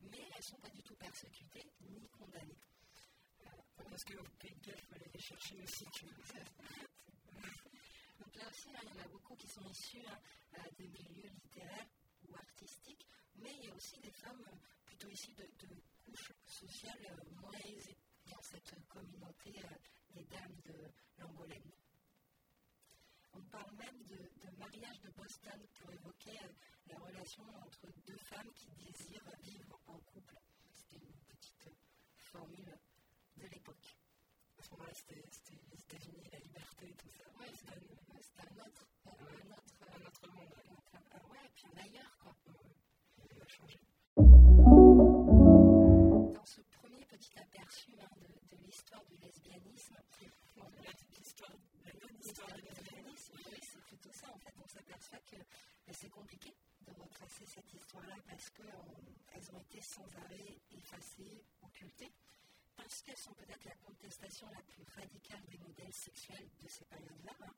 Mais 0.02 0.18
elles 0.18 0.38
ne 0.38 0.44
sont 0.44 0.58
pas 0.58 0.70
du 0.70 0.82
tout 0.82 0.96
persécutées 0.96 1.66
ni 1.82 2.08
condamnées. 2.10 2.58
Parce 3.88 4.04
que 4.04 4.14
de 4.14 4.20
il 4.44 4.82
faut 4.82 4.96
aller 4.96 5.20
chercher 5.20 5.62
aussi. 5.62 5.86
Donc 8.20 8.36
là 8.36 8.48
aussi, 8.50 8.70
il 8.70 8.74
y 8.74 8.78
en 8.92 8.98
a 9.04 9.08
beaucoup 9.08 9.36
qui 9.36 9.48
sont 9.48 9.64
issus 9.70 10.04
hein, 10.08 10.18
des 10.78 10.88
milieux 10.88 11.30
littéraires 11.30 11.88
ou 12.28 12.36
artistiques, 12.36 13.08
mais 13.36 13.54
il 13.56 13.66
y 13.66 13.70
a 13.70 13.76
aussi 13.76 14.00
des 14.00 14.12
femmes 14.12 14.44
plutôt 14.86 15.10
issues 15.10 15.34
de, 15.34 15.48
couches 16.06 16.34
sociales 16.46 17.18
moins 17.42 17.60
aisées 17.66 17.98
dans 18.26 18.42
cette 18.42 18.74
communauté 18.88 19.52
des 20.14 20.24
dames 20.26 20.60
de 20.66 20.92
l'Angolène. 21.18 21.72
On 23.34 23.42
parle 23.44 23.72
même 23.76 24.04
de, 24.04 24.18
mariage 24.58 25.00
de 25.02 25.10
Boston 25.12 25.68
pour 25.76 25.92
évoquer 25.92 26.40
la 26.88 26.98
relation 26.98 27.44
entre 27.44 27.88
deux 28.06 28.18
femmes 28.18 28.52
qui 28.56 28.72
désirent 28.72 29.30
vivre 29.42 29.80
en 29.88 30.00
couple. 30.00 30.36
C'était 30.74 31.06
une 31.06 31.20
petite 31.28 31.70
formule 32.18 32.80
de 33.40 33.48
l'époque. 33.48 33.98
À 34.60 34.64
ce 34.64 34.72
moment-là, 34.72 34.94
c'était 34.94 35.16
les 35.16 35.80
États-Unis, 35.80 36.30
la 36.32 36.40
liberté, 36.40 36.94
tout 36.98 37.10
ça. 37.18 37.24
Oui, 37.40 37.48
c'était 37.56 37.74
un, 37.74 37.82
autre, 38.66 38.86
un, 39.06 39.12
autre, 39.52 39.68
un 39.82 40.02
autre 40.06 40.28
monde. 40.34 40.54
Un, 40.94 41.24
ouais, 41.32 41.46
et 41.46 41.50
puis 41.56 41.66
un 41.74 41.78
ailleurs, 41.82 42.18
quoi. 42.20 42.34
Il 43.32 43.42
a 43.42 43.48
changé. 43.48 43.80
Dans 46.34 46.46
ce 46.46 46.62
premier 46.62 47.06
petit 47.06 47.38
aperçu 47.40 47.92
hein, 48.02 48.10
de, 48.18 48.56
de 48.56 48.62
l'histoire 48.66 49.04
du 49.06 49.16
lesbianisme, 49.18 49.96
l'histoire 51.20 51.52
du 52.54 52.62
lesbianisme, 52.62 53.34
oui, 53.52 53.60
c'est 53.62 53.82
plutôt 53.84 54.12
ça 54.12 54.28
en 54.34 54.38
fait. 54.40 54.54
On 54.64 54.68
s'aperçoit 54.68 55.20
que 55.20 55.38
ben, 55.38 55.94
c'est 55.94 56.10
compliqué 56.10 56.54
de 56.82 56.92
retracer 56.92 57.46
cette 57.46 57.74
histoire-là 57.74 58.16
parce 58.28 58.50
qu'elles 58.50 59.52
ont 59.54 59.60
été 59.60 59.82
sans 59.82 60.06
arrêt 60.26 60.58
effacées, 60.72 61.44
occultées 61.62 62.12
parce 62.80 63.02
qu'elles 63.02 63.18
sont 63.18 63.34
peut-être 63.34 63.66
la 63.66 63.76
contestation 63.76 64.48
la 64.50 64.62
plus 64.62 64.84
radicale 64.96 65.44
des 65.50 65.58
modèles 65.58 65.94
sexuels 65.94 66.50
de 66.62 66.68
ces 66.70 66.86
périodes-là. 66.86 67.34
Hein. 67.42 67.54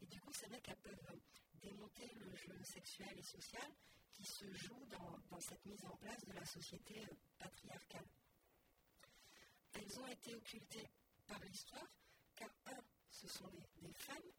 Et 0.00 0.06
du 0.06 0.18
coup, 0.20 0.32
c'est 0.32 0.46
vrai 0.46 0.60
qu'elles 0.60 0.78
peuvent 0.78 1.20
démonter 1.60 2.10
le 2.14 2.34
jeu 2.34 2.62
sexuel 2.62 3.18
et 3.18 3.22
social 3.22 3.70
qui 4.14 4.24
se 4.24 4.50
joue 4.54 4.86
dans, 4.86 5.40
cette 5.40 5.64
mise 5.66 5.84
en 5.84 5.94
place 5.96 6.24
de 6.24 6.32
la 6.32 6.44
société 6.46 6.98
euh, 7.04 7.14
patriarcale. 7.38 8.06
Elles 9.74 10.00
ont 10.00 10.06
été 10.06 10.34
occultées 10.34 10.88
par 11.26 11.38
l'histoire, 11.44 11.86
car 12.34 12.48
un, 12.66 12.82
ce 13.10 13.28
sont 13.28 13.50
des, 13.82 13.92
femmes 13.92 14.32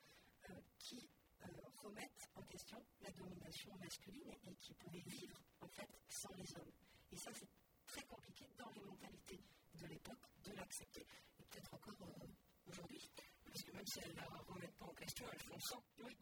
euh, 0.50 0.62
qui 0.80 1.08
euh, 1.44 1.48
remettent 1.84 2.28
en 2.36 2.42
question 2.44 2.84
la 3.02 3.12
domination 3.12 3.76
masculine 3.78 4.34
et 4.48 4.56
qui 4.56 4.74
pouvaient 4.74 5.06
vivre 5.06 5.40
en 5.62 5.68
fait 5.68 5.90
sans 6.10 6.34
les 6.34 6.56
hommes. 6.56 6.74
Et 7.12 7.18
ça, 7.18 7.30
c'est 7.36 7.50
très 7.86 8.04
compliqué 8.06 8.50
dans 8.58 8.70
les 8.72 8.82
mentalités 8.82 9.44
de 9.78 9.88
l'époque 9.88 10.26
de 10.44 10.52
l'accepter. 10.54 11.06
Et 11.40 11.44
peut-être 11.44 11.74
encore 11.74 12.02
euh, 12.02 12.28
aujourd'hui. 12.68 13.12
Parce 13.46 13.64
que 13.64 13.72
même 13.72 13.86
si 13.88 14.00
elles 14.00 14.12
ne 14.12 14.16
la 14.16 14.28
remettent 14.48 14.78
pas 14.78 14.86
en 14.86 14.94
question, 14.94 15.26
elles 15.32 15.44
font 15.44 15.60
sans. 15.60 15.84
Oui, 16.04 16.16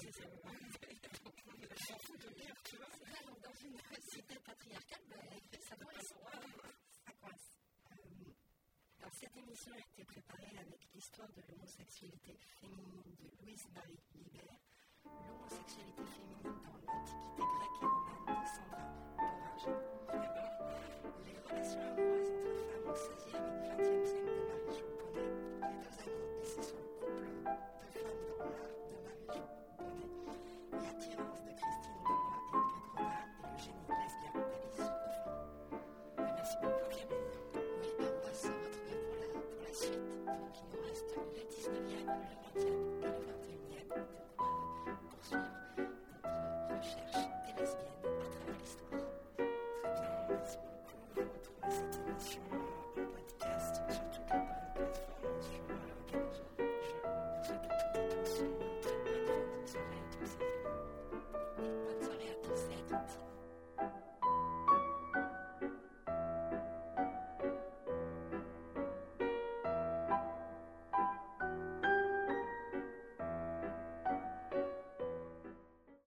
c'est 0.00 0.12
ça. 0.12 0.24
Elles 1.68 1.84
s'en 1.86 1.98
foutent 1.98 2.22
de 2.22 2.34
dire, 2.34 2.54
tu 2.64 2.76
vois. 2.76 2.86
C'est 2.98 3.10
ça, 3.10 3.24
donc 3.26 3.40
dans 3.40 3.54
une 3.54 3.78
société 3.78 4.34
patriarcale, 4.44 5.00
ben, 5.08 5.60
ça 5.60 5.76
coince. 5.76 6.14
Ça 7.04 7.12
coince. 7.20 7.58
Euh, 7.90 8.32
alors, 9.00 9.14
cette 9.14 9.36
émission 9.36 9.72
a 9.72 9.78
été 9.78 10.04
préparée 10.04 10.58
avec 10.58 10.80
l'histoire 10.94 11.32
de 11.32 11.42
l'homosexualité 11.48 12.38
féminine 12.60 13.14
de 13.18 13.44
Louise-Marie 13.44 14.00
Libert 14.14 14.60
l'homosexualité 15.26 16.02
féminine 16.14 16.58
dans 16.64 16.76
l'Antiquité 16.86 17.42
grecque 17.42 17.78
et 17.82 17.86
romaine 17.86 18.26
de 18.26 18.46
Sandra 18.46 18.84
Borage. 19.16 19.66
Les 21.26 21.36
relations 21.46 21.82
amoureuses 21.86 22.32
entre 22.36 22.60
femmes 22.66 22.86
au 22.86 22.94
XVIe 22.96 23.46
et 23.46 23.70
XXe 23.76 24.08
siècle 24.10 24.32
de 24.36 24.42
Marie-Jo 24.46 24.86
Bonnet. 24.98 25.30
Les 25.62 25.78
deux 25.82 25.96
amis 26.06 26.26
ici 26.42 26.60
sont 26.62 26.80
le 26.80 26.90
couple 26.96 27.26
de 27.46 27.90
femmes 27.96 28.24
dans 28.38 28.46
l'art 28.50 28.74
de 28.86 28.98
Marie-Jo 29.06 29.44
Bonnet. 29.78 30.10
L'attirance 30.72 31.40
de 31.46 31.52
Christine 31.56 32.00
Lemoy 32.06 32.26
et 32.26 32.54
Ingrid 32.56 32.86
Renard 32.96 33.26
et 33.36 33.46
le 33.46 33.58
génie 33.62 33.94
lesbien 33.96 34.32
d'Alice 34.36 34.80
Lefranc. 34.80 35.38
Merci 36.36 36.56
beaucoup 36.62 36.88
Camille. 36.90 37.36
Oui, 37.54 37.90
on 38.00 38.20
va 38.26 38.32
se 38.34 38.48
retrouver 38.48 38.96
pour 39.06 39.16
la, 39.20 39.28
pour 39.34 39.60
la 39.62 39.72
suite. 39.72 40.04
Donc 40.26 40.52
il 40.56 40.66
nous 40.72 40.82
reste 40.86 41.10
le 41.16 41.42
19e, 41.46 42.06
le 42.06 42.26
20e 42.42 42.76
et 43.02 43.24
le 43.26 43.35
Thank 45.28 45.44
you. 45.44 45.65